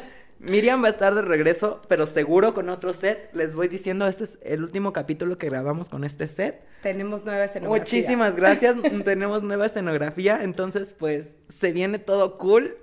Miriam 0.45 0.83
va 0.83 0.87
a 0.87 0.91
estar 0.91 1.15
de 1.15 1.21
regreso, 1.21 1.81
pero 1.87 2.05
seguro 2.05 2.53
con 2.53 2.69
otro 2.69 2.93
set. 2.93 3.29
Les 3.33 3.55
voy 3.55 3.67
diciendo, 3.67 4.07
este 4.07 4.25
es 4.25 4.39
el 4.43 4.63
último 4.63 4.93
capítulo 4.93 5.37
que 5.37 5.49
grabamos 5.49 5.89
con 5.89 6.03
este 6.03 6.27
set. 6.27 6.61
Tenemos 6.81 7.25
nueva 7.25 7.45
escenografía. 7.45 7.79
Muchísimas 7.79 8.35
gracias. 8.35 8.75
Tenemos 9.03 9.41
nueva 9.41 9.65
escenografía. 9.65 10.43
Entonces, 10.43 10.93
pues, 10.93 11.35
se 11.49 11.71
viene 11.71 11.97
todo 11.97 12.37
cool. 12.37 12.77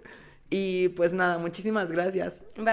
Y 0.50 0.90
pues 0.90 1.14
nada, 1.14 1.38
muchísimas 1.38 1.90
gracias. 1.90 2.44
Bye. 2.56 2.72